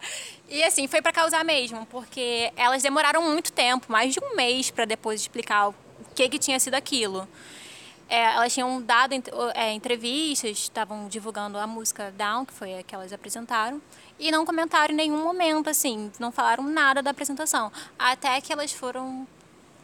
E 0.50 0.64
assim, 0.64 0.88
foi 0.88 1.02
para 1.02 1.12
causar 1.12 1.44
mesmo, 1.44 1.86
porque 1.88 2.52
elas 2.56 2.82
demoraram 2.82 3.22
muito 3.22 3.52
tempo, 3.52 3.92
mais 3.92 4.14
de 4.14 4.20
um 4.24 4.36
mês, 4.36 4.72
para 4.72 4.86
depois 4.86 5.22
explicar 5.22 5.70
o 5.70 5.76
que, 6.16 6.30
que 6.30 6.40
tinha 6.40 6.60
sido 6.60 6.76
aquilo. 6.76 7.28
É, 8.10 8.36
elas 8.36 8.54
tinham 8.54 8.82
dado 8.82 9.14
é, 9.54 9.74
entrevistas, 9.74 10.52
estavam 10.52 11.10
divulgando 11.10 11.58
a 11.58 11.68
música 11.68 12.10
Down, 12.18 12.46
que 12.46 12.54
foi 12.54 12.80
a 12.80 12.84
que 12.84 12.96
elas 12.96 13.12
apresentaram, 13.12 13.82
e 14.20 14.32
não 14.32 14.46
comentaram 14.46 14.94
em 14.94 14.98
nenhum 14.98 15.24
momento, 15.24 15.70
assim, 15.70 16.12
não 16.20 16.32
falaram 16.32 16.64
nada 16.64 17.02
da 17.02 17.12
apresentação. 17.12 17.72
Até 17.98 18.40
que 18.42 18.52
elas 18.52 18.72
foram 18.72 19.28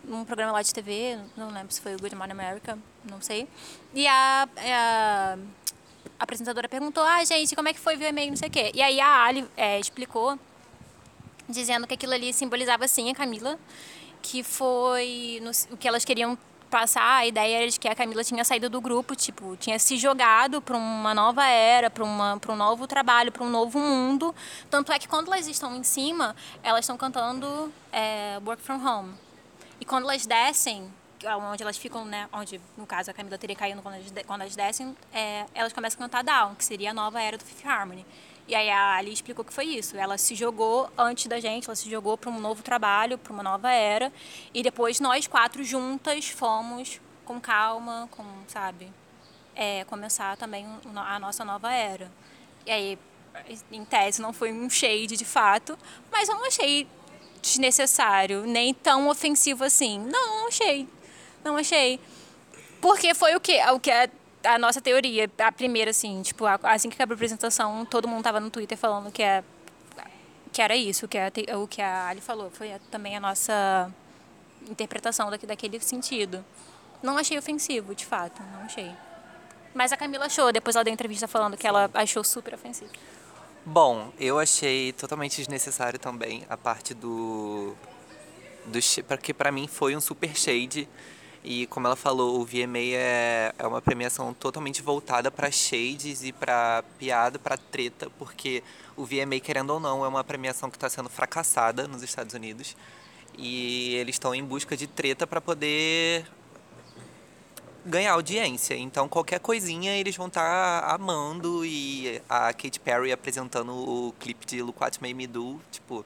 num 0.04 0.26
programa 0.26 0.52
lá 0.52 0.62
de 0.62 0.74
TV, 0.74 1.18
não 1.38 1.50
lembro 1.50 1.74
se 1.74 1.80
foi 1.80 1.96
o 1.96 2.00
Good 2.00 2.16
Morning 2.16 2.34
America, 2.34 2.78
não 3.10 3.22
sei. 3.22 3.48
E 3.94 4.06
a, 4.08 4.48
a, 4.58 5.38
apresentadora 6.20 6.68
perguntou, 6.68 7.04
ah, 7.04 7.24
gente, 7.24 7.56
como 7.56 7.70
é 7.70 7.74
que 7.74 7.80
foi 7.80 7.96
ver 7.96 8.10
e-mail, 8.10 8.30
não 8.30 8.38
sei 8.38 8.50
o 8.50 8.52
quê. 8.52 8.72
E 8.74 8.82
aí 8.82 9.00
a 9.00 9.24
Ali 9.24 9.48
é, 9.56 9.80
explicou, 9.80 10.38
dizendo 11.48 11.88
que 11.88 11.94
aquilo 11.94 12.14
ali 12.14 12.34
simbolizava, 12.34 12.88
sim, 12.88 13.10
a 13.10 13.16
Camila, 13.16 13.58
que 14.22 14.44
foi 14.44 15.40
no, 15.42 15.52
o 15.74 15.78
que 15.78 15.88
elas 15.88 16.04
queriam 16.04 16.38
passar 16.74 17.17
a 17.17 17.28
ideia 17.28 17.69
de 17.69 17.80
que 17.80 17.88
a 17.88 17.93
Camila 17.93 18.24
tinha 18.24 18.43
saído 18.43 18.67
do 18.67 18.82
grupo, 18.82 19.15
tipo, 19.15 19.55
tinha 19.57 19.78
se 19.78 19.95
jogado 19.95 20.59
para 20.59 20.76
uma 20.76 21.13
nova 21.13 21.45
era, 21.45 21.88
para 21.88 22.03
um 22.03 22.55
novo 22.55 22.88
trabalho, 22.88 23.32
para 23.32 23.43
um 23.43 23.49
novo 23.49 23.78
mundo. 23.78 24.34
Tanto 24.71 24.91
é 24.91 24.97
que 24.97 25.07
quando 25.07 25.32
elas 25.32 25.45
estão 25.47 25.76
em 25.76 25.84
cima, 25.84 26.36
elas 26.63 26.80
estão 26.80 26.97
cantando 26.97 27.71
é, 27.91 28.39
Work 28.43 28.63
From 28.63 28.84
Home. 28.84 29.13
E 29.80 29.86
quando 29.86 30.05
elas 30.05 30.26
descem, 30.26 30.91
onde 31.51 31.61
elas 31.61 31.78
ficam, 31.78 32.05
né, 32.05 32.28
onde 32.34 32.59
no 32.76 32.88
caso 32.88 33.11
a 33.11 33.13
Camila 33.13 33.38
teria 33.38 33.55
caído 33.55 33.80
quando 33.84 33.93
elas, 33.93 34.11
quando 34.26 34.41
elas 34.41 34.55
descem, 34.55 34.97
é, 35.13 35.45
elas 35.53 35.74
começam 35.74 36.03
a 36.03 36.09
cantar 36.09 36.24
Down, 36.24 36.55
que 36.55 36.65
seria 36.65 36.89
a 36.89 36.93
nova 36.93 37.21
era 37.21 37.38
do 37.38 37.43
Fifth 37.43 37.67
Harmony. 37.67 38.03
E 38.48 38.56
aí 38.56 38.70
a 38.70 38.96
Ali 38.96 39.14
explicou 39.14 39.46
que 39.46 39.54
foi 39.54 39.66
isso. 39.66 39.96
Ela 39.96 40.18
se 40.18 40.36
jogou 40.36 40.89
antes 40.98 41.28
da 41.28 41.39
gente, 41.39 41.66
ela 41.66 41.76
se 41.76 41.89
jogou 41.89 42.18
para 42.18 42.30
um 42.30 42.39
novo 42.39 42.62
trabalho, 42.62 43.18
para 43.18 43.32
uma 43.32 43.44
nova 43.44 43.72
era. 43.72 44.12
E 44.54 44.62
depois 44.62 45.00
nós 45.00 45.28
quatro 45.28 45.64
juntas 45.64 46.28
fomos 46.30 47.00
com 47.26 47.39
calma, 47.39 48.08
com, 48.12 48.26
sabe, 48.48 48.91
é, 49.56 49.86
começar 49.86 50.36
também 50.38 50.66
a 50.96 51.20
nossa 51.20 51.46
nova 51.46 51.72
era. 51.72 52.12
E 52.66 52.72
aí, 52.72 53.00
em 53.72 53.86
tese, 53.86 54.22
não 54.22 54.34
foi 54.34 54.52
um 54.52 54.70
shade 54.70 55.16
de 55.16 55.26
fato, 55.26 55.78
mas 56.12 56.28
eu 56.28 56.36
não 56.36 56.46
achei 56.46 56.88
desnecessário, 57.41 58.46
nem 58.46 58.74
tão 58.74 59.10
ofensivo 59.10 59.64
assim. 59.64 60.00
Não, 60.00 60.41
não 60.41 60.48
achei. 60.48 60.88
Não 61.44 61.58
achei. 61.58 62.00
Porque 62.82 63.14
foi 63.14 63.36
o 63.36 63.39
que, 63.39 63.62
o 63.72 63.80
que 63.80 63.91
a, 63.91 64.10
a 64.44 64.58
nossa 64.58 64.82
teoria, 64.82 65.30
a 65.39 65.52
primeira, 65.52 65.91
assim, 65.91 66.22
tipo, 66.22 66.46
assim 66.46 66.89
que 66.89 66.96
acabou 66.96 67.14
a 67.14 67.16
apresentação, 67.16 67.86
todo 67.86 68.08
mundo 68.08 68.24
tava 68.24 68.39
no 68.39 68.50
Twitter 68.50 68.78
falando 68.78 69.12
que, 69.12 69.24
é, 69.24 69.44
que 70.52 70.62
era 70.62 70.76
isso, 70.76 71.08
que 71.08 71.18
é, 71.18 71.32
o 71.56 71.68
que 71.68 71.82
a 71.82 72.08
Ali 72.08 72.22
falou. 72.22 72.52
Foi 72.52 72.72
também 72.91 73.16
a 73.16 73.20
nossa 73.20 73.91
interpretação 74.70 75.30
daquele 75.30 75.80
sentido. 75.80 76.44
Não 77.02 77.18
achei 77.18 77.38
ofensivo, 77.38 77.94
de 77.96 78.06
fato, 78.06 78.41
não 78.54 78.62
achei. 78.62 78.91
Mas 79.74 79.91
a 79.91 79.98
Camila 79.98 80.26
achou, 80.26 80.52
depois 80.52 80.76
ela 80.76 80.86
deu 80.86 80.94
entrevista 80.94 81.28
falando 81.28 81.58
que 81.58 81.66
ela 81.66 81.89
achou 81.94 82.24
super 82.24 82.54
ofensivo. 82.54 82.91
Bom, 83.66 84.12
eu 84.20 84.39
achei 84.39 84.91
totalmente 84.94 85.38
desnecessário 85.38 85.98
também 85.98 86.46
a 86.50 86.58
parte 86.58 86.94
do. 86.94 87.74
do 88.66 88.80
porque 89.08 89.34
para 89.34 89.52
mim 89.52 89.68
foi 89.68 89.96
um 89.96 90.02
super 90.02 90.36
shade. 90.36 90.88
E 91.44 91.68
como 91.68 91.88
ela 91.88 91.96
falou, 91.96 92.39
o 92.39 92.46
VMA 92.46 92.94
é, 92.94 93.54
é 93.60 93.68
uma 93.68 93.82
premiação 93.82 94.34
totalmente 94.34 94.82
voltada 94.82 95.30
para 95.30 95.52
shades 95.52 96.24
e 96.24 96.32
para 96.32 96.84
piada, 96.98 97.38
para 97.38 97.58
treta, 97.58 98.10
porque 98.18 98.64
o 98.96 99.06
VMA, 99.06 99.41
querendo 99.41 99.72
ou 99.72 99.80
não, 99.80 100.06
é 100.06 100.08
uma 100.08 100.24
premiação 100.24 100.70
que 100.70 100.78
está 100.78 100.89
sendo 100.89 101.10
fracassada 101.10 101.86
nos 101.86 102.02
Estados 102.02 102.34
Unidos. 102.34 102.78
E 103.38 103.96
eles 103.96 104.16
estão 104.16 104.34
em 104.34 104.44
busca 104.44 104.78
de 104.78 104.88
treta 104.88 105.28
para 105.28 105.41
poder 105.41 106.26
ganhar 107.86 108.14
audiência. 108.14 108.76
Então 108.76 109.10
qualquer 109.10 109.39
coisinha 109.39 109.96
eles 109.98 110.16
vão 110.16 110.28
estar 110.28 110.82
tá 110.82 110.94
amando 110.94 111.66
e 111.66 112.22
a 112.30 112.54
Katy 112.54 112.80
Perry 112.80 113.12
apresentando 113.12 113.74
o 113.74 114.14
clipe 114.20 114.46
de 114.46 114.62
What 114.62 115.02
Made 115.02 115.14
Me 115.14 115.28
Do, 115.28 115.60
tipo, 115.72 116.06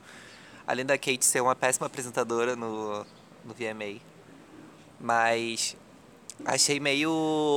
além 0.65 0.85
da 0.85 0.97
Kate 0.97 1.23
ser 1.23 1.41
uma 1.41 1.55
péssima 1.55 1.85
apresentadora 1.85 2.55
no, 2.55 3.05
no 3.45 3.53
VMA. 3.53 4.16
Mas 4.99 5.75
achei 6.45 6.79
meio 6.79 7.11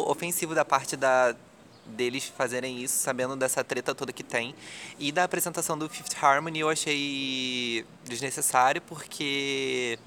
ofensivo 0.06 0.54
da 0.54 0.64
parte 0.64 0.96
da 0.96 1.34
deles 1.86 2.32
fazerem 2.36 2.82
isso, 2.82 2.98
sabendo 2.98 3.36
dessa 3.36 3.64
treta 3.64 3.94
toda 3.94 4.12
que 4.12 4.22
tem. 4.22 4.54
E 4.98 5.10
da 5.10 5.24
apresentação 5.24 5.76
do 5.76 5.88
Fifth 5.88 6.16
Harmony 6.22 6.60
eu 6.60 6.68
achei 6.68 7.84
desnecessário 8.04 8.80
porque 8.82 9.98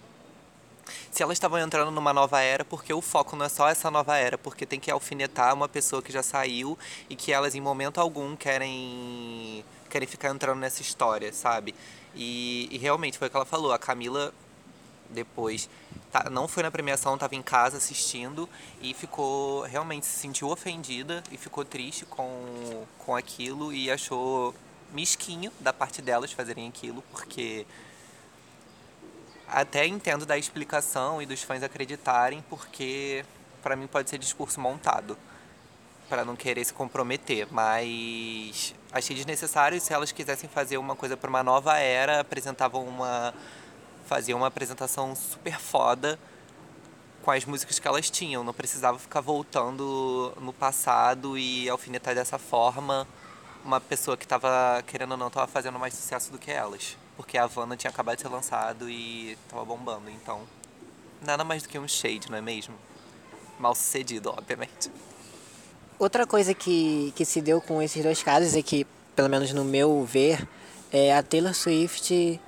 se 1.12 1.22
elas 1.22 1.36
estavam 1.36 1.60
entrando 1.60 1.92
numa 1.92 2.14
nova 2.14 2.42
era, 2.42 2.66
porque 2.66 2.94
o 2.94 3.02
foco 3.02 3.36
não 3.36 3.46
é 3.46 3.50
só 3.50 3.70
essa 3.70 3.90
nova 3.92 4.18
era, 4.18 4.38
porque 4.38 4.66
tem 4.66 4.80
que 4.80 4.92
alfinetar 4.92 5.54
uma 5.54 5.70
pessoa 5.70 6.02
que 6.02 6.12
já 6.12 6.24
saiu 6.24 6.78
e 7.10 7.16
que 7.16 7.32
elas 7.32 7.56
em 7.56 7.62
momento 7.62 8.00
algum 8.00 8.36
querem 8.36 9.64
querem 9.90 10.08
ficar 10.08 10.30
entrando 10.30 10.60
nessa 10.60 10.82
história, 10.82 11.32
sabe? 11.32 11.76
E, 12.16 12.68
e 12.72 12.78
realmente 12.80 13.18
foi 13.18 13.28
o 13.28 13.32
que 13.32 13.38
ela 13.38 13.46
falou, 13.46 13.72
a 13.72 13.78
Camila 13.78 14.34
depois. 15.10 15.70
Tá, 16.12 16.30
não 16.30 16.48
foi 16.48 16.64
na 16.64 16.72
premiação, 16.72 17.16
estava 17.16 17.36
em 17.36 17.42
casa 17.42 17.78
assistindo 17.78 18.48
e 18.82 18.94
ficou 18.94 19.62
realmente 19.64 20.06
se 20.06 20.20
sentiu 20.20 20.50
ofendida 20.50 21.24
e 21.32 21.38
ficou 21.38 21.66
triste 21.66 22.06
com, 22.06 22.86
com 23.00 23.16
aquilo 23.16 23.74
e 23.74 23.90
achou 23.90 24.54
mesquinho 24.92 25.52
da 25.60 25.74
parte 25.74 26.02
delas 26.02 26.32
fazerem 26.32 26.68
aquilo, 26.68 27.04
porque 27.12 27.66
até 29.48 29.86
entendo 29.86 30.26
da 30.26 30.38
explicação 30.38 31.22
e 31.22 31.26
dos 31.26 31.42
fãs 31.42 31.64
acreditarem, 31.64 32.44
porque 32.50 33.26
para 33.62 33.76
mim 33.76 33.88
pode 33.88 34.10
ser 34.10 34.18
discurso 34.18 34.60
montado 34.60 35.18
para 36.10 36.24
não 36.24 36.36
querer 36.36 36.64
se 36.64 36.74
comprometer, 36.74 37.48
mas 37.52 38.76
achei 38.92 39.16
desnecessário 39.16 39.80
se 39.80 39.94
elas 39.94 40.12
quisessem 40.12 40.50
fazer 40.50 40.78
uma 40.78 40.96
coisa 40.96 41.18
para 41.18 41.30
uma 41.30 41.42
nova 41.42 41.78
era, 41.78 42.20
apresentavam 42.20 42.84
uma 42.86 43.34
faziam 44.04 44.38
uma 44.40 44.48
apresentação 44.48 45.16
super 45.16 45.60
foda 45.60 46.20
com 47.22 47.32
as 47.32 47.46
músicas 47.46 47.80
que 47.80 47.88
elas 47.88 48.10
tinham, 48.10 48.44
não 48.44 48.54
precisava 48.54 49.00
ficar 49.00 49.22
voltando 49.22 50.34
no 50.42 50.52
passado 50.52 51.38
e 51.38 51.70
alfinetar 51.70 52.14
dessa 52.14 52.38
forma 52.38 53.08
uma 53.64 53.80
pessoa 53.80 54.18
que 54.18 54.26
estava 54.26 54.84
querendo 54.86 55.12
ou 55.12 55.18
não 55.18 55.28
estava 55.28 55.48
fazendo 55.48 55.80
mais 55.80 55.94
sucesso 55.94 56.32
do 56.32 56.38
que 56.38 56.52
elas 56.52 56.98
porque 57.16 57.38
a 57.38 57.44
Havana 57.44 57.78
tinha 57.78 57.90
acabado 57.90 58.16
de 58.16 58.22
ser 58.22 58.30
lançado 58.30 58.90
e 58.90 59.38
tava 59.50 59.64
bombando. 59.64 60.10
Então, 60.10 60.42
nada 61.22 61.44
mais 61.44 61.64
do 61.64 61.70
que 61.70 61.78
um 61.78 61.88
shade, 61.88 62.30
não 62.30 62.38
é 62.38 62.42
mesmo? 62.42 62.76
Mal 63.60 63.76
sucedido, 63.76 64.30
obviamente. 64.30 64.92
Outra 66.00 66.26
coisa 66.26 66.54
que, 66.54 67.14
que 67.16 67.24
se 67.24 67.42
deu 67.42 67.62
com 67.62 67.82
esses 67.82 68.04
dois 68.04 68.22
casos 68.24 68.56
é 68.56 68.62
que, 68.62 68.86
pelo 69.16 69.30
menos 69.30 69.54
no 69.54 69.64
meu 69.64 70.04
ver, 70.04 70.48
é, 70.92 71.16
a 71.16 71.22
Taylor 71.22 71.54
Swift 71.54 72.40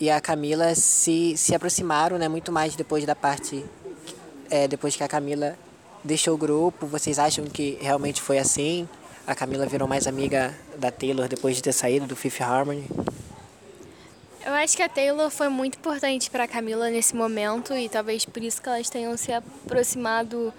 e 0.00 0.10
a 0.10 0.20
Camila 0.20 0.74
se, 0.74 1.36
se 1.36 1.54
aproximaram 1.54 2.18
né, 2.18 2.28
muito 2.28 2.52
mais 2.52 2.76
depois 2.76 3.04
da 3.04 3.16
parte. 3.16 3.64
É, 4.50 4.66
depois 4.66 4.96
que 4.96 5.02
a 5.02 5.08
Camila 5.08 5.58
deixou 6.04 6.34
o 6.34 6.38
grupo. 6.38 6.86
Vocês 6.86 7.18
acham 7.18 7.44
que 7.44 7.78
realmente 7.80 8.22
foi 8.22 8.38
assim? 8.38 8.88
A 9.26 9.34
Camila 9.34 9.66
virou 9.66 9.86
mais 9.86 10.06
amiga 10.06 10.56
da 10.78 10.90
Taylor 10.90 11.28
depois 11.28 11.56
de 11.56 11.62
ter 11.62 11.72
saído 11.72 12.06
do 12.06 12.16
Fifth 12.16 12.40
Harmony? 12.40 12.88
Eu 14.46 14.54
acho 14.54 14.76
que 14.76 14.82
a 14.82 14.88
Taylor 14.88 15.30
foi 15.30 15.48
muito 15.50 15.76
importante 15.76 16.30
para 16.30 16.44
a 16.44 16.48
Camila 16.48 16.88
nesse 16.88 17.14
momento 17.14 17.74
e 17.74 17.88
talvez 17.88 18.24
por 18.24 18.42
isso 18.42 18.62
que 18.62 18.68
elas 18.68 18.88
tenham 18.88 19.14
se 19.16 19.30
aproximado 19.32 20.54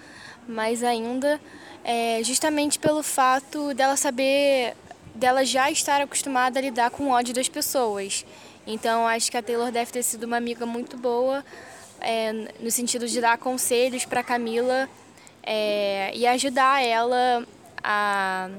mais 0.46 0.84
ainda, 0.84 1.40
é, 1.82 2.22
justamente 2.22 2.78
pelo 2.78 3.02
fato 3.02 3.74
dela 3.74 3.96
saber, 3.96 4.76
dela 5.14 5.44
já 5.44 5.70
estar 5.70 6.00
acostumada 6.00 6.58
a 6.58 6.62
lidar 6.62 6.90
com 6.90 7.04
o 7.04 7.10
ódio 7.10 7.34
das 7.34 7.48
pessoas. 7.48 8.24
Então 8.66 9.06
acho 9.06 9.30
que 9.30 9.36
a 9.36 9.42
Taylor 9.42 9.70
deve 9.70 9.90
ter 9.90 10.02
sido 10.02 10.24
uma 10.24 10.36
amiga 10.36 10.66
muito 10.66 10.96
boa 10.96 11.44
é, 12.00 12.32
no 12.60 12.70
sentido 12.70 13.06
de 13.06 13.20
dar 13.20 13.38
conselhos 13.38 14.04
para 14.04 14.22
Camila 14.22 14.88
é, 15.42 16.10
e 16.14 16.26
ajudar 16.26 16.82
ela 16.84 17.46
a, 17.82 18.50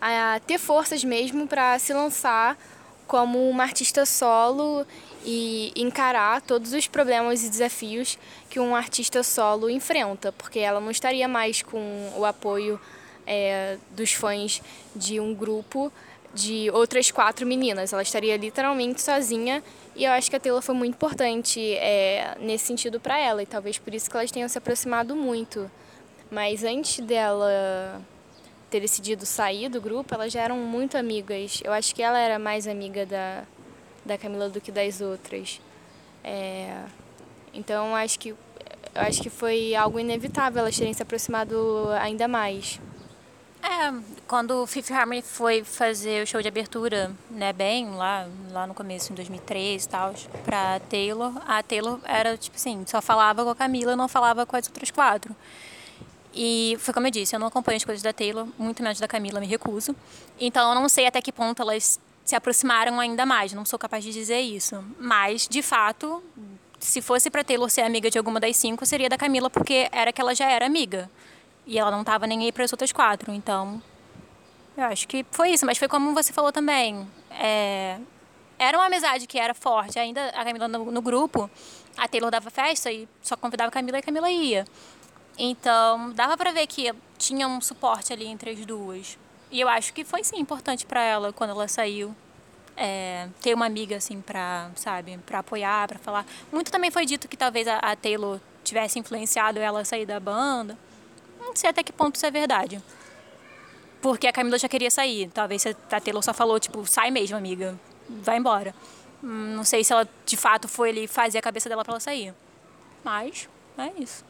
a 0.00 0.40
ter 0.46 0.58
forças 0.58 1.04
mesmo 1.04 1.46
para 1.46 1.78
se 1.78 1.92
lançar 1.92 2.56
como 3.06 3.48
uma 3.50 3.64
artista 3.64 4.06
solo 4.06 4.86
e 5.24 5.72
encarar 5.76 6.40
todos 6.40 6.72
os 6.72 6.86
problemas 6.86 7.44
e 7.44 7.50
desafios 7.50 8.18
que 8.48 8.58
um 8.58 8.74
artista 8.74 9.22
solo 9.22 9.68
enfrenta, 9.68 10.32
porque 10.32 10.58
ela 10.58 10.80
não 10.80 10.90
estaria 10.90 11.28
mais 11.28 11.62
com 11.62 12.12
o 12.16 12.24
apoio 12.24 12.80
é, 13.26 13.76
dos 13.90 14.12
fãs 14.12 14.62
de 14.96 15.20
um 15.20 15.34
grupo 15.34 15.92
de 16.34 16.70
outras 16.70 17.10
quatro 17.10 17.46
meninas. 17.46 17.92
Ela 17.92 18.02
estaria 18.02 18.36
literalmente 18.36 19.00
sozinha 19.00 19.62
e 19.94 20.04
eu 20.04 20.12
acho 20.12 20.30
que 20.30 20.36
a 20.36 20.40
Taylor 20.40 20.62
foi 20.62 20.74
muito 20.74 20.94
importante 20.94 21.60
é, 21.76 22.36
nesse 22.40 22.66
sentido 22.66 22.98
para 22.98 23.18
ela 23.18 23.42
e 23.42 23.46
talvez 23.46 23.78
por 23.78 23.94
isso 23.94 24.10
que 24.10 24.16
elas 24.16 24.30
tenham 24.30 24.48
se 24.48 24.56
aproximado 24.56 25.14
muito. 25.14 25.70
Mas 26.30 26.64
antes 26.64 27.04
dela 27.04 28.00
ter 28.70 28.80
decidido 28.80 29.26
sair 29.26 29.68
do 29.68 29.80
grupo, 29.80 30.14
elas 30.14 30.32
já 30.32 30.40
eram 30.40 30.56
muito 30.56 30.96
amigas. 30.96 31.60
Eu 31.62 31.72
acho 31.72 31.94
que 31.94 32.02
ela 32.02 32.18
era 32.18 32.38
mais 32.38 32.66
amiga 32.66 33.04
da, 33.04 33.44
da 34.04 34.16
Camila 34.16 34.48
do 34.48 34.60
que 34.60 34.72
das 34.72 35.02
outras. 35.02 35.60
É, 36.24 36.84
então 37.52 37.94
acho 37.94 38.18
que 38.18 38.34
acho 38.94 39.22
que 39.22 39.30
foi 39.30 39.74
algo 39.74 39.98
inevitável 39.98 40.60
elas 40.60 40.76
terem 40.76 40.92
se 40.92 41.02
aproximado 41.02 41.88
ainda 42.00 42.26
mais. 42.26 42.80
É, 43.62 43.92
quando 44.26 44.62
o 44.62 44.66
Fifth 44.66 44.90
Harmony 44.90 45.22
foi 45.22 45.62
fazer 45.62 46.24
o 46.24 46.26
show 46.26 46.42
de 46.42 46.48
abertura, 46.48 47.12
né, 47.30 47.52
bem 47.52 47.90
lá, 47.90 48.28
lá 48.50 48.66
no 48.66 48.74
começo, 48.74 49.12
em 49.12 49.14
2003 49.14 49.84
e 49.84 49.88
tal, 49.88 50.12
pra 50.44 50.80
Taylor, 50.80 51.32
a 51.46 51.62
Taylor 51.62 52.00
era, 52.04 52.36
tipo 52.36 52.56
assim, 52.56 52.84
só 52.86 53.00
falava 53.00 53.44
com 53.44 53.50
a 53.50 53.54
Camila, 53.54 53.94
não 53.94 54.08
falava 54.08 54.44
com 54.44 54.56
as 54.56 54.66
outras 54.66 54.90
quatro. 54.90 55.34
E 56.34 56.76
foi 56.80 56.92
como 56.92 57.06
eu 57.06 57.10
disse, 57.10 57.36
eu 57.36 57.40
não 57.40 57.46
acompanho 57.46 57.76
as 57.76 57.84
coisas 57.84 58.02
da 58.02 58.12
Taylor, 58.12 58.48
muito 58.58 58.82
menos 58.82 58.98
da 58.98 59.06
Camila, 59.06 59.38
me 59.38 59.46
recuso. 59.46 59.94
Então 60.40 60.70
eu 60.70 60.74
não 60.74 60.88
sei 60.88 61.06
até 61.06 61.22
que 61.22 61.30
ponto 61.30 61.62
elas 61.62 62.00
se 62.24 62.34
aproximaram 62.34 62.98
ainda 62.98 63.24
mais, 63.24 63.52
não 63.52 63.64
sou 63.64 63.78
capaz 63.78 64.02
de 64.02 64.12
dizer 64.12 64.40
isso. 64.40 64.82
Mas, 64.98 65.46
de 65.46 65.62
fato, 65.62 66.22
se 66.80 67.00
fosse 67.00 67.30
pra 67.30 67.44
Taylor 67.44 67.70
ser 67.70 67.82
amiga 67.82 68.10
de 68.10 68.18
alguma 68.18 68.40
das 68.40 68.56
cinco, 68.56 68.84
seria 68.84 69.08
da 69.08 69.16
Camila, 69.16 69.48
porque 69.48 69.88
era 69.92 70.12
que 70.12 70.20
ela 70.20 70.34
já 70.34 70.50
era 70.50 70.66
amiga. 70.66 71.08
E 71.66 71.78
ela 71.78 71.90
não 71.90 72.02
tava 72.02 72.26
nem 72.26 72.44
aí 72.44 72.52
para 72.52 72.64
as 72.64 72.72
outras 72.72 72.92
quatro. 72.92 73.32
Então, 73.32 73.82
eu 74.76 74.84
acho 74.84 75.06
que 75.06 75.24
foi 75.30 75.50
isso. 75.50 75.64
Mas 75.66 75.78
foi 75.78 75.88
como 75.88 76.14
você 76.14 76.32
falou 76.32 76.52
também. 76.52 77.06
É, 77.30 77.98
era 78.58 78.78
uma 78.78 78.86
amizade 78.86 79.26
que 79.26 79.38
era 79.38 79.54
forte. 79.54 79.98
Ainda 79.98 80.28
a 80.28 80.44
Camila 80.44 80.68
no, 80.68 80.90
no, 80.90 81.02
grupo, 81.02 81.50
a 81.96 82.08
Taylor 82.08 82.30
dava 82.30 82.50
festa 82.50 82.90
e 82.90 83.08
só 83.22 83.36
convidava 83.36 83.68
a 83.68 83.72
Camila 83.72 83.98
e 83.98 84.00
a 84.00 84.02
Camila 84.02 84.30
ia. 84.30 84.64
Então, 85.38 86.12
dava 86.12 86.36
para 86.36 86.52
ver 86.52 86.66
que 86.66 86.92
tinha 87.18 87.48
um 87.48 87.60
suporte 87.60 88.12
ali 88.12 88.26
entre 88.26 88.50
as 88.50 88.64
duas. 88.66 89.18
E 89.50 89.60
eu 89.60 89.68
acho 89.68 89.92
que 89.92 90.04
foi 90.04 90.24
sim 90.24 90.38
importante 90.38 90.86
para 90.86 91.02
ela 91.02 91.32
quando 91.32 91.50
ela 91.50 91.68
saiu. 91.68 92.14
É, 92.74 93.28
ter 93.42 93.52
uma 93.52 93.66
amiga 93.66 93.96
assim 93.96 94.22
para, 94.22 94.70
sabe, 94.76 95.18
para 95.26 95.40
apoiar, 95.40 95.88
para 95.88 95.98
falar. 95.98 96.24
Muito 96.50 96.72
também 96.72 96.90
foi 96.90 97.04
dito 97.04 97.28
que 97.28 97.36
talvez 97.36 97.68
a, 97.68 97.76
a 97.76 97.94
Taylor 97.94 98.40
tivesse 98.64 98.98
influenciado 98.98 99.58
ela 99.58 99.80
a 99.80 99.84
sair 99.84 100.06
da 100.06 100.18
banda. 100.18 100.78
Não 101.42 101.56
sei 101.56 101.68
até 101.68 101.82
que 101.82 101.92
ponto 101.92 102.16
isso 102.16 102.24
é 102.24 102.30
verdade. 102.30 102.82
Porque 104.00 104.26
a 104.26 104.32
Camila 104.32 104.58
já 104.58 104.68
queria 104.68 104.90
sair. 104.90 105.30
Talvez 105.32 105.64
a 105.66 106.00
Taylor 106.00 106.22
só 106.22 106.32
falou, 106.32 106.58
tipo, 106.58 106.86
sai 106.86 107.10
mesmo, 107.10 107.36
amiga. 107.36 107.78
Vai 108.08 108.38
embora. 108.38 108.74
Hum, 109.22 109.54
não 109.56 109.64
sei 109.64 109.84
se 109.84 109.92
ela 109.92 110.08
de 110.26 110.36
fato 110.36 110.66
foi 110.66 110.90
ali 110.90 111.06
fazer 111.06 111.38
a 111.38 111.42
cabeça 111.42 111.68
dela 111.68 111.84
para 111.84 111.92
ela 111.92 112.00
sair. 112.00 112.34
Mas 113.04 113.48
é 113.78 113.92
isso. 113.98 114.24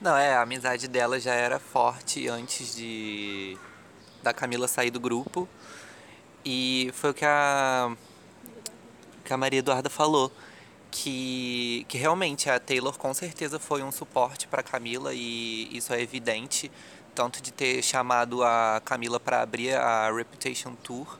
Não, 0.00 0.16
é, 0.16 0.34
a 0.34 0.42
amizade 0.42 0.88
dela 0.88 1.18
já 1.20 1.34
era 1.34 1.58
forte 1.58 2.28
antes 2.28 2.74
de 2.74 3.56
da 4.22 4.32
Camila 4.32 4.66
sair 4.66 4.90
do 4.90 4.98
grupo. 4.98 5.48
E 6.44 6.90
foi 6.94 7.10
o 7.10 7.14
que 7.14 7.24
a 7.24 7.92
que 9.24 9.32
a 9.32 9.36
Maria 9.36 9.58
Eduarda 9.58 9.90
falou 9.90 10.30
que, 10.96 11.84
que 11.88 11.98
realmente 11.98 12.48
a 12.48 12.58
Taylor 12.58 12.96
com 12.96 13.12
certeza 13.12 13.58
foi 13.58 13.82
um 13.82 13.92
suporte 13.92 14.48
para 14.48 14.62
Camila 14.62 15.12
e 15.12 15.68
isso 15.76 15.92
é 15.92 16.00
evidente 16.00 16.70
tanto 17.14 17.42
de 17.42 17.52
ter 17.52 17.82
chamado 17.82 18.42
a 18.42 18.80
Camila 18.82 19.20
para 19.20 19.42
abrir 19.42 19.74
a 19.74 20.10
Reputation 20.10 20.74
Tour 20.74 21.18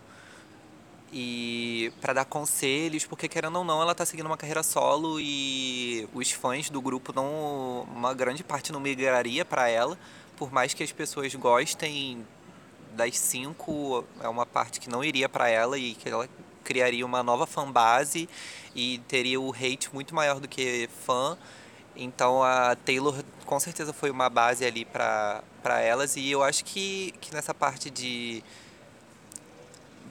e 1.12 1.92
para 2.00 2.14
dar 2.14 2.24
conselhos, 2.24 3.04
porque 3.04 3.28
querendo 3.28 3.56
ou 3.56 3.64
não, 3.64 3.80
ela 3.80 3.92
está 3.92 4.04
seguindo 4.04 4.26
uma 4.26 4.36
carreira 4.36 4.62
solo 4.62 5.20
e 5.20 6.08
os 6.14 6.30
fãs 6.30 6.70
do 6.70 6.80
grupo 6.80 7.12
não 7.14 7.86
uma 7.94 8.14
grande 8.14 8.42
parte 8.42 8.72
não 8.72 8.80
migraria 8.80 9.44
para 9.44 9.68
ela, 9.68 9.98
por 10.36 10.50
mais 10.50 10.72
que 10.72 10.82
as 10.82 10.92
pessoas 10.92 11.34
gostem 11.34 12.26
das 12.94 13.18
cinco, 13.18 14.04
é 14.22 14.28
uma 14.28 14.46
parte 14.46 14.80
que 14.80 14.88
não 14.88 15.04
iria 15.04 15.28
para 15.28 15.50
ela 15.50 15.78
e 15.78 15.94
que 15.94 16.08
ela 16.08 16.26
criaria 16.66 17.06
uma 17.06 17.22
nova 17.22 17.46
fanbase 17.46 18.28
e 18.74 18.98
teria 19.06 19.40
o 19.40 19.54
hate 19.54 19.88
muito 19.94 20.14
maior 20.14 20.40
do 20.40 20.48
que 20.48 20.90
fã. 21.06 21.38
Então 21.94 22.42
a 22.42 22.74
Taylor 22.74 23.14
com 23.46 23.58
certeza 23.60 23.92
foi 23.92 24.10
uma 24.10 24.28
base 24.28 24.64
ali 24.66 24.84
para 24.84 25.42
elas 25.80 26.16
e 26.16 26.28
eu 26.28 26.42
acho 26.42 26.64
que, 26.64 27.14
que 27.20 27.32
nessa 27.32 27.54
parte 27.54 27.88
de 27.88 28.42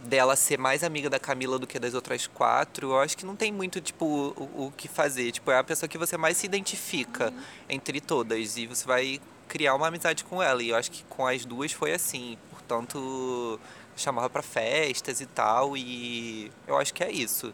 dela 0.06 0.36
ser 0.36 0.58
mais 0.58 0.84
amiga 0.84 1.10
da 1.10 1.20
Camila 1.20 1.60
do 1.60 1.68
que 1.68 1.80
das 1.80 1.93
outras 1.93 2.28
quatro, 2.28 2.91
eu 2.91 2.99
acho 2.99 3.18
que 3.18 3.26
não 3.26 3.36
tem 3.36 3.51
muito 3.51 3.82
tipo 3.82 4.06
o, 4.06 4.68
o 4.68 4.74
que 4.78 4.88
fazer. 4.88 5.32
Tipo, 5.32 5.51
é 5.51 5.58
a 5.58 5.64
pessoa 5.64 5.89
que 5.89 5.97
você 5.97 6.16
mais 6.16 6.38
se 6.38 6.45
identifica 6.45 7.32
uhum. 7.32 7.43
entre 7.68 7.99
todas 7.99 8.56
e 8.56 8.68
você 8.68 8.86
vai 8.86 9.20
criar 9.47 9.74
uma 9.76 9.88
amizade 9.88 10.24
com 10.24 10.41
ela. 10.41 10.62
E 10.62 10.70
eu 10.70 10.76
acho 10.76 10.91
que 10.91 11.03
com 11.06 11.26
as 11.26 11.43
duas 11.43 11.72
foi 11.72 11.91
assim. 11.91 12.38
Portanto, 12.51 13.60
chamava 13.96 14.30
para 14.30 14.41
festas 14.41 15.22
e 15.22 15.26
tal 15.26 15.76
e 15.78 16.52
eu 16.68 16.78
acho 16.78 16.93
que 16.93 17.04
é 17.04 17.12
isso, 17.12 17.54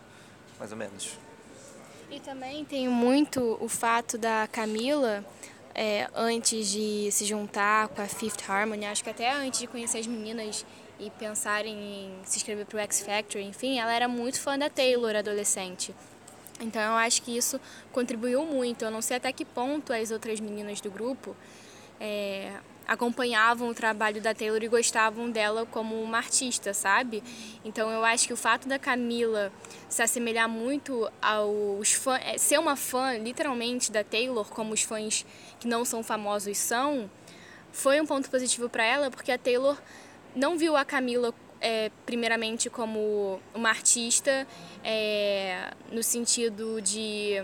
mais 0.59 0.71
ou 0.71 0.77
menos. 0.77 1.17
E 2.09 2.19
também 2.19 2.65
tem 2.65 2.89
muito 2.89 3.57
o 3.61 3.69
fato 3.69 4.17
da 4.17 4.47
Camila 4.51 5.23
é, 5.73 6.09
antes 6.13 6.69
de 6.69 7.09
se 7.11 7.25
juntar 7.25 7.87
com 7.89 8.01
a 8.01 8.07
Fifth 8.07 8.49
Harmony, 8.49 8.85
acho 8.85 9.03
que 9.03 9.09
até 9.09 9.31
antes 9.31 9.59
de 9.61 9.67
conhecer 9.67 9.99
as 9.99 10.07
meninas 10.07 10.65
e 10.99 11.09
pensarem 11.11 11.73
em 11.73 12.19
se 12.25 12.37
inscrever 12.37 12.65
para 12.65 12.77
o 12.77 12.79
X 12.79 13.01
Factor, 13.01 13.41
enfim, 13.41 13.79
ela 13.79 13.93
era 13.93 14.07
muito 14.07 14.39
fã 14.39 14.57
da 14.57 14.69
Taylor 14.69 15.15
adolescente. 15.15 15.95
Então 16.59 16.81
eu 16.81 16.93
acho 16.93 17.23
que 17.23 17.35
isso 17.35 17.59
contribuiu 17.91 18.45
muito. 18.45 18.85
Eu 18.85 18.91
não 18.91 19.01
sei 19.01 19.17
até 19.17 19.31
que 19.31 19.43
ponto 19.43 19.91
as 19.91 20.11
outras 20.11 20.39
meninas 20.39 20.79
do 20.79 20.91
grupo 20.91 21.35
é, 21.99 22.51
acompanhavam 22.87 23.69
o 23.69 23.73
trabalho 23.73 24.21
da 24.21 24.33
Taylor 24.33 24.61
e 24.63 24.67
gostavam 24.67 25.29
dela 25.29 25.65
como 25.65 26.01
uma 26.01 26.17
artista, 26.17 26.73
sabe? 26.73 27.23
Então 27.63 27.89
eu 27.89 28.03
acho 28.03 28.27
que 28.27 28.33
o 28.33 28.37
fato 28.37 28.67
da 28.67 28.77
Camila 28.77 29.51
se 29.87 30.01
assemelhar 30.01 30.49
muito 30.49 31.09
aos 31.21 31.93
fãs, 31.93 32.21
é, 32.25 32.37
ser 32.37 32.59
uma 32.59 32.75
fã 32.75 33.17
literalmente 33.17 33.91
da 33.91 34.03
Taylor, 34.03 34.47
como 34.49 34.73
os 34.73 34.81
fãs 34.81 35.25
que 35.59 35.67
não 35.67 35.85
são 35.85 36.03
famosos 36.03 36.57
são, 36.57 37.09
foi 37.71 38.01
um 38.01 38.05
ponto 38.05 38.29
positivo 38.29 38.67
para 38.69 38.83
ela, 38.83 39.09
porque 39.09 39.31
a 39.31 39.37
Taylor 39.37 39.77
não 40.35 40.57
viu 40.57 40.75
a 40.75 40.83
Camila 40.83 41.33
é, 41.61 41.91
primeiramente 42.05 42.69
como 42.69 43.39
uma 43.53 43.69
artista 43.69 44.47
é, 44.83 45.71
no 45.91 46.01
sentido 46.01 46.81
de 46.81 47.43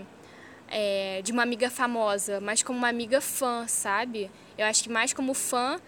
é, 0.70 1.22
de 1.22 1.32
uma 1.32 1.42
amiga 1.42 1.70
famosa, 1.70 2.40
mas 2.40 2.62
como 2.62 2.78
uma 2.78 2.88
amiga 2.88 3.20
fã, 3.20 3.66
sabe? 3.66 4.30
Eu 4.56 4.66
acho 4.66 4.82
que 4.82 4.90
mais 4.90 5.12
como 5.12 5.34
fã 5.34 5.80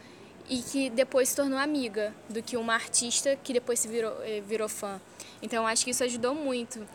e 0.48 0.58
que 0.62 0.90
depois 0.90 1.28
se 1.28 1.36
tornou 1.36 1.58
amiga 1.58 2.14
do 2.28 2.42
que 2.42 2.56
uma 2.56 2.74
artista 2.74 3.36
que 3.36 3.52
depois 3.52 3.78
se 3.78 3.88
virou, 3.88 4.12
eh, 4.24 4.40
virou 4.40 4.68
fã. 4.68 5.00
Então 5.40 5.66
acho 5.66 5.84
que 5.84 5.90
isso 5.90 6.02
ajudou 6.02 6.34
muito. 6.34 6.86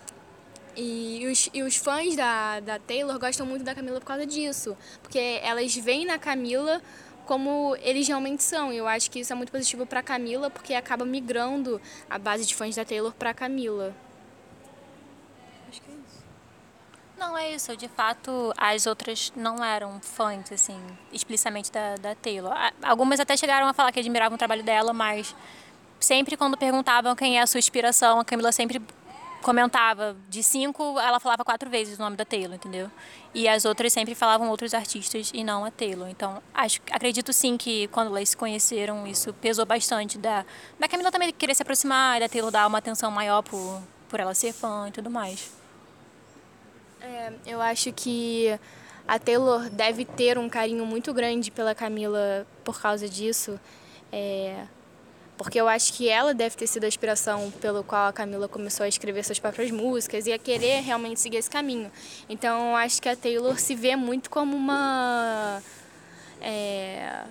E 0.75 1.25
os, 1.31 1.49
e 1.53 1.63
os 1.63 1.77
fãs 1.77 2.17
da, 2.17 2.59
da 2.59 2.77
Taylor 2.77 3.17
gostam 3.17 3.45
muito 3.45 3.63
da 3.63 3.73
Camila 3.73 3.99
por 4.01 4.07
causa 4.07 4.25
disso, 4.25 4.75
porque 5.01 5.39
elas 5.41 5.73
veem 5.75 6.05
na 6.05 6.19
Camila 6.19 6.81
como 7.25 7.75
eles 7.81 8.07
realmente 8.07 8.43
são. 8.43 8.73
Eu 8.73 8.87
acho 8.87 9.09
que 9.09 9.19
isso 9.19 9.31
é 9.31 9.35
muito 9.35 9.51
positivo 9.51 9.85
para 9.85 10.03
Camila, 10.03 10.49
porque 10.49 10.73
acaba 10.73 11.05
migrando 11.05 11.81
a 12.09 12.19
base 12.19 12.45
de 12.45 12.53
fãs 12.53 12.75
da 12.75 12.83
Taylor 12.83 13.13
para 13.13 13.33
Camila. 13.33 13.95
Não, 17.17 17.37
é 17.37 17.51
isso. 17.53 17.75
De 17.75 17.87
fato, 17.87 18.53
as 18.57 18.85
outras 18.85 19.31
não 19.35 19.63
eram 19.63 19.99
fãs, 20.01 20.51
assim, 20.51 20.79
explicitamente 21.11 21.71
da, 21.71 21.95
da 21.95 22.15
Taylor. 22.15 22.53
Algumas 22.83 23.19
até 23.19 23.37
chegaram 23.37 23.67
a 23.67 23.73
falar 23.73 23.91
que 23.91 23.99
admiravam 23.99 24.35
o 24.35 24.37
trabalho 24.37 24.63
dela, 24.63 24.93
mas 24.93 25.35
sempre 25.99 26.35
quando 26.37 26.57
perguntavam 26.57 27.15
quem 27.15 27.39
é 27.39 27.41
a 27.41 27.47
sua 27.47 27.59
inspiração, 27.59 28.19
a 28.19 28.25
Camila 28.25 28.51
sempre 28.51 28.81
comentava. 29.41 30.17
De 30.27 30.41
cinco, 30.41 30.99
ela 30.99 31.19
falava 31.19 31.45
quatro 31.45 31.69
vezes 31.69 31.97
o 31.97 32.01
nome 32.01 32.17
da 32.17 32.25
Taylor, 32.25 32.55
entendeu? 32.55 32.91
E 33.33 33.47
as 33.47 33.63
outras 33.63 33.93
sempre 33.93 34.15
falavam 34.15 34.49
outros 34.49 34.73
artistas 34.73 35.31
e 35.33 35.43
não 35.43 35.63
a 35.63 35.71
Taylor. 35.71 36.09
Então, 36.09 36.41
acho, 36.53 36.81
acredito 36.91 37.31
sim 37.31 37.55
que 37.55 37.87
quando 37.89 38.07
elas 38.07 38.29
se 38.29 38.37
conheceram, 38.37 39.05
isso 39.05 39.31
pesou 39.33 39.65
bastante. 39.65 40.17
Da, 40.17 40.43
da 40.79 40.87
Camila 40.87 41.11
também 41.11 41.31
querer 41.31 41.55
se 41.55 41.61
aproximar, 41.61 42.19
da 42.19 42.27
Taylor 42.27 42.51
dar 42.51 42.67
uma 42.67 42.79
atenção 42.79 43.11
maior 43.11 43.41
por, 43.43 43.81
por 44.09 44.19
ela 44.19 44.33
ser 44.33 44.51
fã 44.51 44.87
e 44.89 44.91
tudo 44.91 45.09
mais. 45.09 45.54
É, 47.05 47.31
eu 47.45 47.61
acho 47.61 47.93
que 47.93 48.59
a 49.07 49.19
Taylor 49.19 49.69
deve 49.69 50.05
ter 50.05 50.39
um 50.39 50.49
carinho 50.49 50.85
muito 50.85 51.13
grande 51.13 51.51
pela 51.51 51.75
Camila 51.75 52.47
por 52.63 52.81
causa 52.81 53.07
disso. 53.07 53.59
É, 54.11 54.65
porque 55.37 55.61
eu 55.61 55.67
acho 55.67 55.93
que 55.93 56.09
ela 56.09 56.33
deve 56.33 56.55
ter 56.55 56.65
sido 56.65 56.85
a 56.85 56.87
inspiração 56.87 57.51
pelo 57.61 57.83
qual 57.83 58.07
a 58.07 58.13
Camila 58.13 58.47
começou 58.47 58.83
a 58.83 58.87
escrever 58.87 59.23
suas 59.23 59.37
próprias 59.37 59.69
músicas 59.69 60.25
e 60.25 60.33
a 60.33 60.39
querer 60.39 60.81
realmente 60.81 61.19
seguir 61.19 61.37
esse 61.37 61.49
caminho. 61.49 61.91
Então 62.27 62.71
eu 62.71 62.75
acho 62.75 62.99
que 62.99 63.09
a 63.09 63.15
Taylor 63.15 63.59
se 63.59 63.75
vê 63.75 63.95
muito 63.95 64.29
como 64.29 64.55
uma. 64.55 65.61
É, 66.41 67.23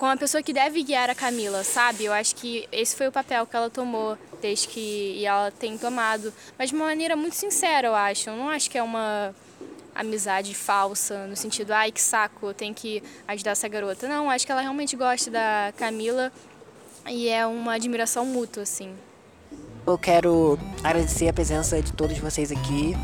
como 0.00 0.10
uma 0.10 0.16
pessoa 0.16 0.42
que 0.42 0.54
deve 0.54 0.82
guiar 0.82 1.10
a 1.10 1.14
Camila, 1.14 1.62
sabe? 1.62 2.06
Eu 2.06 2.12
acho 2.14 2.34
que 2.34 2.66
esse 2.72 2.96
foi 2.96 3.08
o 3.08 3.12
papel 3.12 3.46
que 3.46 3.54
ela 3.54 3.68
tomou 3.68 4.16
desde 4.40 4.66
que 4.66 4.80
e 5.18 5.26
ela 5.26 5.50
tem 5.50 5.76
tomado, 5.76 6.32
mas 6.58 6.70
de 6.70 6.74
uma 6.74 6.86
maneira 6.86 7.14
muito 7.14 7.36
sincera, 7.36 7.88
eu 7.88 7.94
acho. 7.94 8.30
Eu 8.30 8.36
não 8.36 8.48
acho 8.48 8.70
que 8.70 8.78
é 8.78 8.82
uma 8.82 9.34
amizade 9.94 10.54
falsa, 10.54 11.26
no 11.26 11.36
sentido, 11.36 11.72
ai 11.72 11.92
que 11.92 12.00
saco, 12.00 12.46
eu 12.46 12.54
tenho 12.54 12.74
que 12.74 13.02
ajudar 13.28 13.50
essa 13.50 13.68
garota. 13.68 14.08
Não, 14.08 14.30
acho 14.30 14.46
que 14.46 14.50
ela 14.50 14.62
realmente 14.62 14.96
gosta 14.96 15.30
da 15.30 15.70
Camila 15.76 16.32
e 17.06 17.28
é 17.28 17.46
uma 17.46 17.74
admiração 17.74 18.24
mútua, 18.24 18.62
assim. 18.62 18.94
Eu 19.86 19.98
quero 19.98 20.58
agradecer 20.82 21.28
a 21.28 21.32
presença 21.34 21.82
de 21.82 21.92
todos 21.92 22.16
vocês 22.16 22.50
aqui. 22.50 22.94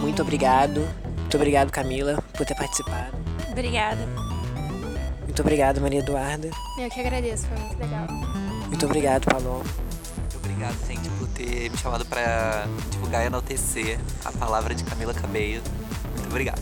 Muito 0.00 0.22
obrigado. 0.22 0.80
Muito 1.18 1.36
obrigado, 1.36 1.70
Camila, 1.70 2.20
por 2.36 2.44
ter 2.44 2.56
participado. 2.56 3.16
Obrigada. 3.48 4.31
Muito 5.32 5.40
obrigado, 5.40 5.80
Maria 5.80 6.00
Eduarda. 6.00 6.50
Eu 6.78 6.90
que 6.90 7.00
agradeço, 7.00 7.46
foi 7.46 7.56
muito 7.56 7.78
legal. 7.78 8.06
Muito 8.66 8.84
obrigado, 8.84 9.24
Paloma. 9.24 9.64
Muito 9.64 10.36
obrigado, 10.36 10.76
gente, 10.86 11.08
por 11.08 11.26
ter 11.28 11.70
me 11.70 11.78
chamado 11.78 12.04
para 12.04 12.66
divulgar 12.90 13.24
e 13.24 13.28
enaltecer 13.28 13.98
a 14.26 14.32
palavra 14.32 14.74
de 14.74 14.84
Camila 14.84 15.14
Cabello. 15.14 15.62
Muito 16.16 16.28
obrigado. 16.28 16.60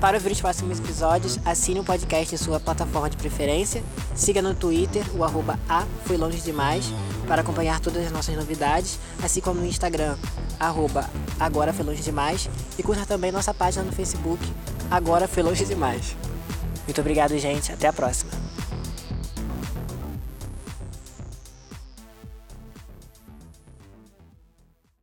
Para 0.00 0.16
ouvir 0.16 0.32
os 0.32 0.40
próximos 0.40 0.78
episódios, 0.78 1.38
assine 1.44 1.80
o 1.80 1.84
podcast 1.84 2.34
em 2.34 2.38
sua 2.38 2.58
plataforma 2.58 3.10
de 3.10 3.18
preferência, 3.18 3.82
siga 4.14 4.40
no 4.40 4.54
Twitter 4.54 5.04
o 5.14 5.22
arroba 5.22 5.60
A 5.68 5.84
Foi 6.06 6.16
Longe 6.16 6.40
Demais 6.40 6.86
para 7.28 7.42
acompanhar 7.42 7.78
todas 7.78 8.06
as 8.06 8.10
nossas 8.10 8.34
novidades, 8.34 8.98
assim 9.22 9.42
como 9.42 9.60
no 9.60 9.66
Instagram, 9.66 10.16
arroba 10.58 11.10
Agora 11.38 11.74
Foi 11.74 11.84
Longe 11.84 12.02
Demais, 12.02 12.48
e 12.78 12.82
curta 12.82 13.04
também 13.04 13.30
nossa 13.30 13.52
página 13.52 13.84
no 13.84 13.92
Facebook, 13.92 14.42
Agora 14.90 15.28
Foi 15.28 15.42
Longe 15.42 15.66
Demais. 15.66 16.16
Muito 16.86 17.00
obrigado, 17.00 17.36
gente. 17.38 17.72
Até 17.72 17.88
a 17.88 17.92
próxima. 17.92 18.51